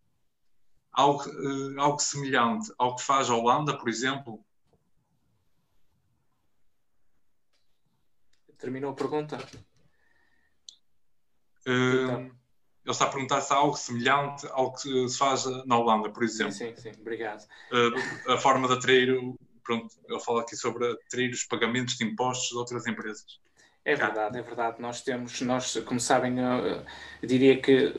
Algo, 0.95 1.25
eh, 1.29 1.81
algo 1.81 1.99
semelhante 1.99 2.73
ao 2.79 2.95
que 2.95 3.03
faz 3.03 3.29
a 3.29 3.35
Holanda, 3.35 3.77
por 3.77 3.89
exemplo? 3.89 4.45
Terminou 8.57 8.93
a 8.93 8.95
pergunta? 8.95 9.37
Uh, 11.67 12.33
ele 12.85 12.93
está 12.93 13.07
a 13.07 13.11
perguntar 13.11 13.41
se 13.41 13.53
há 13.53 13.57
algo 13.57 13.77
semelhante 13.77 14.47
ao 14.53 14.73
que 14.73 15.09
se 15.09 15.19
faz 15.19 15.45
na 15.67 15.77
Holanda, 15.79 16.11
por 16.11 16.23
exemplo. 16.23 16.53
Sim, 16.53 16.75
sim, 16.77 16.93
sim. 16.93 17.01
obrigado. 17.01 17.43
Uh, 17.73 18.33
a 18.33 18.39
forma 18.39 18.69
de 18.69 18.75
atrair, 18.75 19.19
pronto, 19.63 19.95
ele 20.09 20.21
fala 20.21 20.43
aqui 20.43 20.57
sobre 20.57 20.93
atrair 20.93 21.31
os 21.33 21.45
pagamentos 21.45 21.97
de 21.97 22.05
impostos 22.05 22.51
de 22.51 22.57
outras 22.57 22.87
empresas. 22.87 23.41
É 23.85 23.95
verdade, 23.95 24.39
é 24.39 24.43
verdade. 24.43 24.81
Nós 24.81 25.03
temos, 25.03 25.41
nós, 25.43 25.77
como 25.85 26.01
sabem, 26.01 26.39
eu, 26.39 26.83
eu 27.23 27.29
diria 27.29 27.61
que 27.61 27.93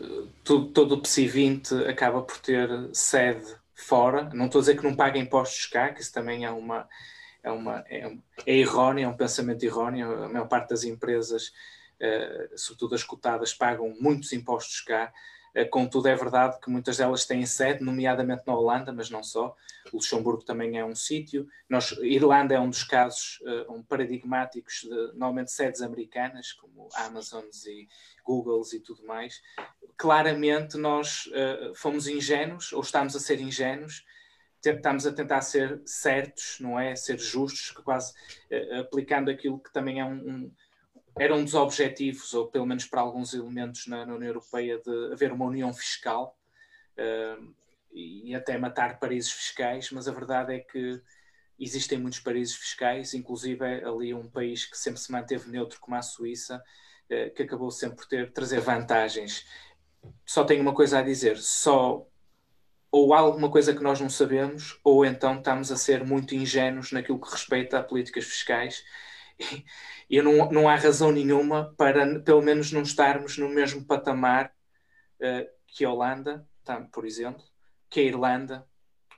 tudo, 0.43 0.71
todo 0.71 0.91
o 0.93 1.01
PSI 1.01 1.27
20 1.27 1.73
acaba 1.87 2.21
por 2.21 2.39
ter 2.39 2.69
sede 2.93 3.45
fora. 3.75 4.29
Não 4.33 4.45
estou 4.45 4.59
a 4.59 4.61
dizer 4.63 4.77
que 4.77 4.83
não 4.83 4.95
paga 4.95 5.19
impostos 5.19 5.67
cá, 5.67 5.93
que 5.93 6.01
isso 6.01 6.11
também 6.11 6.43
é 6.43 6.49
uma, 6.49 6.87
é 7.43 7.51
uma, 7.51 7.85
é, 7.87 8.11
é 8.47 8.55
erróneo, 8.57 9.05
é 9.05 9.07
um 9.07 9.17
pensamento 9.17 9.63
erróneo. 9.63 10.23
A 10.23 10.29
maior 10.29 10.47
parte 10.47 10.69
das 10.69 10.83
empresas 10.83 11.51
uh, 12.01 12.57
sobretudo 12.57 12.95
as 12.95 13.03
cotadas, 13.03 13.53
pagam 13.53 13.93
muitos 13.99 14.33
impostos 14.33 14.81
cá. 14.81 15.13
Uh, 15.55 15.69
contudo, 15.69 16.07
é 16.07 16.15
verdade 16.15 16.59
que 16.59 16.69
muitas 16.69 16.97
delas 16.97 17.25
têm 17.25 17.45
sede, 17.45 17.83
nomeadamente 17.83 18.43
na 18.45 18.55
Holanda, 18.55 18.91
mas 18.91 19.09
não 19.09 19.23
só. 19.23 19.55
Luxemburgo 19.93 20.43
também 20.43 20.77
é 20.77 20.83
um 20.85 20.95
sítio. 20.95 21.47
Nós, 21.69 21.91
Irlanda 22.01 22.55
é 22.55 22.59
um 22.59 22.69
dos 22.69 22.83
casos 22.83 23.39
uh, 23.41 23.73
um 23.73 23.83
paradigmáticos 23.83 24.81
de, 24.83 24.89
normalmente, 25.13 25.51
sedes 25.51 25.81
americanas, 25.81 26.51
como 26.51 26.89
Amazons 26.95 27.65
e 27.65 27.87
Googles 28.23 28.73
e 28.73 28.79
tudo 28.79 29.05
mais. 29.05 29.41
Claramente, 29.97 30.77
nós 30.77 31.27
uh, 31.27 31.73
fomos 31.75 32.07
ingênuos, 32.07 32.73
ou 32.73 32.81
estamos 32.81 33.15
a 33.15 33.19
ser 33.19 33.39
ingênuos, 33.39 34.03
estamos 34.63 35.05
a 35.05 35.13
tentar 35.13 35.41
ser 35.41 35.81
certos, 35.85 36.57
não 36.59 36.79
é? 36.79 36.95
Ser 36.95 37.19
justos, 37.19 37.71
quase 37.71 38.13
uh, 38.51 38.79
aplicando 38.81 39.29
aquilo 39.29 39.59
que 39.59 39.71
também 39.71 39.99
é 39.99 40.05
um, 40.05 40.13
um, 40.13 40.51
era 41.17 41.33
um 41.35 41.43
dos 41.43 41.53
objetivos, 41.53 42.33
ou 42.33 42.47
pelo 42.47 42.65
menos 42.65 42.85
para 42.85 43.01
alguns 43.01 43.33
elementos 43.33 43.87
na, 43.87 44.05
na 44.05 44.15
União 44.15 44.29
Europeia, 44.29 44.79
de 44.79 45.13
haver 45.13 45.31
uma 45.31 45.45
união 45.45 45.73
fiscal 45.73 46.37
uh, 46.97 47.55
e 47.93 48.35
até 48.35 48.57
matar 48.57 48.99
paraísos 48.99 49.31
fiscais, 49.31 49.89
mas 49.91 50.07
a 50.07 50.11
verdade 50.11 50.53
é 50.53 50.59
que 50.59 51.01
existem 51.57 51.97
muitos 51.97 52.19
paraísos 52.19 52.57
fiscais, 52.57 53.13
inclusive 53.13 53.63
ali 53.63 54.13
um 54.13 54.29
país 54.29 54.65
que 54.65 54.77
sempre 54.77 54.99
se 54.99 55.11
manteve 55.11 55.49
neutro, 55.49 55.79
como 55.79 55.95
a 55.95 56.01
Suíça, 56.01 56.61
uh, 57.09 57.33
que 57.33 57.43
acabou 57.43 57.71
sempre 57.71 57.97
por 57.97 58.07
ter, 58.07 58.33
trazer 58.33 58.59
vantagens. 58.59 59.45
Só 60.25 60.43
tenho 60.43 60.61
uma 60.61 60.73
coisa 60.73 60.99
a 60.99 61.01
dizer, 61.01 61.37
só 61.37 62.05
ou 62.91 63.13
há 63.13 63.19
alguma 63.19 63.49
coisa 63.49 63.73
que 63.73 63.83
nós 63.83 63.99
não 63.99 64.09
sabemos, 64.09 64.79
ou 64.83 65.05
então 65.05 65.37
estamos 65.37 65.69
a 65.71 65.75
ser 65.75 66.05
muito 66.05 66.33
ingênuos 66.35 66.91
naquilo 66.93 67.19
que 67.19 67.29
respeita 67.29 67.79
a 67.79 67.83
políticas 67.83 68.23
fiscais 68.23 68.83
e 70.09 70.21
não, 70.21 70.51
não 70.51 70.69
há 70.69 70.75
razão 70.75 71.11
nenhuma 71.11 71.73
para, 71.77 72.19
pelo 72.21 72.41
menos, 72.41 72.71
não 72.71 72.81
estarmos 72.81 73.37
no 73.37 73.49
mesmo 73.49 73.85
patamar 73.85 74.53
uh, 75.19 75.49
que 75.67 75.83
a 75.85 75.91
Holanda, 75.91 76.47
por 76.91 77.05
exemplo, 77.05 77.43
que 77.89 77.99
a 77.99 78.03
Irlanda, 78.03 78.67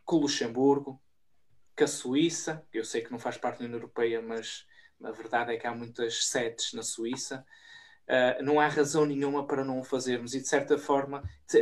que 0.07 0.15
o 0.15 0.19
Luxemburgo, 0.19 1.01
que 1.75 1.83
a 1.83 1.87
Suíça, 1.87 2.65
eu 2.73 2.83
sei 2.83 3.01
que 3.01 3.11
não 3.11 3.19
faz 3.19 3.37
parte 3.37 3.59
da 3.59 3.65
União 3.65 3.77
Europeia, 3.77 4.21
mas 4.21 4.65
a 5.03 5.11
verdade 5.11 5.53
é 5.53 5.57
que 5.57 5.67
há 5.67 5.73
muitas 5.73 6.25
sedes 6.25 6.73
na 6.73 6.81
Suíça. 6.81 7.45
Uh, 8.07 8.41
não 8.41 8.59
há 8.59 8.67
razão 8.67 9.05
nenhuma 9.05 9.45
para 9.45 9.63
não 9.63 9.79
o 9.79 9.83
fazermos. 9.83 10.33
E, 10.33 10.41
de 10.41 10.47
certa 10.47 10.77
forma, 10.77 11.21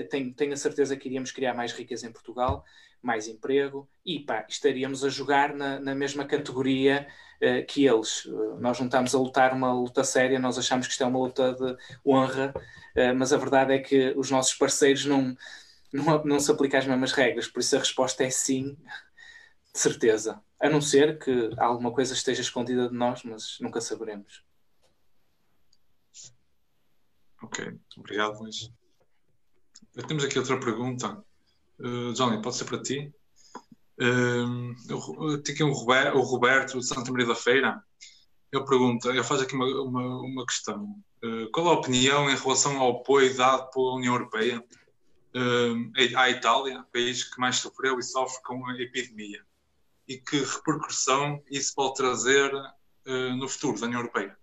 tenho, 0.09 0.33
tenho 0.33 0.53
a 0.53 0.57
certeza 0.57 0.95
que 0.95 1.09
iríamos 1.09 1.31
criar 1.31 1.53
mais 1.53 1.73
riqueza 1.73 2.07
em 2.07 2.11
Portugal, 2.11 2.63
mais 3.01 3.27
emprego 3.27 3.89
e 4.05 4.19
pá, 4.19 4.45
estaríamos 4.47 5.03
a 5.03 5.09
jogar 5.09 5.53
na, 5.53 5.79
na 5.79 5.95
mesma 5.95 6.25
categoria 6.25 7.07
uh, 7.41 7.65
que 7.65 7.85
eles. 7.85 8.25
Uh, 8.25 8.57
nós 8.59 8.79
não 8.79 8.87
estamos 8.87 9.13
a 9.13 9.19
lutar 9.19 9.53
uma 9.53 9.73
luta 9.73 10.03
séria, 10.03 10.39
nós 10.39 10.57
achamos 10.57 10.87
que 10.87 10.93
isto 10.93 11.03
é 11.03 11.07
uma 11.07 11.19
luta 11.19 11.53
de 11.53 11.77
honra, 12.05 12.53
uh, 12.55 13.15
mas 13.15 13.33
a 13.33 13.37
verdade 13.37 13.73
é 13.73 13.79
que 13.79 14.13
os 14.15 14.29
nossos 14.31 14.53
parceiros 14.53 15.05
não, 15.05 15.35
não, 15.91 16.23
não 16.23 16.39
se 16.39 16.51
aplicam 16.51 16.79
as 16.79 16.87
mesmas 16.87 17.11
regras, 17.11 17.47
por 17.47 17.59
isso 17.59 17.75
a 17.75 17.79
resposta 17.79 18.23
é 18.23 18.29
sim, 18.29 18.75
de 19.73 19.79
certeza. 19.79 20.41
A 20.59 20.69
não 20.69 20.81
ser 20.81 21.19
que 21.19 21.51
alguma 21.57 21.91
coisa 21.91 22.13
esteja 22.13 22.41
escondida 22.41 22.89
de 22.89 22.95
nós, 22.95 23.23
mas 23.23 23.57
nunca 23.59 23.81
saberemos. 23.81 24.43
Ok, 27.41 27.77
obrigado, 27.97 28.39
Luís. 28.39 28.71
Temos 30.07 30.23
aqui 30.23 30.39
outra 30.39 30.59
pergunta 30.59 31.23
Uh, 31.79 32.13
Johnny, 32.13 32.41
pode 32.41 32.55
ser 32.55 32.65
para 32.65 32.81
ti. 32.81 33.13
Uh, 33.99 35.35
aqui 35.35 35.63
um 35.63 35.71
Roberto, 35.71 36.17
o 36.17 36.21
Roberto 36.21 36.79
de 36.79 36.85
Santa 36.85 37.11
Maria 37.11 37.27
da 37.27 37.35
Feira. 37.35 37.83
Ele 38.51 38.65
pergunta, 38.65 39.09
ele 39.09 39.23
faz 39.23 39.41
aqui 39.41 39.55
uma, 39.55 39.65
uma, 39.65 40.21
uma 40.21 40.45
questão. 40.45 40.95
Uh, 41.23 41.49
qual 41.51 41.67
a 41.67 41.73
opinião 41.73 42.29
em 42.29 42.35
relação 42.35 42.77
ao 42.79 42.97
apoio 42.97 43.35
dado 43.35 43.69
pela 43.71 43.95
União 43.95 44.13
Europeia 44.13 44.63
uh, 45.35 46.17
à 46.17 46.29
Itália, 46.29 46.85
país 46.93 47.23
que 47.23 47.39
mais 47.39 47.57
sofreu 47.57 47.99
e 47.99 48.03
sofre 48.03 48.41
com 48.43 48.65
a 48.67 48.81
epidemia. 48.81 49.43
E 50.07 50.17
que 50.17 50.37
repercussão 50.37 51.41
isso 51.49 51.73
pode 51.73 51.95
trazer 51.95 52.51
no 53.39 53.47
futuro 53.47 53.79
da 53.79 53.87
União 53.87 54.01
Europeia? 54.01 54.37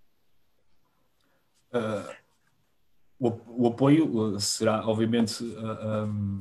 O, 3.17 3.31
o, 3.47 3.69
apoio 3.69 4.41
será, 4.41 4.85
obviamente, 4.85 5.45
um, 5.45 6.41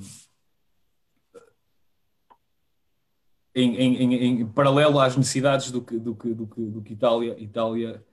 em, 3.54 3.76
em, 3.76 4.14
em, 4.14 4.46
paralelo 4.48 5.00
às 5.00 5.16
necessidades 5.18 5.72
do 5.72 5.82
que, 5.82 5.98
do 5.98 6.16
que, 6.16 6.34
do 6.34 6.48
que, 6.48 6.62
do 6.62 6.82
que 6.82 6.94
Itália, 6.94 7.36
Itália 7.40 8.04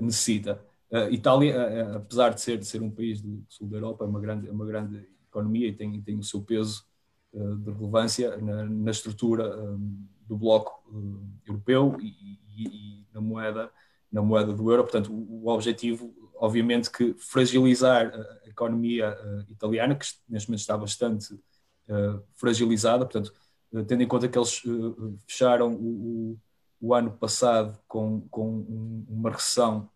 necessita. 0.00 0.62
Itália, 1.10 1.96
apesar 1.96 2.30
de 2.30 2.40
ser, 2.40 2.58
de 2.58 2.66
ser 2.66 2.82
um 2.82 2.90
país 2.90 3.20
do 3.20 3.42
sul 3.48 3.68
da 3.68 3.78
Europa, 3.78 4.04
é 4.04 4.06
uma 4.06 4.20
grande, 4.20 4.48
é 4.48 4.52
uma 4.52 4.66
grande 4.66 5.06
economia 5.36 5.68
e 5.68 5.72
tem, 5.72 6.00
tem 6.00 6.18
o 6.18 6.22
seu 6.22 6.40
peso 6.40 6.84
uh, 7.32 7.56
de 7.56 7.70
relevância 7.70 8.36
na, 8.38 8.64
na 8.64 8.90
estrutura 8.90 9.56
um, 9.56 10.06
do 10.26 10.36
bloco 10.36 10.82
uh, 10.90 11.28
europeu 11.46 11.96
e, 12.00 12.06
e, 12.56 12.64
e, 12.64 13.06
na 13.12 13.20
moeda 13.20 13.70
na 14.10 14.22
moeda 14.22 14.52
do 14.52 14.70
euro. 14.70 14.84
Portanto, 14.84 15.12
o, 15.12 15.44
o 15.44 15.48
objetivo, 15.48 16.14
obviamente, 16.36 16.90
que 16.90 17.12
fragilizar 17.18 18.12
a 18.44 18.48
economia 18.48 19.14
uh, 19.14 19.52
italiana, 19.52 19.94
que 19.94 20.06
neste 20.28 20.48
momento 20.48 20.60
está 20.60 20.76
bastante 20.76 21.38
fragilizada, 22.34 23.04
portanto, 23.04 23.32
tendo 23.84 24.02
em 24.02 24.08
conta 24.08 24.28
que 24.28 24.38
eles 24.38 24.62
fecharam 25.26 25.74
o, 25.74 26.38
o, 26.80 26.94
ano 26.94 27.10
passado 27.12 27.78
com, 27.86 28.20
com 28.30 29.04
uma 29.08 29.30
recessão 29.30 29.90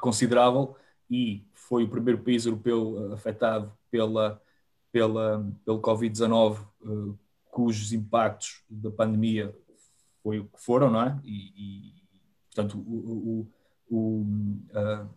considerável 0.00 0.74
e 1.10 1.46
foi 1.52 1.84
o 1.84 1.88
primeiro 1.88 2.22
país 2.22 2.46
europeu 2.46 3.12
afetado 3.12 3.72
pela, 3.90 4.40
pela, 4.90 5.46
pelo 5.64 5.80
Covid-19, 5.80 6.66
uh, 6.82 7.18
cujos 7.50 7.92
impactos 7.92 8.62
da 8.68 8.90
pandemia 8.90 9.54
foi 10.22 10.38
o 10.38 10.44
que 10.44 10.60
foram, 10.60 10.90
não 10.90 11.02
é? 11.02 11.20
E, 11.24 11.52
e 11.56 12.02
portanto, 12.54 12.78
o, 12.78 13.46
o, 13.90 13.96
o 13.96 14.22
uh, 14.70 15.08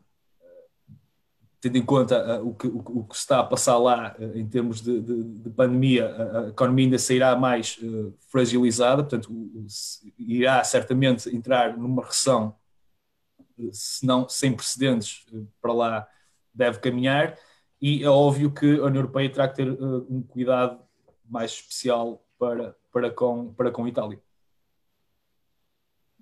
tendo 1.66 1.78
em 1.80 1.86
conta 1.86 2.40
uh, 2.40 2.48
o, 2.48 2.54
que, 2.54 2.68
o, 2.68 2.78
o, 2.78 3.04
que, 3.06 3.16
está 3.16 3.40
a 3.40 3.44
passar 3.44 3.80
lá 3.80 4.16
uh, 4.20 4.38
em 4.38 4.48
termos 4.48 4.82
de, 4.82 5.02
de, 5.02 5.24
de 5.24 5.50
pandemia, 5.50 6.08
a, 6.08 6.40
a, 6.42 6.48
economia 6.50 6.86
ainda 6.86 7.00
sairá 7.00 7.36
mais 7.36 7.80
uh, 7.82 8.14
fragilizada, 8.30 9.02
portanto, 9.02 9.32
irá 10.16 10.64
certamente 10.64 11.36
entrar 11.36 11.76
numa 11.76 12.04
recessão, 12.04 12.56
se 13.72 14.06
não 14.06 14.30
sem 14.30 14.54
precedentes, 14.54 15.26
para 15.60 15.74
lá 15.74 16.08
deve 16.54 16.78
caminhar 16.78 17.36
e 17.82 18.04
é 18.04 18.10
óbvio 18.10 18.54
que 18.54 18.80
a 18.80 18.86
União 18.86 18.98
Europeia 18.98 19.32
terá 19.32 19.48
que 19.48 19.56
ter 19.56 19.72
um 19.72 20.22
cuidado 20.22 20.80
mais 21.28 21.52
especial 21.52 22.24
para, 22.38 22.76
para, 22.92 23.10
com, 23.10 23.52
para 23.56 23.72
com 23.72 23.86
a 23.86 23.90
Itália. 23.90 24.22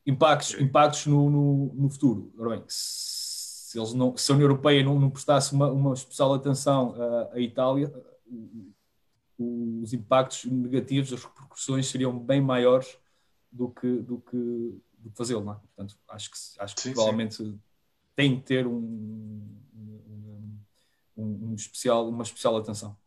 Impactos, 0.06 0.54
impactos 0.60 1.06
no, 1.08 1.30
no, 1.30 1.74
no 1.74 1.90
futuro. 1.90 2.34
Ora 2.38 2.52
bem, 2.52 2.64
se, 2.68 3.13
eles 3.78 3.94
não, 3.94 4.16
se 4.16 4.32
a 4.32 4.36
União 4.36 4.50
Europeia 4.50 4.84
não, 4.84 5.00
não 5.00 5.10
prestasse 5.10 5.54
uma, 5.54 5.72
uma 5.72 5.94
especial 5.94 6.34
atenção 6.34 6.96
à, 6.96 7.34
à 7.34 7.40
Itália, 7.40 7.94
os 9.38 9.94
impactos 9.94 10.46
negativos, 10.46 11.14
as 11.14 11.24
repercussões 11.24 11.88
seriam 11.88 12.18
bem 12.18 12.42
maiores 12.42 12.98
do 13.52 13.70
que, 13.70 13.98
do 13.98 14.20
que, 14.20 14.38
do 14.98 15.10
que 15.10 15.18
fazê-lo. 15.18 15.52
É? 15.52 15.56
Portanto, 15.56 15.98
acho 16.10 16.32
que, 16.32 16.38
acho 16.60 16.76
que 16.76 16.82
sim, 16.82 16.94
provavelmente 16.94 17.36
sim. 17.36 17.60
tem 18.16 18.40
que 18.40 18.46
ter 18.46 18.68
um, 18.68 19.42
um, 21.18 21.50
um 21.52 21.56
especial, 21.56 22.08
uma 22.10 22.24
especial 22.24 22.58
atenção. 22.58 22.98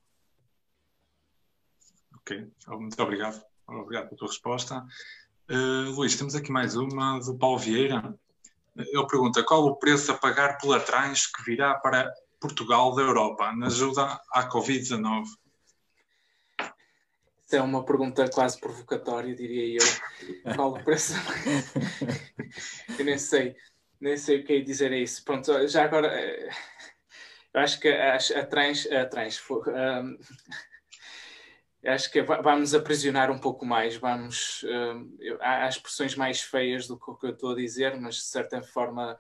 Ok, 2.15 2.51
muito 2.69 3.03
obrigado. 3.03 3.43
Obrigado 3.69 4.07
pela 4.07 4.17
tua 4.17 4.29
resposta. 4.29 4.87
Uh, 5.49 5.91
Luís, 5.93 6.17
temos 6.17 6.35
aqui 6.35 6.51
mais 6.51 6.77
uma 6.77 7.19
do 7.21 7.37
Paulo 7.37 7.59
Vieira. 7.59 8.17
Ele 8.77 9.07
pergunta 9.07 9.43
qual 9.43 9.65
o 9.65 9.77
preço 9.77 10.13
a 10.13 10.19
pagar 10.19 10.59
pela 10.59 10.79
trans 10.79 11.27
que 11.27 11.43
virá 11.43 11.75
para 11.75 12.13
Portugal 12.41 12.95
da 12.95 13.03
Europa 13.03 13.53
na 13.53 13.67
ajuda 13.67 14.21
à 14.31 14.49
Covid-19? 14.49 15.25
Isso 17.47 17.57
é 17.57 17.63
uma 17.63 17.85
pergunta 17.85 18.29
quase 18.29 18.59
provocatória, 18.59 19.35
diria 19.35 19.81
eu. 19.81 20.55
Qual 20.55 20.73
o 20.73 20.83
preço? 20.83 21.15
eu 22.99 23.05
nem 23.05 23.17
sei, 23.17 23.55
nem 24.01 24.17
sei 24.17 24.41
o 24.41 24.45
que 24.45 24.55
é 24.55 24.61
dizer 24.61 24.93
a 24.93 24.97
isso. 24.97 25.25
Pronto, 25.25 25.67
já 25.69 25.85
agora 25.85 26.09
eh, 26.09 26.51
eu 27.55 27.61
acho 27.61 27.81
que 27.81 27.89
a, 27.89 28.17
a 28.17 28.47
trans, 28.47 28.87
a 28.91 29.07
trans 29.07 29.41
um, 29.49 30.19
acho 31.87 32.11
que 32.11 32.23
vamos 32.23 32.75
aprisionar 32.75 33.31
um 33.31 33.39
pouco 33.39 33.65
mais, 33.65 33.97
vamos 33.97 34.65
um, 34.65 35.17
há 35.41 35.69
expressões 35.69 36.15
mais 36.15 36.41
feias 36.41 36.87
do 36.87 36.99
que 36.99 37.11
o 37.11 37.15
que 37.15 37.27
eu 37.27 37.31
estou 37.31 37.53
a 37.53 37.57
dizer, 37.57 37.99
mas 38.01 38.17
de 38.17 38.23
certa 38.23 38.63
forma 38.63 39.19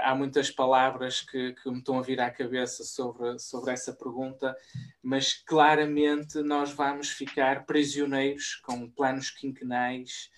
há 0.00 0.14
muitas 0.14 0.50
palavras 0.50 1.20
que, 1.20 1.52
que 1.54 1.70
me 1.70 1.78
estão 1.78 1.98
a 1.98 2.02
vir 2.02 2.20
à 2.20 2.30
cabeça 2.30 2.82
sobre, 2.84 3.38
sobre 3.38 3.72
essa 3.72 3.92
pergunta, 3.92 4.56
mas 5.02 5.34
claramente 5.34 6.40
nós 6.42 6.72
vamos 6.72 7.10
ficar 7.10 7.66
prisioneiros 7.66 8.56
com 8.56 8.88
planos 8.90 9.30
quinquenais, 9.30 10.30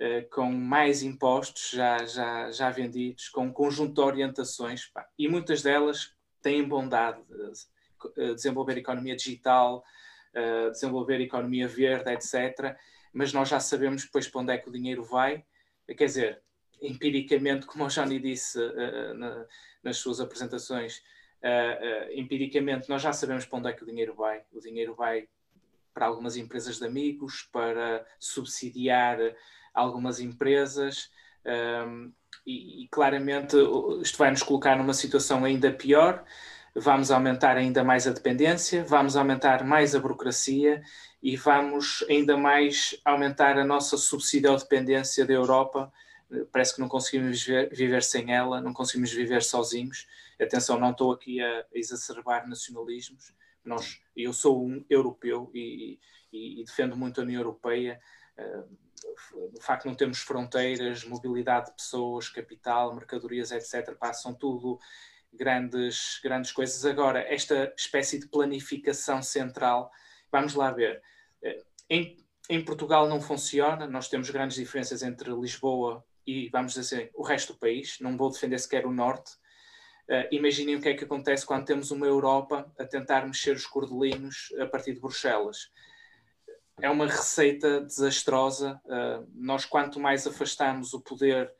uh, 0.00 0.28
com 0.30 0.50
mais 0.50 1.02
impostos 1.02 1.70
já, 1.70 2.04
já, 2.06 2.50
já 2.50 2.70
vendidos, 2.70 3.28
com 3.28 3.46
um 3.46 3.52
conjunto 3.52 3.94
de 3.94 4.00
orientações, 4.00 4.86
pá, 4.86 5.06
e 5.18 5.28
muitas 5.28 5.62
delas 5.62 6.12
têm 6.42 6.66
bondade 6.66 7.20
de 8.16 8.34
desenvolver 8.34 8.78
economia 8.78 9.16
digital, 9.16 9.84
desenvolver 10.70 11.20
economia 11.20 11.66
verde, 11.68 12.10
etc. 12.10 12.76
Mas 13.12 13.32
nós 13.32 13.48
já 13.48 13.60
sabemos 13.60 14.04
depois 14.04 14.28
para 14.28 14.40
onde 14.40 14.52
é 14.52 14.58
que 14.58 14.68
o 14.68 14.72
dinheiro 14.72 15.04
vai. 15.04 15.44
Quer 15.86 16.04
dizer, 16.04 16.42
empiricamente, 16.80 17.66
como 17.66 17.84
o 17.84 17.88
Johnny 17.88 18.18
disse 18.18 18.58
nas 19.82 19.96
suas 19.96 20.20
apresentações, 20.20 21.02
empiricamente 22.12 22.88
nós 22.88 23.02
já 23.02 23.12
sabemos 23.12 23.46
para 23.46 23.58
onde 23.58 23.68
é 23.70 23.72
que 23.72 23.82
o 23.82 23.86
dinheiro 23.86 24.14
vai. 24.14 24.42
O 24.52 24.60
dinheiro 24.60 24.94
vai 24.94 25.28
para 25.98 26.06
algumas 26.06 26.36
empresas 26.36 26.78
de 26.78 26.86
amigos, 26.86 27.48
para 27.52 28.06
subsidiar 28.20 29.18
algumas 29.74 30.20
empresas. 30.20 31.10
Um, 31.44 32.12
e, 32.46 32.84
e, 32.84 32.88
claramente 32.88 33.56
isto 34.00 34.16
vai 34.16 34.30
nos 34.30 34.42
colocar 34.42 34.76
numa 34.76 34.94
situação 34.94 35.44
ainda 35.44 35.72
pior. 35.72 36.24
Vamos 36.80 37.10
aumentar 37.10 37.56
ainda 37.56 37.82
mais 37.82 38.06
a 38.06 38.12
dependência, 38.12 38.84
vamos 38.84 39.16
aumentar 39.16 39.64
mais 39.64 39.96
a 39.96 40.00
burocracia 40.00 40.80
e 41.20 41.36
vamos 41.36 42.04
ainda 42.08 42.36
mais 42.36 42.96
aumentar 43.04 43.58
a 43.58 43.64
nossa 43.64 43.96
subsidiodependência 43.96 45.26
da 45.26 45.32
Europa. 45.32 45.92
Parece 46.52 46.74
que 46.74 46.80
não 46.80 46.88
conseguimos 46.88 47.44
viver, 47.72 48.02
sem 48.04 48.32
ela, 48.32 48.60
não 48.60 48.72
conseguimos 48.72 49.10
viver 49.10 49.42
sozinhos. 49.42 50.06
Atenção, 50.40 50.78
não 50.78 50.92
estou 50.92 51.10
aqui 51.10 51.40
a, 51.40 51.64
exacerbar 51.72 52.48
nacionalismos. 52.48 53.34
Nós, 53.64 54.00
eu 54.16 54.32
sou 54.32 54.64
um 54.64 54.84
europeu 54.88 55.50
e, 55.52 55.98
e, 56.32 56.60
e 56.60 56.64
defendo 56.64 56.96
muito 56.96 57.20
a 57.20 57.24
União 57.24 57.40
Europeia. 57.40 58.00
Uh, 58.38 58.88
o 59.56 59.60
facto 59.60 59.82
de 59.82 59.88
não 59.88 59.96
termos 59.96 60.18
fronteiras, 60.18 61.04
mobilidade 61.04 61.66
de 61.66 61.72
pessoas, 61.72 62.28
capital, 62.28 62.94
mercadorias, 62.94 63.50
etc., 63.50 63.96
passam 63.96 64.32
tudo 64.32 64.78
grandes, 65.32 66.20
grandes 66.22 66.52
coisas. 66.52 66.84
Agora, 66.84 67.20
esta 67.20 67.72
espécie 67.76 68.18
de 68.18 68.28
planificação 68.28 69.22
central, 69.22 69.90
vamos 70.30 70.54
lá 70.54 70.70
ver. 70.70 71.02
Eh, 71.42 71.62
em, 71.90 72.16
em 72.48 72.64
Portugal 72.64 73.08
não 73.08 73.20
funciona, 73.20 73.86
nós 73.86 74.08
temos 74.08 74.30
grandes 74.30 74.56
diferenças 74.56 75.02
entre 75.02 75.30
Lisboa 75.30 76.04
e, 76.26 76.48
vamos 76.50 76.74
dizer 76.74 77.00
assim, 77.00 77.10
o 77.14 77.22
resto 77.22 77.52
do 77.52 77.58
país. 77.58 77.98
Não 78.00 78.16
vou 78.16 78.30
defender 78.30 78.58
sequer 78.58 78.86
o 78.86 78.92
Norte. 78.92 79.32
Uh, 80.08 80.24
imaginem 80.32 80.76
o 80.76 80.80
que 80.80 80.88
é 80.88 80.94
que 80.94 81.04
acontece 81.04 81.44
quando 81.44 81.66
temos 81.66 81.90
uma 81.90 82.06
Europa 82.06 82.72
a 82.78 82.84
tentar 82.84 83.26
mexer 83.26 83.54
os 83.54 83.66
cordelinhos 83.66 84.50
a 84.58 84.66
partir 84.66 84.94
de 84.94 85.00
Bruxelas 85.00 85.70
é 86.80 86.88
uma 86.88 87.06
receita 87.06 87.80
desastrosa. 87.80 88.80
Uh, 88.84 89.28
nós, 89.34 89.64
quanto 89.64 89.98
mais 89.98 90.26
afastamos 90.26 90.94
o 90.94 91.00
poder 91.00 91.52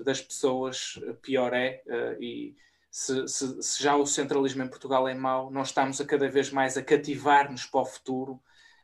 das 0.00 0.20
pessoas, 0.20 0.98
pior 1.20 1.52
é. 1.52 1.82
Uh, 1.86 2.22
e 2.22 2.56
se, 2.92 3.26
se, 3.26 3.62
se, 3.62 3.82
já 3.82 3.96
o 3.96 4.04
centralismo 4.04 4.62
em 4.62 4.68
Portugal 4.68 5.08
é 5.08 5.14
mau, 5.14 5.50
nós 5.50 5.68
estamos 5.68 5.98
a 5.98 6.04
cada 6.04 6.28
vez 6.28 6.50
mais 6.50 6.76
a 6.76 6.82
cativar-nos 6.82 7.64
para 7.64 7.80
o 7.80 7.86
futuro, 7.86 8.38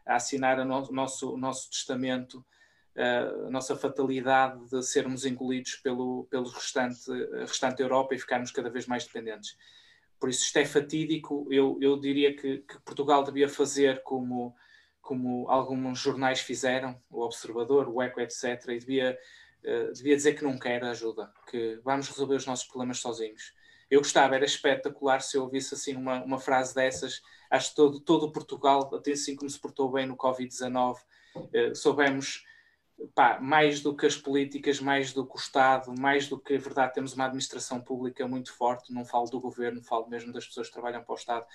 a 0.07 0.17
assinar 0.17 0.59
o 0.59 0.65
no, 0.65 0.91
nosso, 0.91 1.37
nosso 1.37 1.71
testamento, 1.71 2.43
uh, 2.97 3.49
a 3.49 3.51
nossa 3.51 3.77
fatalidade 3.77 4.67
de 4.71 4.83
sermos 4.83 5.27
engolidos 5.27 5.77
pelo, 5.77 6.27
pelo 6.31 6.49
restante, 6.49 7.11
restante 7.41 7.83
Europa 7.83 8.15
e 8.15 8.19
ficarmos 8.19 8.51
cada 8.51 8.71
vez 8.71 8.87
mais 8.87 9.05
dependentes. 9.05 9.59
Por 10.19 10.31
isso, 10.31 10.43
isto 10.43 10.57
é 10.57 10.65
fatídico. 10.65 11.47
Eu, 11.51 11.77
eu 11.79 12.01
diria 12.01 12.35
que, 12.35 12.59
que 12.59 12.81
Portugal 12.81 13.23
devia 13.23 13.49
fazer 13.49 14.03
como 14.03 14.57
como 15.03 15.49
alguns 15.49 16.01
jornais 16.01 16.41
fizeram, 16.41 17.01
o 17.09 17.23
Observador, 17.23 17.89
o 17.89 18.03
Eco, 18.03 18.21
etc., 18.21 18.63
e 18.69 18.79
devia, 18.79 19.19
uh, 19.65 19.93
devia 19.95 20.15
dizer 20.15 20.35
que 20.35 20.45
não 20.45 20.59
quer 20.59 20.85
ajuda, 20.85 21.33
que 21.51 21.81
vamos 21.83 22.09
resolver 22.09 22.35
os 22.35 22.45
nossos 22.45 22.67
problemas 22.67 22.99
sozinhos. 22.99 23.55
Eu 23.91 24.01
gostava, 24.01 24.35
era 24.35 24.45
espetacular 24.45 25.21
se 25.21 25.37
eu 25.37 25.43
ouvisse 25.43 25.75
assim 25.75 25.97
uma, 25.97 26.23
uma 26.23 26.39
frase 26.39 26.75
dessas. 26.75 27.23
Acho 27.51 27.71
que 27.71 27.77
todo, 27.77 28.01
todo 28.01 28.33
Portugal, 28.33 28.91
até 28.95 29.13
assim 29.13 29.35
como 29.35 29.49
se 29.49 29.59
portou 29.59 29.91
bem 29.91 30.07
no 30.07 30.17
Covid-19, 30.17 30.97
eh, 31.53 31.75
soubemos 31.75 32.45
pá, 33.15 33.39
mais 33.41 33.81
do 33.81 33.97
que 33.97 34.07
as 34.07 34.17
políticas, 34.17 34.81
mais 34.81 35.13
do 35.13 35.27
que 35.27 35.35
o 35.35 35.39
Estado, 35.39 35.95
mais 35.99 36.29
do 36.29 36.39
que 36.39 36.55
a 36.55 36.59
verdade, 36.59 36.95
temos 36.95 37.15
uma 37.15 37.27
administração 37.27 37.81
pública 37.81 38.27
muito 38.27 38.53
forte, 38.53 38.93
não 38.93 39.05
falo 39.05 39.31
do 39.31 39.41
governo, 39.41 39.83
falo 39.83 40.09
mesmo 40.09 40.33
das 40.33 40.47
pessoas 40.47 40.69
que 40.69 40.73
trabalham 40.73 41.03
para 41.03 41.13
o 41.13 41.17
Estado, 41.17 41.47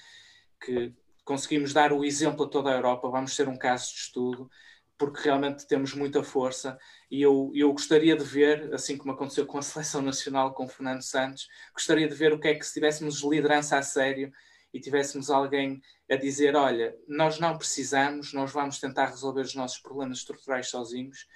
que 0.60 0.94
conseguimos 1.24 1.74
dar 1.74 1.92
o 1.94 2.04
exemplo 2.04 2.46
a 2.46 2.50
toda 2.50 2.70
a 2.72 2.76
Europa, 2.76 3.10
vamos 3.10 3.36
ser 3.36 3.48
um 3.48 3.58
caso 3.58 3.92
de 3.92 4.00
estudo, 4.00 4.50
porque 5.04 5.24
realmente 5.26 5.68
temos 5.68 5.94
muita 5.94 6.24
força 6.24 6.80
e 7.12 7.22
eu, 7.22 7.52
eu 7.54 7.74
gostaria 7.74 8.16
de 8.16 8.24
ver, 8.24 8.74
assim 8.74 8.98
como 8.98 9.12
aconteceu 9.12 9.46
com 9.46 9.58
a 9.58 9.62
Seleção 9.62 10.02
Nacional 10.02 10.54
com 10.54 10.66
Fernando 10.66 11.02
Santos, 11.02 11.50
gostaria 11.74 12.08
de 12.08 12.16
ver 12.16 12.32
o 12.32 12.40
que 12.40 12.48
é 12.48 12.56
que 12.56 12.66
se 12.66 12.74
tivéssemos 12.74 13.22
liderança 13.22 13.78
a 13.78 13.82
sério 13.82 14.32
e 14.74 14.80
tivéssemos 14.80 15.30
alguém 15.30 15.82
a 16.10 16.16
dizer: 16.16 16.56
olha, 16.56 16.96
nós 17.06 17.38
não 17.38 17.58
precisamos, 17.58 18.32
nós 18.32 18.54
vamos 18.54 18.80
tentar 18.80 19.08
resolver 19.08 19.42
os 19.42 19.56
nossos 19.56 19.80
problemas 19.80 20.20
estruturais 20.20 20.70
sozinhos. 20.70 21.28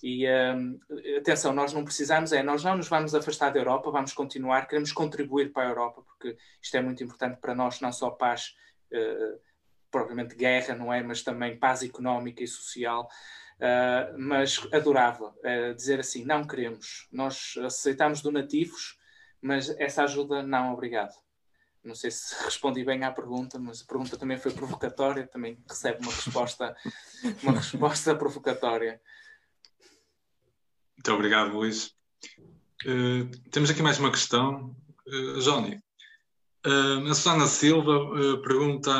E 0.00 0.24
um, 0.28 0.78
atenção, 1.18 1.52
nós 1.52 1.72
não 1.72 1.82
precisamos, 1.82 2.32
é, 2.32 2.44
nós 2.44 2.62
não 2.62 2.76
nos 2.76 2.86
vamos 2.86 3.12
afastar 3.12 3.50
da 3.50 3.58
Europa, 3.58 3.90
vamos 3.90 4.12
continuar, 4.12 4.68
queremos 4.68 4.92
contribuir 4.92 5.52
para 5.52 5.64
a 5.64 5.68
Europa, 5.70 6.02
porque 6.02 6.36
isto 6.62 6.76
é 6.76 6.80
muito 6.80 7.02
importante 7.02 7.40
para 7.40 7.56
nós, 7.56 7.80
não 7.80 7.90
só 7.90 8.10
paz, 8.10 8.54
uh, 8.92 9.40
provavelmente 9.90 10.34
guerra, 10.34 10.74
não 10.74 10.92
é? 10.92 11.02
Mas 11.02 11.22
também 11.22 11.58
paz 11.58 11.82
económica 11.82 12.42
e 12.42 12.48
social. 12.48 13.08
Uh, 13.56 14.18
mas 14.18 14.68
adorava 14.70 15.28
uh, 15.38 15.74
dizer 15.74 16.00
assim: 16.00 16.24
não 16.26 16.46
queremos, 16.46 17.08
nós 17.10 17.54
aceitamos 17.64 18.20
donativos, 18.20 18.98
mas 19.40 19.70
essa 19.80 20.02
ajuda 20.04 20.42
não, 20.42 20.74
obrigado. 20.74 21.14
Não 21.82 21.94
sei 21.94 22.10
se 22.10 22.34
respondi 22.44 22.84
bem 22.84 23.04
à 23.04 23.12
pergunta, 23.12 23.58
mas 23.58 23.80
a 23.80 23.86
pergunta 23.86 24.18
também 24.18 24.36
foi 24.36 24.52
provocatória, 24.52 25.26
também 25.26 25.58
recebe 25.68 26.02
uma 26.02 26.12
resposta, 26.12 26.76
uma 27.42 27.52
resposta 27.52 28.14
provocatória. 28.14 29.00
Muito 30.96 31.12
obrigado, 31.12 31.52
Luís. 31.52 31.94
Uh, 32.84 33.30
temos 33.50 33.70
aqui 33.70 33.80
mais 33.80 33.98
uma 33.98 34.10
questão. 34.10 34.76
Uh, 35.06 35.40
Johnny, 35.40 35.80
a 36.64 37.14
Susana 37.14 37.46
Silva 37.46 38.42
pergunta 38.42 38.92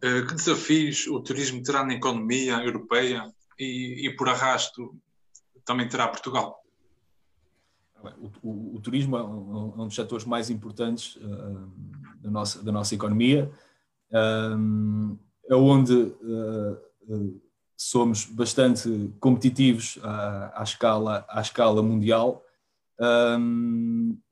que 0.00 0.34
desafios 0.34 1.06
o 1.06 1.20
turismo 1.20 1.62
terá 1.62 1.84
na 1.84 1.94
economia 1.94 2.54
europeia 2.64 3.32
e, 3.58 4.06
e 4.06 4.16
por 4.16 4.28
arrasto 4.28 4.94
também 5.64 5.88
terá 5.88 6.08
Portugal? 6.08 6.62
O, 8.02 8.48
o, 8.48 8.76
o, 8.76 8.80
turismo 8.80 9.16
é 9.16 9.22
um, 9.22 9.74
é 9.82 9.84
dos 9.84 9.94
setores 9.94 10.24
mais 10.24 10.50
importantes 10.50 11.16
uh, 11.16 11.70
da, 12.20 12.30
nossa, 12.30 12.62
da 12.62 12.70
nossa 12.70 12.94
economia, 12.94 13.50
um, 14.56 15.18
é 15.48 15.54
onde 15.54 15.94
uh, 15.94 17.40
somos 17.76 18.24
bastante 18.24 19.12
competitivos 19.18 19.98
à, 20.02 20.60
à, 20.60 20.62
escala, 20.62 21.26
à 21.28 21.40
escala 21.40 21.82
mundial. 21.82 22.44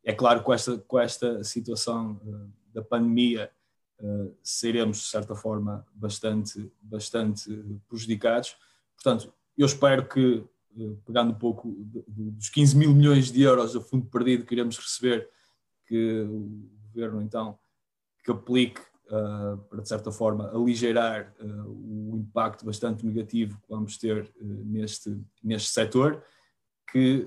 É 0.04 0.12
claro 0.12 0.40
que 0.40 0.46
com 0.46 0.54
esta, 0.54 0.78
com 0.78 0.98
esta 0.98 1.42
situação 1.42 2.20
uh, 2.24 2.52
da 2.72 2.82
pandemia 2.82 3.50
seremos, 4.42 4.98
de 4.98 5.04
certa 5.04 5.34
forma, 5.34 5.86
bastante, 5.94 6.70
bastante 6.80 7.50
prejudicados. 7.88 8.56
Portanto, 8.94 9.32
eu 9.56 9.66
espero 9.66 10.06
que 10.06 10.44
pegando 11.04 11.30
um 11.30 11.38
pouco 11.38 11.74
dos 12.06 12.50
15 12.50 12.76
mil 12.76 12.94
milhões 12.94 13.32
de 13.32 13.42
euros 13.42 13.74
a 13.74 13.80
fundo 13.80 14.06
perdido 14.06 14.44
que 14.44 14.54
iremos 14.54 14.76
receber, 14.76 15.28
que 15.86 16.20
o 16.22 16.68
governo 16.92 17.22
então 17.22 17.58
que 18.24 18.30
aplique 18.30 18.80
uh, 19.06 19.56
para 19.68 19.82
de 19.82 19.88
certa 19.88 20.10
forma 20.10 20.50
aligeirar 20.50 21.32
uh, 21.40 22.12
o 22.12 22.16
impacto 22.18 22.64
bastante 22.64 23.06
negativo 23.06 23.58
que 23.60 23.68
vamos 23.68 23.96
ter 23.96 24.24
uh, 24.40 24.44
neste, 24.64 25.16
neste 25.42 25.70
setor, 25.70 26.22
que 26.90 27.24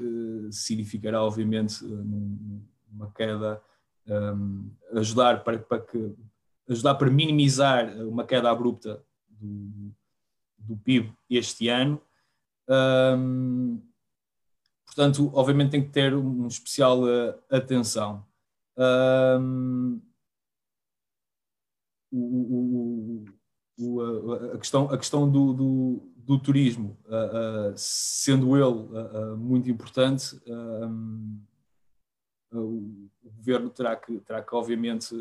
significará 0.51 1.21
obviamente 1.21 1.83
uma 2.89 3.11
queda, 3.11 3.61
um, 4.07 4.71
ajudar 4.93 5.43
para, 5.43 5.59
para 5.59 5.81
que 5.81 6.15
ajudar 6.69 6.95
para 6.95 7.09
minimizar 7.09 7.89
uma 8.05 8.23
queda 8.23 8.49
abrupta 8.49 9.03
do, 9.27 9.91
do 10.59 10.77
PIB 10.77 11.11
este 11.29 11.67
ano 11.67 12.01
um, 12.69 13.81
portanto, 14.85 15.31
obviamente 15.33 15.71
tem 15.71 15.83
que 15.83 15.89
ter 15.89 16.13
uma 16.13 16.47
especial 16.47 17.03
uh, 17.03 17.33
atenção. 17.49 18.23
Um, 18.77 19.99
o, 22.11 22.17
o, 22.17 23.25
o, 23.79 24.33
a, 24.53 24.57
questão, 24.57 24.89
a 24.91 24.97
questão 24.97 25.29
do, 25.29 25.53
do, 25.53 26.13
do 26.17 26.39
turismo, 26.39 26.97
uh, 27.05 27.71
uh, 27.71 27.73
sendo 27.75 28.55
ele 28.55 29.35
muito 29.37 29.69
importante, 29.69 30.39
o 32.51 33.09
governo 33.37 33.69
terá 33.69 33.95
que, 33.95 34.19
terá 34.19 34.41
que 34.41 34.55
obviamente, 34.55 35.13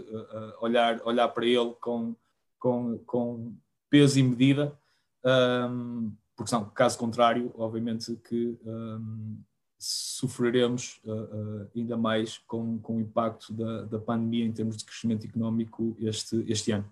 olhar, 0.61 1.01
olhar 1.05 1.29
para 1.29 1.47
ele 1.47 1.75
com, 1.81 2.15
com, 2.59 2.99
com 2.99 3.55
peso 3.91 4.19
e 4.19 4.23
medida. 4.23 4.79
Um, 5.25 6.13
porque 6.37 6.51
senão, 6.51 6.71
caso 6.71 6.97
contrário, 6.97 7.53
obviamente 7.57 8.15
que 8.17 8.57
um, 8.65 9.39
sofreremos 9.79 11.01
uh, 11.05 11.13
uh, 11.13 11.71
ainda 11.75 11.97
mais 11.97 12.39
com, 12.39 12.79
com 12.79 12.97
o 12.97 13.01
impacto 13.01 13.53
da, 13.53 13.83
da 13.83 13.99
pandemia 13.99 14.45
em 14.45 14.53
termos 14.53 14.77
de 14.77 14.85
crescimento 14.85 15.27
económico 15.27 15.97
este, 16.01 16.45
este 16.49 16.73
ano. 16.73 16.89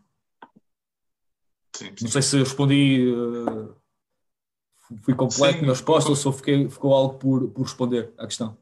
Sim, 1.74 1.86
sim. 1.96 2.04
Não 2.04 2.10
sei 2.10 2.22
se 2.22 2.38
respondi, 2.38 3.08
uh, 3.08 3.74
fui 5.02 5.14
completo 5.14 5.60
sim, 5.60 5.66
na 5.66 5.72
resposta 5.72 6.10
ou 6.10 6.16
só 6.16 6.32
fiquei, 6.32 6.68
ficou 6.68 6.92
algo 6.92 7.18
por, 7.18 7.48
por 7.50 7.62
responder 7.62 8.12
à 8.18 8.26
questão. 8.26 8.56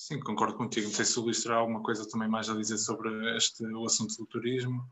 Sim, 0.00 0.18
concordo 0.18 0.56
contigo. 0.56 0.86
Não 0.86 0.94
sei 0.94 1.04
se 1.04 1.18
o 1.18 1.22
Luís 1.22 1.42
terá 1.42 1.56
alguma 1.56 1.82
coisa 1.82 2.08
também 2.08 2.26
mais 2.26 2.48
a 2.48 2.54
dizer 2.54 2.78
sobre 2.78 3.36
este, 3.36 3.62
o 3.66 3.84
assunto 3.84 4.16
do 4.16 4.24
turismo. 4.24 4.82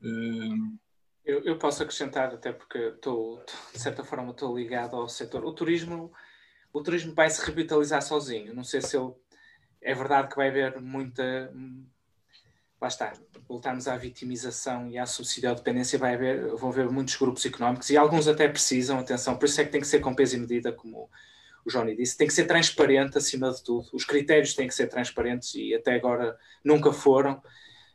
Uh, 0.00 0.78
eu, 1.22 1.44
eu, 1.44 1.58
posso 1.58 1.82
acrescentar, 1.82 2.32
até 2.32 2.50
porque 2.50 2.78
estou, 2.78 3.44
de 3.74 3.78
certa 3.78 4.02
forma, 4.02 4.30
estou 4.30 4.56
ligado 4.56 4.96
ao 4.96 5.06
setor. 5.06 5.44
O 5.44 5.52
turismo, 5.52 6.10
o 6.72 6.82
turismo 6.82 7.14
vai 7.14 7.28
se 7.28 7.44
revitalizar 7.44 8.00
sozinho. 8.00 8.54
Não 8.54 8.64
sei 8.64 8.80
se 8.80 8.96
ele, 8.96 9.12
é 9.82 9.94
verdade 9.94 10.30
que 10.30 10.36
vai 10.36 10.48
haver 10.48 10.80
muita. 10.80 11.52
Lá 12.80 12.88
está, 12.88 13.12
voltarmos 13.46 13.86
à 13.86 13.98
vitimização 13.98 14.88
e 14.88 14.96
à 14.96 15.04
subsídio 15.04 15.54
dependência, 15.54 15.98
vai 15.98 16.14
haver, 16.14 16.56
vão 16.56 16.70
haver 16.70 16.88
muitos 16.90 17.16
grupos 17.16 17.44
económicos 17.44 17.90
e 17.90 17.98
alguns 17.98 18.26
até 18.26 18.48
precisam, 18.48 18.98
atenção, 18.98 19.36
por 19.36 19.44
isso 19.44 19.60
é 19.60 19.64
que 19.66 19.70
tem 19.70 19.80
que 19.82 19.86
ser 19.86 20.00
com 20.00 20.14
peso 20.14 20.36
e 20.36 20.40
medida, 20.40 20.72
como 20.72 21.10
o 21.64 21.70
Johnny 21.70 21.96
disse, 21.96 22.16
tem 22.16 22.26
que 22.26 22.32
ser 22.32 22.46
transparente 22.46 23.18
acima 23.18 23.50
de 23.50 23.62
tudo. 23.62 23.88
Os 23.92 24.04
critérios 24.04 24.54
têm 24.54 24.66
que 24.66 24.74
ser 24.74 24.88
transparentes 24.88 25.54
e 25.54 25.74
até 25.74 25.94
agora 25.94 26.36
nunca 26.64 26.92
foram. 26.92 27.40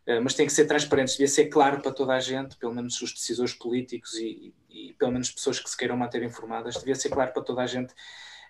Eh, 0.07 0.21
mas 0.21 0.33
tem 0.33 0.47
que 0.47 0.53
ser 0.53 0.65
transparente, 0.65 1.11
devia 1.11 1.27
ser 1.27 1.47
claro 1.47 1.81
para 1.81 1.91
toda 1.91 2.13
a 2.13 2.19
gente, 2.21 2.55
pelo 2.55 2.73
menos 2.73 2.99
os 3.01 3.13
decisores 3.13 3.53
políticos 3.53 4.13
e, 4.15 4.53
e, 4.69 4.93
pelo 4.93 5.11
menos 5.11 5.29
pessoas 5.29 5.59
que 5.59 5.69
se 5.69 5.75
queiram 5.75 5.97
manter 5.97 6.23
informadas, 6.23 6.75
devia 6.75 6.95
ser 6.95 7.09
claro 7.09 7.33
para 7.33 7.43
toda 7.43 7.61
a 7.61 7.67
gente 7.67 7.93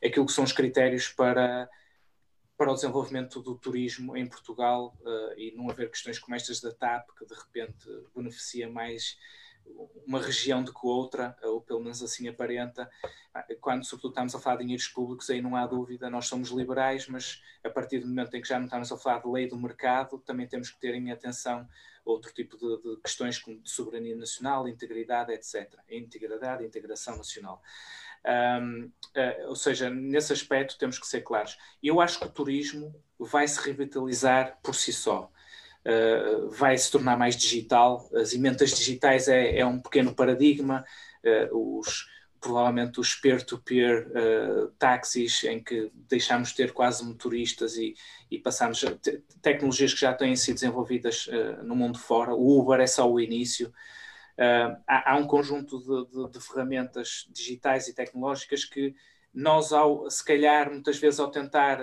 aquilo 0.04 0.28
que 0.28 0.32
são 0.32 0.44
os 0.44 0.52
critérios 0.52 1.08
para, 1.10 1.68
para 2.56 2.72
o 2.72 2.76
desenvolvimento 2.76 3.42
do 3.42 3.56
turismo 3.56 4.16
em 4.16 4.28
Portugal 4.28 4.96
uh, 5.02 5.34
e 5.40 5.52
não 5.56 5.68
haver 5.68 5.90
questões 5.90 6.20
como 6.20 6.36
estas 6.36 6.62
da 6.62 6.72
TAP, 6.72 7.10
que 7.18 7.26
de 7.26 7.34
repente 7.34 7.88
beneficia 8.16 8.70
mais 8.70 9.18
uma 10.06 10.22
região 10.22 10.64
do 10.64 10.74
que 10.74 10.86
outra, 10.86 11.36
ou 11.44 11.62
pelo 11.62 11.82
menos 11.82 12.02
assim 12.02 12.28
aparenta. 12.28 12.90
Ah, 13.34 13.46
quando, 13.60 13.86
sobretudo, 13.86 14.12
estamos 14.12 14.36
a 14.36 14.40
falar 14.40 14.58
de 14.58 14.64
dinheiros 14.64 14.88
públicos, 14.88 15.30
aí 15.30 15.42
não 15.42 15.56
há 15.56 15.68
dúvida, 15.68 16.10
nós 16.10 16.28
somos 16.28 16.50
liberais, 16.50 17.08
mas 17.08 17.42
a 17.64 17.70
partir 17.70 18.00
do 18.00 18.08
momento 18.08 18.34
em 18.36 18.42
que 18.42 18.48
já 18.48 18.58
não 18.58 18.66
estamos 18.66 18.92
a 18.92 18.98
falar 18.98 19.20
de 19.20 19.30
lei 19.30 19.48
do 19.48 19.58
mercado, 19.58 20.20
também 20.20 20.48
temos 20.48 20.70
que 20.70 20.80
ter 20.80 20.96
em 20.96 21.12
atenção 21.12 21.68
outro 22.06 22.34
tipo 22.34 22.58
de, 22.58 22.82
de 22.82 23.02
questões 23.02 23.38
como 23.38 23.60
de 23.60 23.70
soberania 23.70 24.16
nacional, 24.16 24.68
integridade, 24.68 25.34
etc. 25.34 25.74
Integridade 25.90 26.64
integração 26.64 27.18
nacional. 27.18 27.62
Um, 28.26 28.86
uh, 28.86 28.92
ah, 29.16 29.36
ou 29.48 29.56
seja, 29.56 29.90
nesse 29.90 30.34
aspecto 30.34 30.78
temos 30.78 30.98
que 30.98 31.08
ser 31.08 31.22
claros. 31.22 31.58
Eu 31.84 32.02
acho 32.02 32.20
que 32.20 32.26
o 32.26 32.30
turismo 32.30 32.96
vai 33.20 33.48
se 33.48 33.60
revitalizar 33.60 34.58
por 34.64 34.76
si 34.76 34.92
só. 34.92 35.32
Uh, 35.88 36.50
vai 36.50 36.78
se 36.78 36.92
tornar 36.92 37.18
mais 37.18 37.38
digital. 37.38 38.10
As 38.14 38.34
emendas 38.34 38.72
digitais 38.72 39.30
é, 39.30 39.60
é 39.60 39.66
um 39.66 39.80
pequeno 39.80 40.14
paradigma. 40.14 40.84
Uh, 41.24 41.80
os, 41.80 42.06
provavelmente 42.40 43.00
os 43.00 43.16
peer-to-peer 43.16 44.08
uh, 44.08 44.68
táxis, 44.80 45.44
em 45.44 45.62
que 45.62 45.92
deixamos 45.94 46.50
de 46.50 46.56
ter 46.56 46.72
quase 46.72 47.04
motoristas 47.04 47.76
e, 47.76 47.96
e 48.30 48.38
passamos 48.38 48.84
a 48.84 48.92
te 48.96 49.24
tecnologias 49.42 49.94
que 49.94 50.00
já 50.02 50.14
têm 50.14 50.36
sido 50.36 50.56
desenvolvidas 50.56 51.28
uh, 51.28 51.64
no 51.64 51.76
mundo 51.76 51.98
fora. 51.98 52.34
O 52.34 52.60
Uber 52.60 52.80
é 52.80 52.88
só 52.88 53.10
o 53.10 53.20
início. 53.20 53.70
Uh, 54.38 54.78
há, 54.88 55.14
há, 55.14 55.18
um 55.18 55.26
conjunto 55.26 55.80
de, 55.80 56.12
de, 56.12 56.32
de, 56.32 56.40
ferramentas 56.40 57.28
digitais 57.32 57.88
e 57.88 57.94
tecnológicas 57.94 58.64
que 58.64 58.96
nós, 59.34 59.74
ao, 59.74 60.10
se 60.10 60.24
calhar, 60.24 60.72
muitas 60.72 60.98
vezes 60.98 61.20
ao 61.20 61.32
tentar 61.32 61.80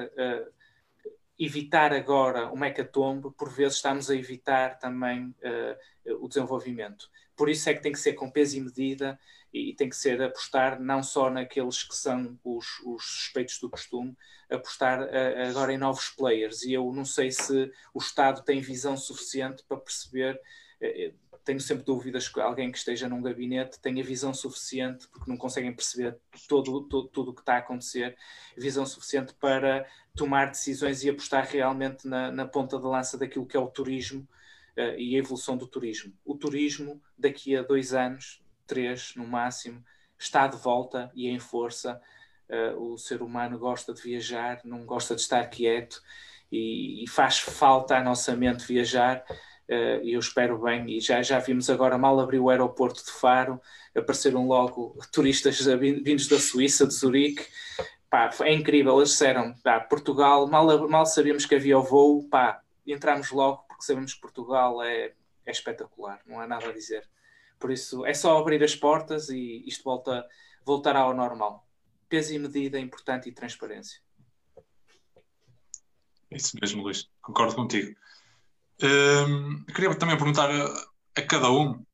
evitar 1.39 1.93
agora 1.93 2.51
uma 2.53 2.69
hecatombe, 2.69 3.31
por 3.37 3.51
vezes 3.51 3.77
estamos 3.77 4.11
a 4.11 4.15
evitar 4.15 4.79
também 4.79 5.27
uh, 5.27 6.25
o 6.25 6.29
desenvolvimento. 6.29 7.11
Por 7.37 7.49
isso 7.49 7.69
é 7.69 7.75
que 7.75 7.83
tem 7.83 7.93
que 7.93 7.99
ser 7.99 8.13
com 8.13 8.31
peso 8.31 8.57
e 8.57 8.61
medida 8.61 9.19
e, 9.53 9.71
e 9.71 9.75
tem 9.75 9.89
que 9.89 9.97
ser 9.97 10.23
apostar 10.23 10.81
não 10.81 11.03
só 11.03 11.29
naqueles 11.29 11.83
que 11.83 11.97
são 11.97 12.39
os, 12.45 12.79
os 12.85 13.05
suspeitos 13.05 13.59
do 13.59 13.69
costume, 13.69 14.17
apostar 14.49 15.03
uh, 15.03 15.49
agora 15.49 15.73
em 15.73 15.79
novos 15.79 16.09
players. 16.11 16.63
E 16.63 16.73
eu 16.73 16.93
não 16.93 17.05
sei 17.05 17.31
se 17.31 17.71
o 17.93 17.99
Estado 17.99 18.43
tem 18.43 18.61
visão 18.61 18.97
suficiente 18.97 19.65
para 19.67 19.77
perceber 19.77 20.41
uh, 20.81 21.25
tenho 21.45 21.61
sempre 21.61 21.85
dúvidas 21.85 22.29
que 22.29 22.41
alguém 22.41 22.73
que 22.73 22.79
esteja 22.79 23.09
num 23.09 23.21
gabinete 23.21 23.79
tenha 23.79 24.03
visão 24.03 24.33
suficiente, 24.33 25.07
porque 25.09 25.31
não 25.31 25.37
conseguem 25.37 25.75
perceber 25.75 26.19
todo, 26.49 26.83
todo, 26.89 27.09
tudo 27.09 27.31
o 27.31 27.35
que 27.35 27.43
está 27.43 27.57
a 27.57 27.59
acontecer, 27.59 28.17
visão 28.57 28.87
suficiente 28.87 29.35
para 29.35 29.87
tomar 30.17 30.47
decisões 30.47 31.03
e 31.03 31.11
apostar 31.11 31.47
realmente 31.47 32.07
na, 32.07 32.31
na 32.31 32.47
ponta 32.47 32.79
da 32.79 32.89
lança 32.89 33.19
daquilo 33.19 33.47
que 33.47 33.57
é 33.57 33.61
o 33.61 33.67
turismo 33.67 34.27
uh, 34.77 34.97
e 34.97 35.17
a 35.17 35.19
evolução 35.19 35.57
do 35.57 35.67
turismo. 35.67 36.13
O 36.25 36.37
turismo, 36.37 37.03
daqui 37.19 37.57
a 37.57 37.63
dois 37.63 37.93
anos, 37.93 38.43
três 38.67 39.13
no 39.17 39.27
máximo, 39.27 39.85
está 40.19 40.47
de 40.47 40.57
volta 40.57 41.11
e 41.15 41.29
em 41.29 41.39
força. 41.39 42.01
Uh, 42.49 42.93
o 42.93 42.99
ser 42.99 43.23
humano 43.23 43.59
gosta 43.59 43.93
de 43.93 44.03
viajar, 44.03 44.61
não 44.65 44.85
gosta 44.85 45.15
de 45.15 45.21
estar 45.21 45.45
quieto 45.47 46.01
e, 46.53 47.03
e 47.03 47.09
faz 47.09 47.39
falta 47.39 47.97
à 47.97 48.03
nossa 48.03 48.37
mente 48.37 48.67
viajar 48.67 49.25
e 50.03 50.13
eu 50.13 50.21
espero 50.21 50.59
bem, 50.59 50.91
e 50.91 51.01
já, 51.01 51.23
já 51.23 51.39
vimos 51.39 51.71
agora, 51.71 51.97
mal 51.97 52.21
abriu 52.21 52.45
o 52.45 52.51
aeroporto 52.51 53.03
de 53.03 53.11
Faro, 53.11 53.59
apareceram 53.97 54.47
logo 54.47 54.95
turistas 55.11 55.59
vindos 55.59 56.29
da 56.29 56.39
Suíça, 56.39 56.87
de 56.87 56.93
Zurique, 56.93 57.47
pá, 58.15 58.31
é 58.43 58.55
incrível, 58.55 58.97
eles 58.99 59.11
disseram, 59.11 59.53
pá, 59.55 59.81
Portugal, 59.81 60.47
mal, 60.47 60.89
mal 60.89 61.05
sabíamos 61.05 61.45
que 61.47 61.57
havia 61.57 61.77
o 61.77 61.83
voo, 61.83 62.29
pá, 62.29 62.63
entramos 62.87 63.33
logo, 63.33 63.65
porque 63.67 63.83
sabemos 63.83 64.15
que 64.15 64.21
Portugal 64.21 64.81
é, 64.85 65.13
é 65.45 65.51
espetacular, 65.51 66.21
não 66.25 66.41
há 66.41 66.47
nada 66.47 66.69
a 66.69 66.73
dizer. 66.73 67.09
Por 67.59 67.73
isso, 67.73 68.07
é 68.07 68.15
só 68.15 68.39
abrir 68.39 68.63
as 68.63 68.77
portas 68.77 69.31
e 69.31 69.65
isto 69.67 69.83
volta, 69.83 70.25
voltará 70.65 71.01
ao 71.01 71.13
normal. 71.13 71.67
Peso 72.09 72.33
e 72.33 72.39
medida 72.39 72.79
importante 72.79 73.29
e 73.29 73.33
transparência. 73.33 74.01
Isso 76.31 76.57
mesmo, 76.61 76.83
Luís. 76.83 77.09
Concordo 77.21 77.57
contigo. 77.57 77.97
Um, 78.81 79.65
queria 79.65 79.93
também 79.97 80.17
perguntar 80.17 80.51
a, 80.51 80.87
a 81.17 81.23
cada 81.23 81.51
um 81.51 81.85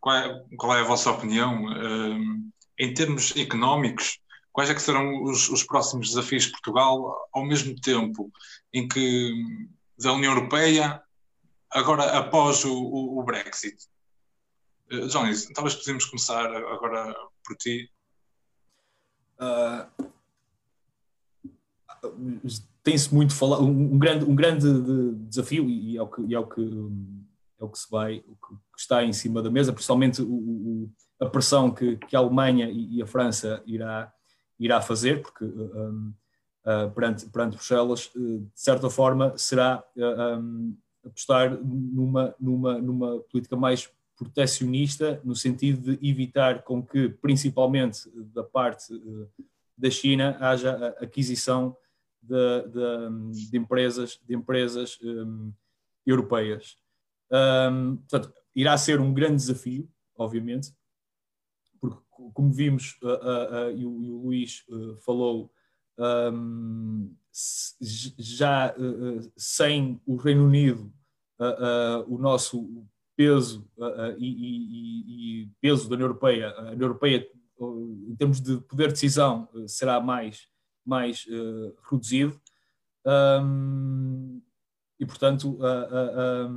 qual 0.00 0.16
é, 0.16 0.44
qual 0.56 0.76
é, 0.76 0.80
a 0.80 0.84
vossa 0.84 1.10
opinião 1.10 1.64
um, 1.64 2.50
em 2.78 2.92
termos 2.92 3.34
económicos. 3.36 4.18
Quais 4.52 4.70
é 4.70 4.74
que 4.74 4.82
serão 4.82 5.22
os, 5.24 5.48
os, 5.48 5.62
próximos 5.62 6.08
desafios 6.08 6.44
de 6.44 6.50
Portugal 6.50 7.28
ao 7.32 7.44
mesmo 7.44 7.78
tempo 7.80 8.30
em 8.72 8.88
que 8.88 9.32
da 9.98 10.12
União 10.12 10.32
Europeia, 10.32 11.02
agora 11.70 12.18
após 12.18 12.64
o, 12.64 12.72
o, 12.72 13.20
o 13.20 13.22
Brexit? 13.22 13.76
Uh, 14.92 15.08
talvez 15.54 15.74
podemos 15.76 16.04
começar 16.04 16.46
agora 16.46 17.14
por 17.44 17.56
ti. 17.56 17.88
Uh, 19.38 20.10
tem-se 22.82 23.14
muito 23.14 23.34
falado, 23.34 23.64
um, 23.64 23.98
grande, 23.98 24.24
um 24.24 24.34
grande 24.34 24.66
desafio, 25.28 25.68
e 25.68 25.96
é 25.96 26.02
o 26.02 26.08
que, 26.08 26.34
é 26.34 26.38
o 26.38 26.46
que, 26.46 26.62
é 27.60 27.64
o 27.64 27.68
que 27.68 27.78
se 27.78 27.90
vai, 27.90 28.24
o 28.26 28.34
que 28.34 28.56
está 28.78 29.04
em 29.04 29.12
cima 29.12 29.42
da 29.42 29.50
mesa, 29.50 29.72
principalmente 29.72 30.22
o, 30.22 30.32
o, 30.32 30.90
a 31.20 31.26
pressão 31.26 31.70
que, 31.70 31.96
que, 31.96 32.16
a 32.16 32.18
Alemanha 32.18 32.70
e, 32.70 32.96
e, 32.96 33.02
a 33.02 33.06
França 33.06 33.62
irá, 33.66 34.12
irá 34.60 34.80
fazer, 34.80 35.22
porque 35.22 35.44
um, 35.44 36.12
uh, 36.64 36.90
perante, 36.94 37.26
perante 37.26 37.56
Bruxelas, 37.56 38.10
uh, 38.14 38.38
de 38.40 38.50
certa 38.54 38.90
forma, 38.90 39.36
será 39.38 39.82
uh, 39.96 40.38
um, 40.38 40.76
apostar 41.04 41.58
numa, 41.64 42.34
numa, 42.38 42.78
numa 42.78 43.20
política 43.20 43.56
mais 43.56 43.90
protecionista, 44.14 45.18
no 45.24 45.34
sentido 45.34 45.96
de 45.96 46.08
evitar 46.08 46.62
com 46.62 46.84
que, 46.84 47.08
principalmente 47.08 48.02
da 48.34 48.44
parte 48.44 48.92
da 49.76 49.88
China, 49.90 50.36
haja 50.38 50.94
aquisição 51.00 51.74
de, 52.20 52.62
de, 52.68 53.50
de 53.50 53.56
empresas, 53.56 54.20
de 54.28 54.34
empresas 54.34 54.98
um, 55.02 55.50
europeias. 56.06 56.76
Um, 57.32 57.96
portanto, 57.96 58.30
irá 58.54 58.76
ser 58.76 59.00
um 59.00 59.14
grande 59.14 59.36
desafio, 59.36 59.88
obviamente, 60.14 60.74
como 62.34 62.52
vimos, 62.52 62.98
uh, 63.02 63.06
uh, 63.06 63.70
e, 63.76 63.84
o, 63.84 64.02
e, 64.02 64.10
o, 64.10 64.22
Luís 64.22 64.64
falou, 65.04 65.52
um, 65.98 67.14
já 68.18 68.74
uh, 68.76 69.18
uh, 69.18 69.32
sem 69.36 70.00
o 70.06 70.16
Reino 70.16 70.44
Unido, 70.46 70.92
o 72.06 72.18
nosso 72.18 72.86
peso 73.16 73.66
e, 74.18 74.26
e, 74.26 75.42
e, 75.44 75.50
peso 75.58 75.88
da 75.88 75.94
União 75.94 76.08
Europeia, 76.08 76.50
a 76.50 76.60
União 76.72 76.88
Europeia, 76.88 77.26
em 77.58 78.14
termos 78.14 78.42
de 78.42 78.58
poder 78.60 78.88
de 78.88 78.92
decisão, 78.92 79.48
será 79.66 80.00
mais 80.00 80.48
mais 80.84 81.26
reduzido. 81.88 82.38
Um, 83.06 84.42
e, 84.98 85.06
portanto, 85.06 85.58
a, 85.64 85.72
a, 85.72 86.50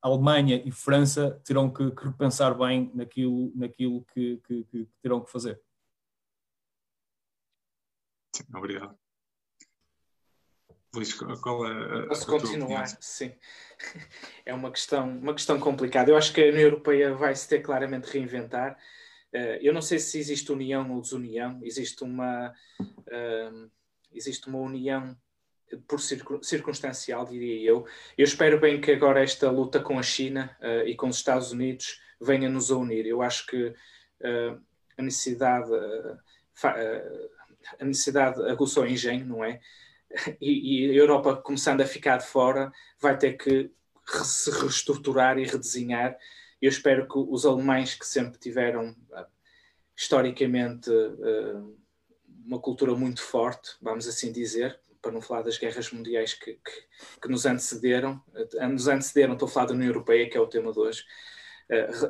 Alemanha 0.00 0.62
e 0.64 0.70
França 0.70 1.40
terão 1.44 1.72
que, 1.72 1.90
que 1.90 2.04
repensar 2.04 2.56
bem 2.56 2.90
naquilo, 2.94 3.52
naquilo 3.54 4.04
que, 4.12 4.40
que, 4.46 4.64
que, 4.64 4.88
terão 5.02 5.20
que 5.22 5.30
fazer. 5.30 5.60
Sim, 8.34 8.44
obrigado. 8.54 8.96
Luís, 10.94 11.12
qual 11.12 11.66
é 11.66 12.04
a, 12.04 12.06
Posso 12.08 12.26
continuar? 12.26 12.86
Sim. 13.00 13.32
É 14.44 14.54
uma 14.54 14.72
questão, 14.72 15.08
uma 15.08 15.34
questão 15.34 15.60
complicada. 15.60 16.10
Eu 16.10 16.16
acho 16.16 16.32
que 16.32 16.40
a 16.40 16.48
União 16.48 16.62
Europeia 16.62 17.14
vai 17.14 17.34
se 17.36 17.46
ter 17.46 17.60
claramente 17.60 18.06
reinventar 18.06 18.78
Uh, 19.32 19.60
eu 19.60 19.74
não 19.74 19.82
sei 19.82 19.98
se 19.98 20.18
existe 20.18 20.50
união 20.50 20.90
ou 20.90 21.02
desunião, 21.02 21.60
existe 21.62 22.02
uma, 22.02 22.50
uh, 22.80 23.70
existe 24.10 24.48
uma 24.48 24.58
união 24.58 25.14
por 25.86 26.00
circunstancial, 26.00 27.26
diria 27.26 27.70
eu. 27.70 27.86
Eu 28.16 28.24
espero 28.24 28.60
bem 28.60 28.80
que 28.80 28.92
agora 28.92 29.22
esta 29.22 29.50
luta 29.50 29.80
com 29.80 29.98
a 29.98 30.02
China 30.02 30.56
uh, 30.60 30.86
e 30.86 30.94
com 30.94 31.08
os 31.08 31.16
Estados 31.16 31.52
Unidos 31.52 32.00
venha 32.20 32.48
nos 32.48 32.70
a 32.70 32.76
unir. 32.76 33.06
Eu 33.06 33.22
acho 33.22 33.46
que 33.46 33.74
a 34.96 35.02
necessidade 35.02 35.70
a 37.78 37.84
necessidade 37.84 38.42
aguçou 38.50 38.82
o 38.82 38.86
engenho, 38.86 39.24
não 39.24 39.44
é? 39.44 39.60
E, 40.40 40.86
e, 40.86 40.90
a 40.90 40.94
Europa, 40.94 41.36
começando 41.36 41.82
a 41.82 41.86
ficar 41.86 42.16
de 42.16 42.26
fora, 42.26 42.72
vai 42.98 43.16
ter 43.16 43.34
que 43.34 43.70
se 44.24 44.50
reestruturar 44.50 45.38
e 45.38 45.44
redesenhar 45.44 46.16
eu 46.60 46.68
espero 46.68 47.06
que 47.06 47.18
os 47.18 47.46
alemães, 47.46 47.94
que 47.94 48.06
sempre 48.06 48.38
tiveram 48.38 48.94
historicamente 49.96 50.90
uma 52.44 52.58
cultura 52.58 52.94
muito 52.94 53.22
forte, 53.22 53.76
vamos 53.80 54.08
assim 54.08 54.32
dizer, 54.32 54.78
para 55.00 55.12
não 55.12 55.20
falar 55.20 55.42
das 55.42 55.58
guerras 55.58 55.90
mundiais 55.92 56.34
que, 56.34 56.54
que, 56.54 57.20
que, 57.22 57.28
nos 57.28 57.46
antecederam, 57.46 58.22
ah, 58.58 58.68
nos 58.68 58.88
antecederam, 58.88 59.34
estou 59.34 59.48
a 59.48 59.50
falar 59.50 59.66
da 59.66 59.74
União 59.74 59.88
Europeia, 59.88 60.28
que 60.28 60.36
é 60.36 60.40
o 60.40 60.46
tema 60.46 60.72
de 60.72 60.78
hoje, 60.78 61.04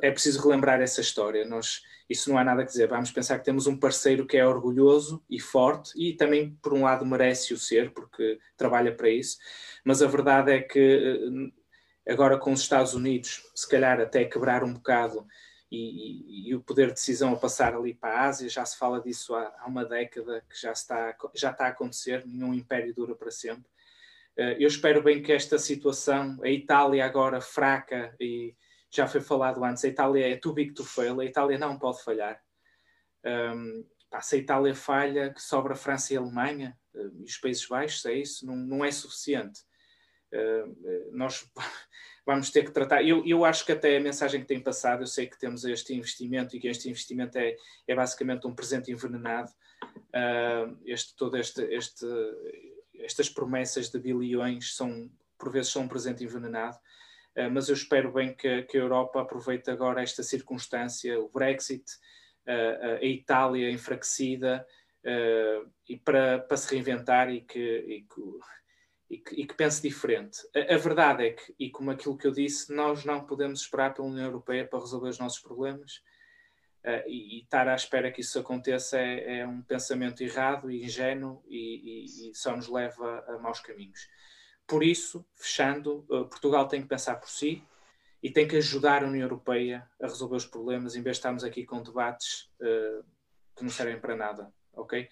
é 0.03 0.11
preciso 0.11 0.41
relembrar 0.41 0.81
essa 0.81 1.01
história. 1.01 1.45
Nós, 1.45 1.83
isso 2.09 2.31
não 2.31 2.39
há 2.39 2.45
nada 2.45 2.63
a 2.63 2.65
dizer. 2.65 2.89
Vamos 2.89 3.11
pensar 3.11 3.39
que 3.39 3.45
temos 3.45 3.67
um 3.67 3.77
parceiro 3.77 4.27
que 4.27 4.37
é 4.37 4.47
orgulhoso 4.47 5.23
e 5.29 5.41
forte 5.41 5.91
e 5.97 6.15
também, 6.15 6.57
por 6.63 6.73
um 6.73 6.85
lado, 6.85 7.05
merece 7.05 7.53
o 7.53 7.59
ser, 7.59 7.93
porque 7.93 8.39
trabalha 8.57 8.95
para 8.95 9.09
isso. 9.09 9.37
Mas 9.85 10.01
a 10.01 10.07
verdade 10.07 10.53
é 10.53 10.63
que 10.63 11.53
agora 12.09 12.39
com 12.39 12.53
os 12.53 12.61
Estados 12.61 12.95
Unidos, 12.95 13.43
se 13.55 13.69
calhar 13.69 14.01
até 14.01 14.25
quebrar 14.25 14.63
um 14.63 14.73
bocado 14.73 15.27
e, 15.71 16.49
e, 16.49 16.55
o 16.55 16.63
poder 16.63 16.89
de 16.89 16.95
decisão 16.95 17.33
a 17.33 17.37
passar 17.37 17.75
ali 17.75 17.93
para 17.93 18.15
a 18.15 18.25
Ásia, 18.27 18.49
já 18.49 18.65
se 18.65 18.79
fala 18.79 19.01
disso 19.01 19.35
há, 19.35 19.55
há, 19.59 19.67
uma 19.67 19.85
década 19.85 20.43
que 20.49 20.59
já 20.59 20.73
está, 20.73 21.15
já 21.35 21.51
está 21.51 21.67
a 21.67 21.69
acontecer, 21.69 22.25
nenhum 22.27 22.55
império 22.55 22.95
dura 22.95 23.15
para 23.15 23.31
sempre. 23.31 23.71
Uh, 24.37 24.57
eu 24.59 24.69
espero 24.69 25.03
bem 25.03 25.23
que 25.23 25.33
esta 25.33 25.59
situação, 25.59 26.39
a 26.43 26.49
Itália 26.49 27.05
agora 27.05 27.41
fraca, 27.41 28.15
e 28.19 28.57
já 28.91 29.07
foi 29.07 29.21
falado 29.21 29.63
antes, 29.63 29.85
a 29.85 29.89
Itália 29.89 30.33
é 30.33 30.37
too 30.37 30.55
big 30.55 30.73
to 30.73 30.85
fail, 30.85 31.21
a 31.21 31.25
Itália 31.25 31.59
não 31.59 31.79
pode 31.79 32.03
falhar. 32.03 32.41
Um, 33.25 33.85
pá, 34.09 34.23
se 34.23 34.37
a 34.37 34.39
Itália 34.39 34.75
falha, 34.75 35.35
que 35.35 35.43
sobra 35.43 35.75
a 35.75 35.77
França 35.77 36.15
e 36.15 36.17
a 36.17 36.21
Alemanha, 36.21 36.79
uh, 36.95 37.21
e 37.21 37.25
os 37.25 37.37
Países 37.37 37.67
Baixos, 37.67 38.07
é 38.07 38.15
isso, 38.15 38.47
não, 38.47 38.57
não 38.57 38.85
é 38.85 38.91
suficiente. 38.91 39.61
Uh, 40.33 41.11
nós 41.13 41.51
vamos 42.27 42.51
ter 42.51 42.65
que 42.65 42.71
tratar. 42.71 43.03
Eu, 43.03 43.25
eu 43.27 43.45
acho 43.45 43.65
que 43.65 43.73
até 43.73 43.97
a 43.97 44.01
mensagem 44.01 44.41
que 44.41 44.47
tem 44.47 44.61
passado, 44.61 45.03
eu 45.03 45.07
sei 45.07 45.27
que 45.27 45.39
temos 45.39 45.65
este 45.65 45.95
investimento 45.95 46.57
e 46.57 46.61
que 46.61 46.69
este 46.69 46.89
investimento 46.89 47.39
é, 47.39 47.57
é 47.87 47.95
basicamente 47.95 48.47
um 48.47 48.55
presente 48.55 48.93
envenenado. 48.93 49.51
Uh, 50.09 50.79
este, 50.85 51.17
todo 51.17 51.37
este, 51.37 51.63
este, 51.63 52.07
estas 52.99 53.29
promessas 53.29 53.89
de 53.89 53.99
bilhões 53.99 54.75
são, 54.75 55.11
por 55.39 55.51
vezes, 55.51 55.73
são 55.73 55.83
um 55.83 55.89
presente 55.89 56.23
envenenado. 56.23 56.77
Uh, 57.37 57.51
mas 57.51 57.69
eu 57.69 57.75
espero 57.75 58.13
bem 58.13 58.35
que, 58.35 58.63
que, 58.63 58.77
a 58.77 58.81
Europa 58.81 59.23
aproveite 59.23 59.71
agora 59.71 60.03
esta 60.03 60.23
circunstância, 60.23 61.19
o 61.19 61.29
Brexit, 61.29 61.85
a 62.47 63.05
Itália 63.05 63.71
enfraquecida, 63.71 64.67
e 65.87 65.99
para, 65.99 66.39
para 66.39 66.57
se 66.57 66.75
reinventar 66.75 67.31
e 67.31 67.43
que, 67.43 67.61
e 67.61 68.01
que 68.03 68.21
e 69.11 69.19
que, 69.19 69.35
e 69.41 69.47
que 69.47 69.55
pense 69.55 69.81
diferente. 69.81 70.41
A, 70.55 70.75
a, 70.75 70.79
verdade 70.79 71.27
é 71.27 71.31
que, 71.33 71.55
e 71.59 71.71
como 71.71 71.91
aquilo 71.91 72.17
que 72.17 72.27
eu 72.27 72.33
disse, 72.33 72.73
nós 72.73 73.05
não 73.05 73.25
podemos 73.25 73.61
esperar 73.61 73.95
pela 73.95 74.09
União 74.09 74.27
Europeia 74.27 74.67
para 74.67 74.79
resolver 74.79 75.09
os 75.09 75.19
nossos 75.19 75.41
problemas 75.41 76.03
uh, 76.85 77.07
e, 77.07 77.39
e, 77.39 77.43
estar 77.43 77.67
à 77.69 77.75
espera 77.75 78.13
que 78.13 78.21
isso 78.21 78.39
aconteça 78.39 78.99
é, 78.99 79.41
é 79.41 79.47
um 79.47 79.63
pensamento 79.63 80.23
errado 80.23 80.71
e 80.71 80.85
ingênuo 80.85 81.43
e, 81.49 82.05
e, 82.31 82.35
só 82.35 82.55
nos 82.55 82.69
leva 82.69 83.25
a 83.29 83.39
maus 83.39 83.61
caminhos. 83.61 84.09
Por 84.67 84.83
isso, 84.83 85.25
fechando, 85.35 86.05
uh, 86.11 86.29
Portugal 86.29 86.69
tem 86.69 86.83
que 86.83 86.89
pensar 86.89 87.17
por 87.17 87.31
si 87.31 87.65
e 88.23 88.31
tem 88.31 88.47
que 88.47 88.57
ajudar 88.57 89.05
a 89.05 89.07
União 89.07 89.23
Europeia 89.23 89.89
a 90.03 90.07
resolver 90.07 90.37
os 90.37 90.47
problemas, 90.47 90.97
em 90.97 91.03
vez 91.03 91.17
de 91.17 91.21
estarmos 91.21 91.45
aqui 91.45 91.65
com 91.65 91.83
debates 91.83 92.51
uh, 92.61 93.05
que 93.57 93.63
não 93.63 93.71
servem 93.71 93.99
para 93.99 94.15
nada, 94.15 94.53
ok? 94.75 95.09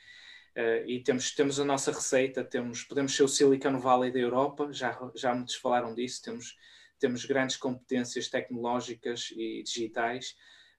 Uh, 0.56 0.88
e 0.88 1.02
temos, 1.02 1.32
temos 1.32 1.60
a 1.60 1.66
nossa 1.66 1.92
receita, 1.92 2.42
temos, 2.42 2.82
podemos 2.82 3.14
ser 3.14 3.24
o 3.24 3.28
Silicon 3.28 3.78
Valley 3.78 4.10
da 4.10 4.18
Europa, 4.18 4.72
já, 4.72 4.98
já 5.14 5.34
muitos 5.34 5.56
falaram 5.56 5.94
disso, 5.94 6.22
temos, 6.22 6.56
temos 6.98 7.26
grandes 7.26 7.58
competências 7.58 8.28
tecnológicas 8.28 9.34
e 9.36 9.62
digitais, 9.62 10.34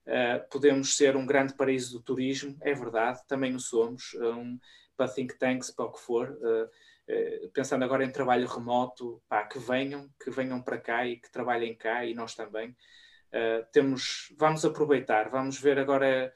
uh, 0.08 0.50
podemos 0.50 0.98
ser 0.98 1.16
um 1.16 1.28
grande 1.28 1.54
paraíso 1.54 1.94
do 1.94 2.04
turismo, 2.04 2.58
é 2.62 2.74
verdade, 2.74 3.20
também 3.28 3.54
o 3.54 3.60
somos, 3.60 4.16
um, 4.16 4.60
para 4.96 5.08
think 5.08 5.38
tanks, 5.38 5.70
para 5.70 5.86
o 5.86 5.92
que 5.92 6.00
for, 6.00 6.32
uh, 6.32 7.50
pensando 7.54 7.86
agora 7.86 8.04
em 8.04 8.12
trabalho 8.12 8.48
remoto, 8.48 9.22
pá, 9.30 9.46
que 9.46 9.60
venham, 9.60 10.10
que 10.20 10.32
venham 10.32 10.60
para 10.60 10.80
cá 10.80 11.06
e 11.06 11.18
que 11.18 11.32
trabalhem 11.32 11.76
cá 11.76 12.04
e 12.04 12.16
nós 12.16 12.36
também. 12.36 12.76
temos, 13.72 14.34
vamos 14.38 14.66
aproveitar, 14.66 15.30
vamos 15.30 15.58
ver 15.58 15.80
agora 15.80 16.34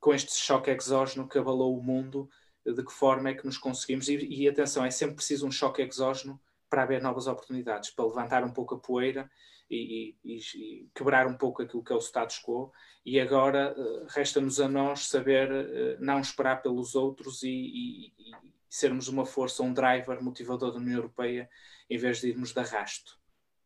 com 0.00 0.12
este 0.12 0.34
choque 0.34 0.70
exógeno 0.70 1.28
que 1.28 1.38
abalou 1.38 1.78
o 1.78 1.82
mundo, 1.82 2.28
de 2.72 2.84
que 2.84 2.92
forma 2.92 3.30
é 3.30 3.34
que 3.34 3.46
nos 3.46 3.58
conseguimos, 3.58 4.08
e, 4.08 4.16
e 4.16 4.48
atenção, 4.48 4.84
é 4.84 4.90
sempre 4.90 5.16
preciso 5.16 5.46
um 5.46 5.50
choque 5.50 5.82
exógeno 5.82 6.40
para 6.68 6.82
haver 6.82 7.02
novas 7.02 7.26
oportunidades, 7.26 7.90
para 7.90 8.04
levantar 8.04 8.44
um 8.44 8.52
pouco 8.52 8.74
a 8.74 8.78
poeira 8.78 9.30
e, 9.70 10.14
e, 10.24 10.36
e 10.36 10.88
quebrar 10.94 11.26
um 11.26 11.34
pouco 11.34 11.62
aquilo 11.62 11.82
que 11.82 11.92
é 11.92 11.96
o 11.96 12.00
status 12.00 12.40
quo. 12.40 12.72
E 13.04 13.18
agora 13.20 13.74
uh, 13.78 14.06
resta-nos 14.08 14.60
a 14.60 14.68
nós 14.68 15.08
saber 15.08 15.50
uh, 15.50 15.96
não 15.98 16.20
esperar 16.20 16.62
pelos 16.62 16.94
outros 16.94 17.42
e, 17.42 18.12
e, 18.18 18.32
sermos 18.68 19.08
uma 19.08 19.24
força, 19.24 19.62
um 19.62 19.72
driver 19.72 20.22
motivador 20.22 20.72
da 20.72 20.78
União 20.78 20.96
Europeia, 20.96 21.48
em 21.88 21.96
vez 21.96 22.20
de 22.20 22.28
irmos 22.28 22.52
de 22.52 22.60
arrasto. 22.60 23.18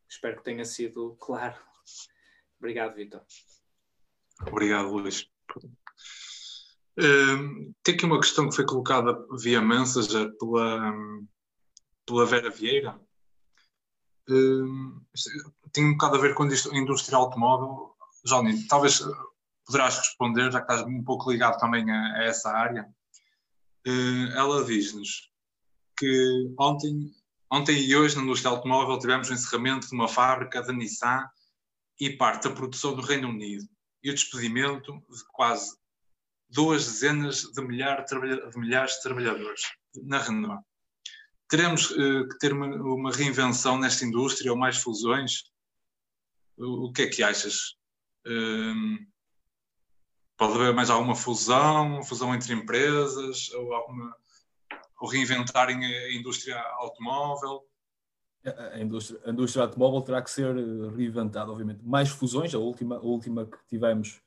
Espero 0.09 0.37
que 0.37 0.45
tenha 0.45 0.65
sido 0.65 1.17
claro. 1.19 1.57
Obrigado, 2.59 2.95
Vitor. 2.95 3.25
Obrigado, 4.47 4.91
Luís. 4.91 5.29
Uh, 6.99 7.73
tem 7.83 7.95
aqui 7.95 8.05
uma 8.05 8.21
questão 8.21 8.49
que 8.49 8.57
foi 8.57 8.67
colocada 8.67 9.27
via 9.41 9.63
Messenger 9.63 10.31
pela, 10.39 10.93
pela 12.07 12.27
Vera 12.27 12.51
Vieira. 12.51 13.01
Uh, 14.29 15.01
tem 15.73 15.87
um 15.87 15.93
bocado 15.93 16.17
a 16.17 16.21
ver 16.21 16.35
com 16.35 16.43
a 16.43 16.77
indústria 16.77 17.17
automóvel. 17.17 17.95
Johnny, 18.25 18.67
talvez 18.69 19.03
poderás 19.65 19.99
responder, 19.99 20.53
já 20.53 20.61
que 20.61 20.71
estás 20.71 20.87
um 20.87 21.03
pouco 21.03 21.31
ligado 21.31 21.59
também 21.59 21.91
a, 21.91 22.19
a 22.19 22.25
essa 22.25 22.51
área. 22.51 22.87
Uh, 23.87 24.31
ela 24.37 24.65
diz-nos 24.65 25.31
que 25.97 26.55
ontem, 26.59 27.11
ontem 27.51 27.79
e 27.81 27.97
hoje 27.97 28.17
na 28.17 28.23
indústria 28.23 28.51
automóvel 28.51 28.99
tivemos 28.99 29.31
o 29.31 29.33
encerramento 29.33 29.89
de 29.89 29.95
uma 29.95 30.09
fábrica 30.09 30.63
da 30.63 30.73
Nissan 30.73 31.27
e 31.99 32.11
parte 32.11 32.49
da 32.49 32.55
produção 32.55 32.95
do 32.95 33.03
Reino 33.03 33.29
Unido 33.29 33.65
e 34.03 34.11
o 34.11 34.15
despedimento 34.15 34.93
de 34.93 35.25
quase 35.33 35.77
duas 36.53 36.85
dezenas 36.85 37.43
de, 37.43 37.63
milhar, 37.63 38.05
de 38.05 38.59
milhares 38.59 38.95
de 38.95 39.03
trabalhadores 39.03 39.63
na 40.05 40.19
Renault. 40.19 40.63
Teremos 41.49 41.91
uh, 41.91 42.29
que 42.29 42.39
ter 42.39 42.53
uma, 42.53 42.67
uma, 42.67 43.11
reinvenção 43.11 43.79
nesta 43.79 44.05
indústria 44.05 44.53
ou 44.53 44.59
mais 44.59 44.79
fusões? 44.79 45.51
O, 46.57 46.87
o 46.87 46.93
que 46.93 47.03
é 47.03 47.07
que 47.09 47.23
achas? 47.23 47.77
Uh, 48.27 49.05
pode 50.37 50.55
haver 50.55 50.75
mais 50.75 50.91
alguma 50.91 51.15
fusão, 51.15 52.03
fusão 52.03 52.35
entre 52.35 52.55
empresas, 52.55 53.51
ou, 53.51 53.75
alguma, 53.75 54.17
ou 55.01 55.09
reinventarem 55.09 55.85
a 55.85 56.13
indústria 56.13 56.59
automóvel? 56.77 57.67
A 58.45 58.81
indústria, 58.81 59.21
a 59.25 59.31
indústria 59.31 59.65
automóvel 59.65 60.03
terá 60.03 60.21
que 60.21 60.31
ser 60.31 60.55
reinventada, 60.97 61.51
obviamente. 61.51 61.85
Mais 61.85 62.09
fusões, 62.09 62.55
a 62.55 62.59
última, 62.59 62.97
a 62.97 63.03
última 63.03 63.47
que 63.47 63.59
tivemos 63.69 64.21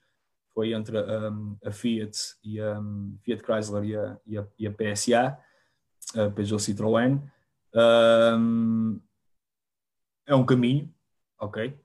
foi 0.55 0.73
entre 0.73 0.97
um, 0.97 1.57
a 1.65 1.71
Fiat 1.71 2.17
e 2.41 2.61
a 2.61 2.79
um, 2.79 3.17
Fiat 3.21 3.43
Chrysler 3.43 3.83
e 3.83 3.95
a, 3.97 4.17
e 4.25 4.37
a, 4.37 4.47
e 4.57 4.67
a 4.67 4.71
PSA, 4.71 5.37
a 6.15 6.29
Peugeot 6.31 6.61
Citroën. 6.61 7.21
Um, 7.75 9.01
é 10.25 10.33
um 10.33 10.45
caminho, 10.45 10.89
ok? 11.37 11.77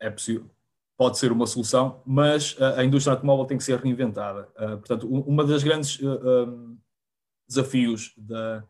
É 0.00 0.10
possível, 0.10 0.50
pode 0.96 1.18
ser 1.18 1.30
uma 1.30 1.46
solução, 1.46 2.02
mas 2.04 2.60
a, 2.60 2.84
indústria 2.84 3.14
automóvel 3.14 3.46
tem 3.46 3.56
que 3.56 3.62
ser 3.64 3.78
reinventada. 3.78 4.48
Uh, 4.56 4.78
portanto, 4.78 5.06
um, 5.06 5.20
uma 5.20 5.44
das 5.44 5.62
grandes 5.62 6.00
uh, 6.00 6.76
desafios 7.48 8.12
da, 8.16 8.64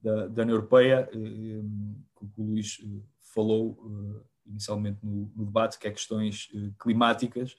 da, 0.00 0.28
da, 0.28 0.42
União 0.42 0.56
Europeia, 0.56 1.08
uh, 1.12 2.28
que 2.32 2.40
o 2.40 2.44
Luís 2.44 2.78
uh, 2.78 3.04
falou 3.34 3.72
uh, 3.72 4.24
inicialmente 4.46 5.04
no, 5.04 5.30
no, 5.34 5.44
debate, 5.44 5.76
que 5.76 5.88
é 5.88 5.90
questões 5.90 6.48
climáticas, 6.78 7.56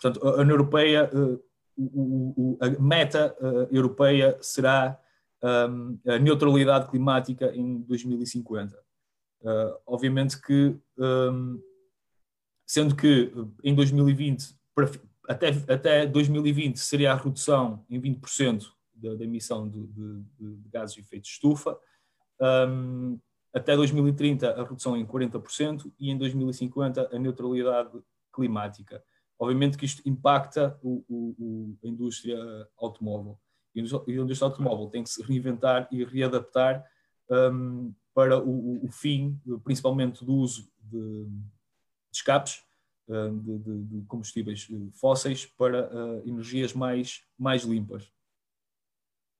Portanto, 0.00 0.26
a 0.26 0.40
União 0.40 0.54
Europeia, 0.54 1.10
eh, 1.12 2.66
a 2.66 2.80
meta 2.80 3.36
eh, 3.40 3.68
europeia 3.76 4.38
será 4.40 4.98
ehm, 5.42 5.98
a 6.06 6.18
neutralidade 6.18 6.88
climática 6.88 7.52
em 7.54 7.82
2050. 7.82 8.78
Eh, 9.44 9.78
obviamente 9.86 10.40
que, 10.40 10.76
ehm, 10.98 11.58
sendo 12.66 12.94
que 12.94 13.32
em 13.64 13.74
2020, 13.74 14.54
até, 15.28 15.48
até 15.68 16.06
2020 16.06 16.78
seria 16.78 17.12
a 17.12 17.16
redução 17.16 17.84
em 17.90 18.00
20% 18.00 18.66
da, 18.94 19.14
da 19.14 19.24
emissão 19.24 19.68
de, 19.68 19.84
de, 19.86 20.22
de, 20.38 20.68
gases 20.70 20.94
de 20.94 21.00
efeito 21.00 21.24
de 21.24 21.30
estufa, 21.30 21.78
ehm, 22.40 23.16
até 23.52 23.74
2030 23.74 24.50
a 24.50 24.62
redução 24.62 24.96
em 24.96 25.04
40% 25.04 25.92
e 25.98 26.10
em 26.10 26.18
2050 26.18 27.08
a 27.12 27.18
neutralidade 27.18 27.90
climática. 28.32 29.02
Obviamente 29.38 29.78
que 29.78 29.84
isto 29.84 30.02
impacta 30.08 30.78
o, 30.82 31.04
o, 31.08 31.78
a 31.84 31.86
indústria 31.86 32.36
automóvel. 32.76 33.38
E 33.74 33.80
a 33.80 33.82
indústria 33.82 34.48
automóvel 34.48 34.88
tem 34.88 35.04
que 35.04 35.10
se 35.10 35.22
reinventar 35.22 35.88
e 35.92 36.04
readaptar 36.04 36.84
um, 37.30 37.94
para 38.12 38.42
o, 38.42 38.84
o, 38.84 38.88
fim, 38.90 39.40
principalmente 39.62 40.24
do 40.24 40.34
uso 40.34 40.68
de, 40.82 41.24
de 41.24 41.40
escapes 42.12 42.64
um, 43.08 43.38
de, 43.38 43.58
de, 43.58 43.84
de, 43.84 44.06
combustíveis 44.06 44.66
fósseis 44.94 45.46
para 45.46 45.88
uh, 45.88 46.28
energias 46.28 46.72
mais, 46.72 47.22
mais 47.38 47.62
limpas. 47.62 48.10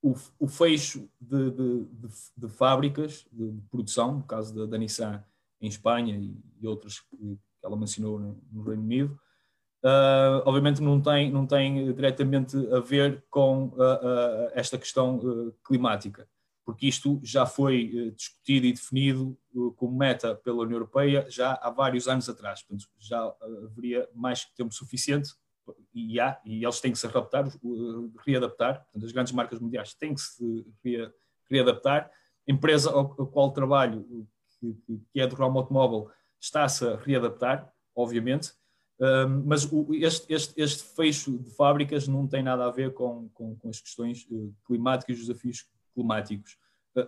O, 0.01 0.15
o 0.39 0.47
fecho 0.47 1.09
de, 1.19 1.51
de, 2.37 2.47
fábricas 2.47 3.27
de, 3.33 3.61
produção, 3.69 4.19
no 4.19 4.23
caso 4.23 4.55
da, 4.55 4.65
da 4.65 4.77
Nissan 4.77 5.21
em 5.59 5.67
Espanha 5.67 6.15
e, 6.15 6.37
e 6.61 6.65
outras 6.65 7.01
que 7.01 7.37
ela 7.61 7.75
mencionou 7.75 8.17
no, 8.17 8.41
no 8.49 8.63
Reino 8.63 8.83
Unido, 8.83 9.19
Uh, 9.81 10.43
obviamente 10.45 10.81
não 10.81 10.99
tem, 10.99 11.31
não 11.31 11.47
tem 11.47 11.93
diretamente 11.93 12.57
a 12.73 12.81
ver 12.81 13.23
com 13.29 13.67
uh, 13.67 13.75
uh, 13.75 14.51
esta 14.53 14.77
questão 14.77 15.53
climática, 15.63 16.27
porque 16.65 16.85
isto 16.85 17.19
já 17.23 17.45
foi 17.45 18.11
discutido 18.13 18.65
e 18.65 18.73
definido 18.73 19.37
como 19.77 19.97
meta 19.97 20.35
pela 20.35 20.63
União 20.63 20.75
Europeia 20.75 21.25
já 21.29 21.53
há 21.61 21.69
vários 21.69 22.09
anos 22.09 22.27
atrás, 22.27 22.61
portanto 22.61 22.89
já 22.99 23.33
haveria 23.41 24.07
mais 24.13 24.43
tempo 24.55 24.73
suficiente 24.73 25.31
e 25.93 26.19
há, 26.19 26.39
e 26.43 26.63
eles 26.63 26.81
têm 26.81 26.91
que 26.91 26.99
se 26.99 27.07
readaptar, 27.07 27.45
readaptar. 28.25 28.83
Portanto 28.83 29.05
as 29.05 29.11
grandes 29.11 29.33
marcas 29.33 29.59
mundiais 29.59 29.93
têm 29.93 30.13
que 30.13 30.21
se 30.21 30.67
readaptar, 31.49 32.11
a 32.47 32.51
empresa 32.51 32.91
ao, 32.91 33.15
ao 33.17 33.27
qual 33.27 33.51
trabalho, 33.51 34.27
que, 34.59 34.75
que 35.11 35.21
é 35.21 35.25
do 35.25 35.35
ramo 35.35 35.59
automóvel, 35.59 36.11
está-se 36.39 36.85
a 36.85 36.97
readaptar, 36.97 37.71
obviamente, 37.95 38.51
mas 39.45 39.63
o, 39.71 39.93
este, 39.93 40.33
este, 40.33 40.61
este, 40.61 40.83
fecho 40.83 41.37
de 41.37 41.49
fábricas 41.51 42.07
não 42.07 42.27
tem 42.27 42.43
nada 42.43 42.65
a 42.65 42.71
ver 42.71 42.93
com, 42.93 43.29
com, 43.29 43.55
com 43.55 43.69
as 43.69 43.79
questões 43.79 44.27
uh, 44.29 44.53
climáticas 44.65 45.17
e 45.17 45.21
os 45.21 45.27
desafios 45.27 45.65
climáticos. 45.93 46.57
Uh, 46.95 47.07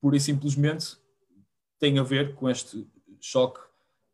pura 0.00 0.16
e 0.16 0.20
simplesmente 0.20 0.96
tem 1.78 1.98
a 1.98 2.02
ver 2.02 2.34
com 2.34 2.48
este 2.48 2.86
choque 3.20 3.60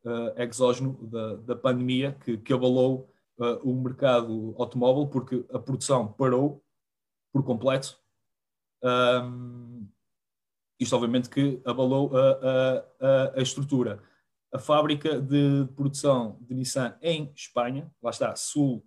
uh, 0.04 0.40
exógeno 0.40 0.98
da, 1.02 1.36
da 1.36 1.56
pandemia 1.56 2.16
que, 2.24 2.36
que 2.38 2.52
abalou 2.52 3.08
uh, 3.38 3.68
o 3.68 3.74
mercado 3.80 4.54
automóvel 4.58 5.06
porque 5.06 5.44
a 5.52 5.58
produção 5.58 6.12
parou 6.12 6.64
por 7.32 7.44
completo. 7.44 7.96
Um, 8.82 9.86
isto 10.78 10.96
obviamente 10.96 11.28
que 11.28 11.60
abalou 11.64 12.10
a, 12.16 12.84
a, 13.00 13.38
a 13.38 13.42
estrutura 13.42 14.02
a 14.52 14.58
fábrica 14.58 15.20
de 15.20 15.66
produção 15.76 16.36
de 16.40 16.54
Nissan 16.54 16.96
em 17.00 17.32
Espanha, 17.34 17.90
lá 18.02 18.10
está, 18.10 18.34
sul 18.34 18.84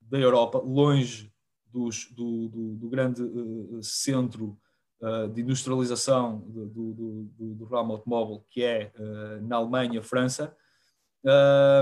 da 0.00 0.18
Europa, 0.18 0.58
longe 0.58 1.32
dos, 1.66 2.10
do, 2.10 2.48
do, 2.48 2.74
do, 2.74 2.88
grande 2.88 3.22
uh, 3.22 3.82
centro 3.82 4.58
uh, 5.00 5.28
de 5.28 5.42
industrialização 5.42 6.40
do, 6.40 7.30
do, 7.38 7.64
ramo 7.64 7.92
automóvel, 7.92 8.44
que 8.50 8.64
é 8.64 8.92
uh, 8.98 9.46
na 9.46 9.56
Alemanha, 9.56 10.02
França, 10.02 10.56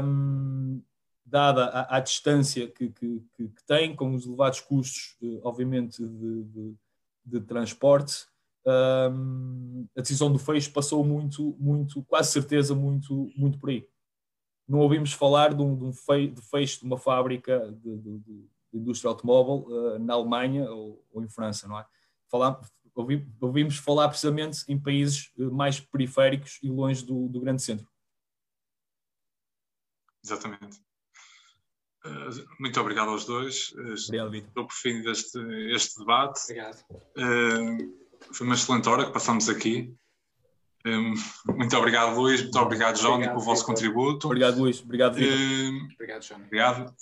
um, 0.04 0.82
dada 1.24 1.66
a, 1.66 1.96
a 1.96 2.00
distância 2.00 2.68
que, 2.68 2.90
que, 2.90 3.22
que, 3.34 3.64
tem, 3.66 3.96
com 3.96 4.14
os 4.14 4.26
elevados 4.26 4.60
custos, 4.60 5.16
obviamente, 5.42 6.02
de, 6.02 6.44
de, 6.44 6.74
de 7.24 7.40
transporte, 7.40 8.26
um, 8.68 9.88
a 9.96 10.00
decisão 10.00 10.30
do 10.30 10.38
fecho 10.38 10.72
passou 10.72 11.04
muito, 11.04 11.56
muito, 11.58 12.02
quase 12.04 12.32
certeza, 12.32 12.74
muito, 12.74 13.32
muito 13.36 13.58
por 13.58 13.70
aí. 13.70 13.88
Não 14.68 14.80
ouvimos 14.80 15.12
falar 15.12 15.54
de 15.54 15.62
um, 15.62 15.76
de 15.76 15.84
um 15.84 15.92
fecho 15.92 16.80
de 16.80 16.84
uma 16.84 16.98
fábrica 16.98 17.72
de, 17.82 17.96
de, 17.96 18.18
de 18.18 18.48
indústria 18.74 19.08
automóvel 19.08 19.66
uh, 19.68 19.98
na 19.98 20.12
Alemanha 20.12 20.70
ou, 20.70 21.04
ou, 21.10 21.24
em 21.24 21.28
França, 21.28 21.66
não 21.66 21.78
é? 21.78 21.86
Falar, 22.30 22.60
ouvi, 22.94 23.26
ouvimos 23.40 23.78
falar 23.78 24.08
precisamente 24.08 24.62
em 24.68 24.78
países 24.78 25.32
uh, 25.38 25.50
mais 25.50 25.80
periféricos 25.80 26.58
e 26.62 26.68
longe 26.68 27.04
do, 27.04 27.28
do 27.28 27.40
grande 27.40 27.62
centro. 27.62 27.88
Exatamente. 30.22 30.78
Uh, 32.04 32.60
muito 32.60 32.78
obrigado 32.78 33.08
aos 33.08 33.24
dois. 33.24 33.72
Obrigado, 34.06 34.30
Vitor. 34.30 34.48
Estou 34.48 34.66
por 34.66 34.74
fim 34.74 35.02
deste 35.02 35.38
este 35.72 35.98
debate. 35.98 36.42
Obrigado. 36.44 36.84
Foi 38.32 38.46
uma 38.46 38.54
excelente 38.54 38.88
hora 38.88 39.06
que 39.06 39.12
passamos 39.12 39.48
aqui. 39.48 39.94
muito 41.46 41.76
obrigado, 41.76 42.14
Luís. 42.14 42.42
Muito 42.42 42.58
obrigado, 42.58 42.98
Johnny, 42.98 43.26
pelo 43.26 43.40
vosso 43.40 43.64
contributo. 43.64 44.26
Obrigado, 44.26 44.58
Luís. 44.58 44.80
Obrigado, 44.80 45.14
Vitor. 45.14 45.92
obrigado, 45.94 46.22
Johnny. 46.22 46.44
Obrigado. 46.44 46.94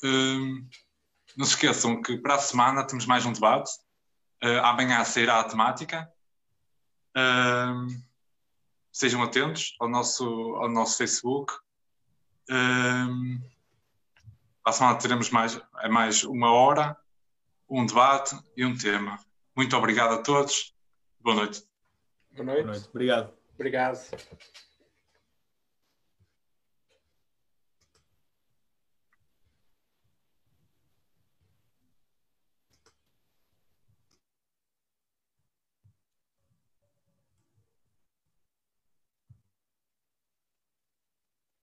Não 1.36 1.44
se 1.44 1.52
esqueçam 1.52 2.00
que 2.00 2.16
para 2.16 2.36
a 2.36 2.38
semana 2.38 2.86
temos 2.86 3.04
mais 3.04 3.26
um 3.26 3.32
debate. 3.32 3.70
Uh, 4.42 4.58
amanhã 4.62 5.04
sairá 5.04 5.40
a 5.40 5.44
temática. 5.44 6.10
Uh, 7.14 7.86
sejam 8.90 9.22
atentos 9.22 9.76
ao 9.78 9.88
nosso, 9.88 10.24
ao 10.24 10.68
nosso 10.70 10.96
Facebook. 10.96 11.52
Uh, 12.48 13.38
para 14.62 14.70
a 14.70 14.72
semana 14.72 14.98
teremos 14.98 15.28
mais, 15.28 15.60
é 15.80 15.88
mais 15.90 16.24
uma 16.24 16.50
hora, 16.50 16.96
um 17.68 17.84
debate 17.84 18.34
e 18.56 18.64
um 18.64 18.74
tema. 18.74 19.18
Muito 19.54 19.76
obrigado 19.76 20.14
a 20.14 20.22
todos. 20.22 20.74
Boa 21.26 21.34
noite. 21.34 21.64
Boa 22.36 22.44
noite. 22.46 22.62
Boa 22.62 22.72
noite. 22.72 22.88
Obrigado. 22.88 23.32
Obrigado. 23.56 23.98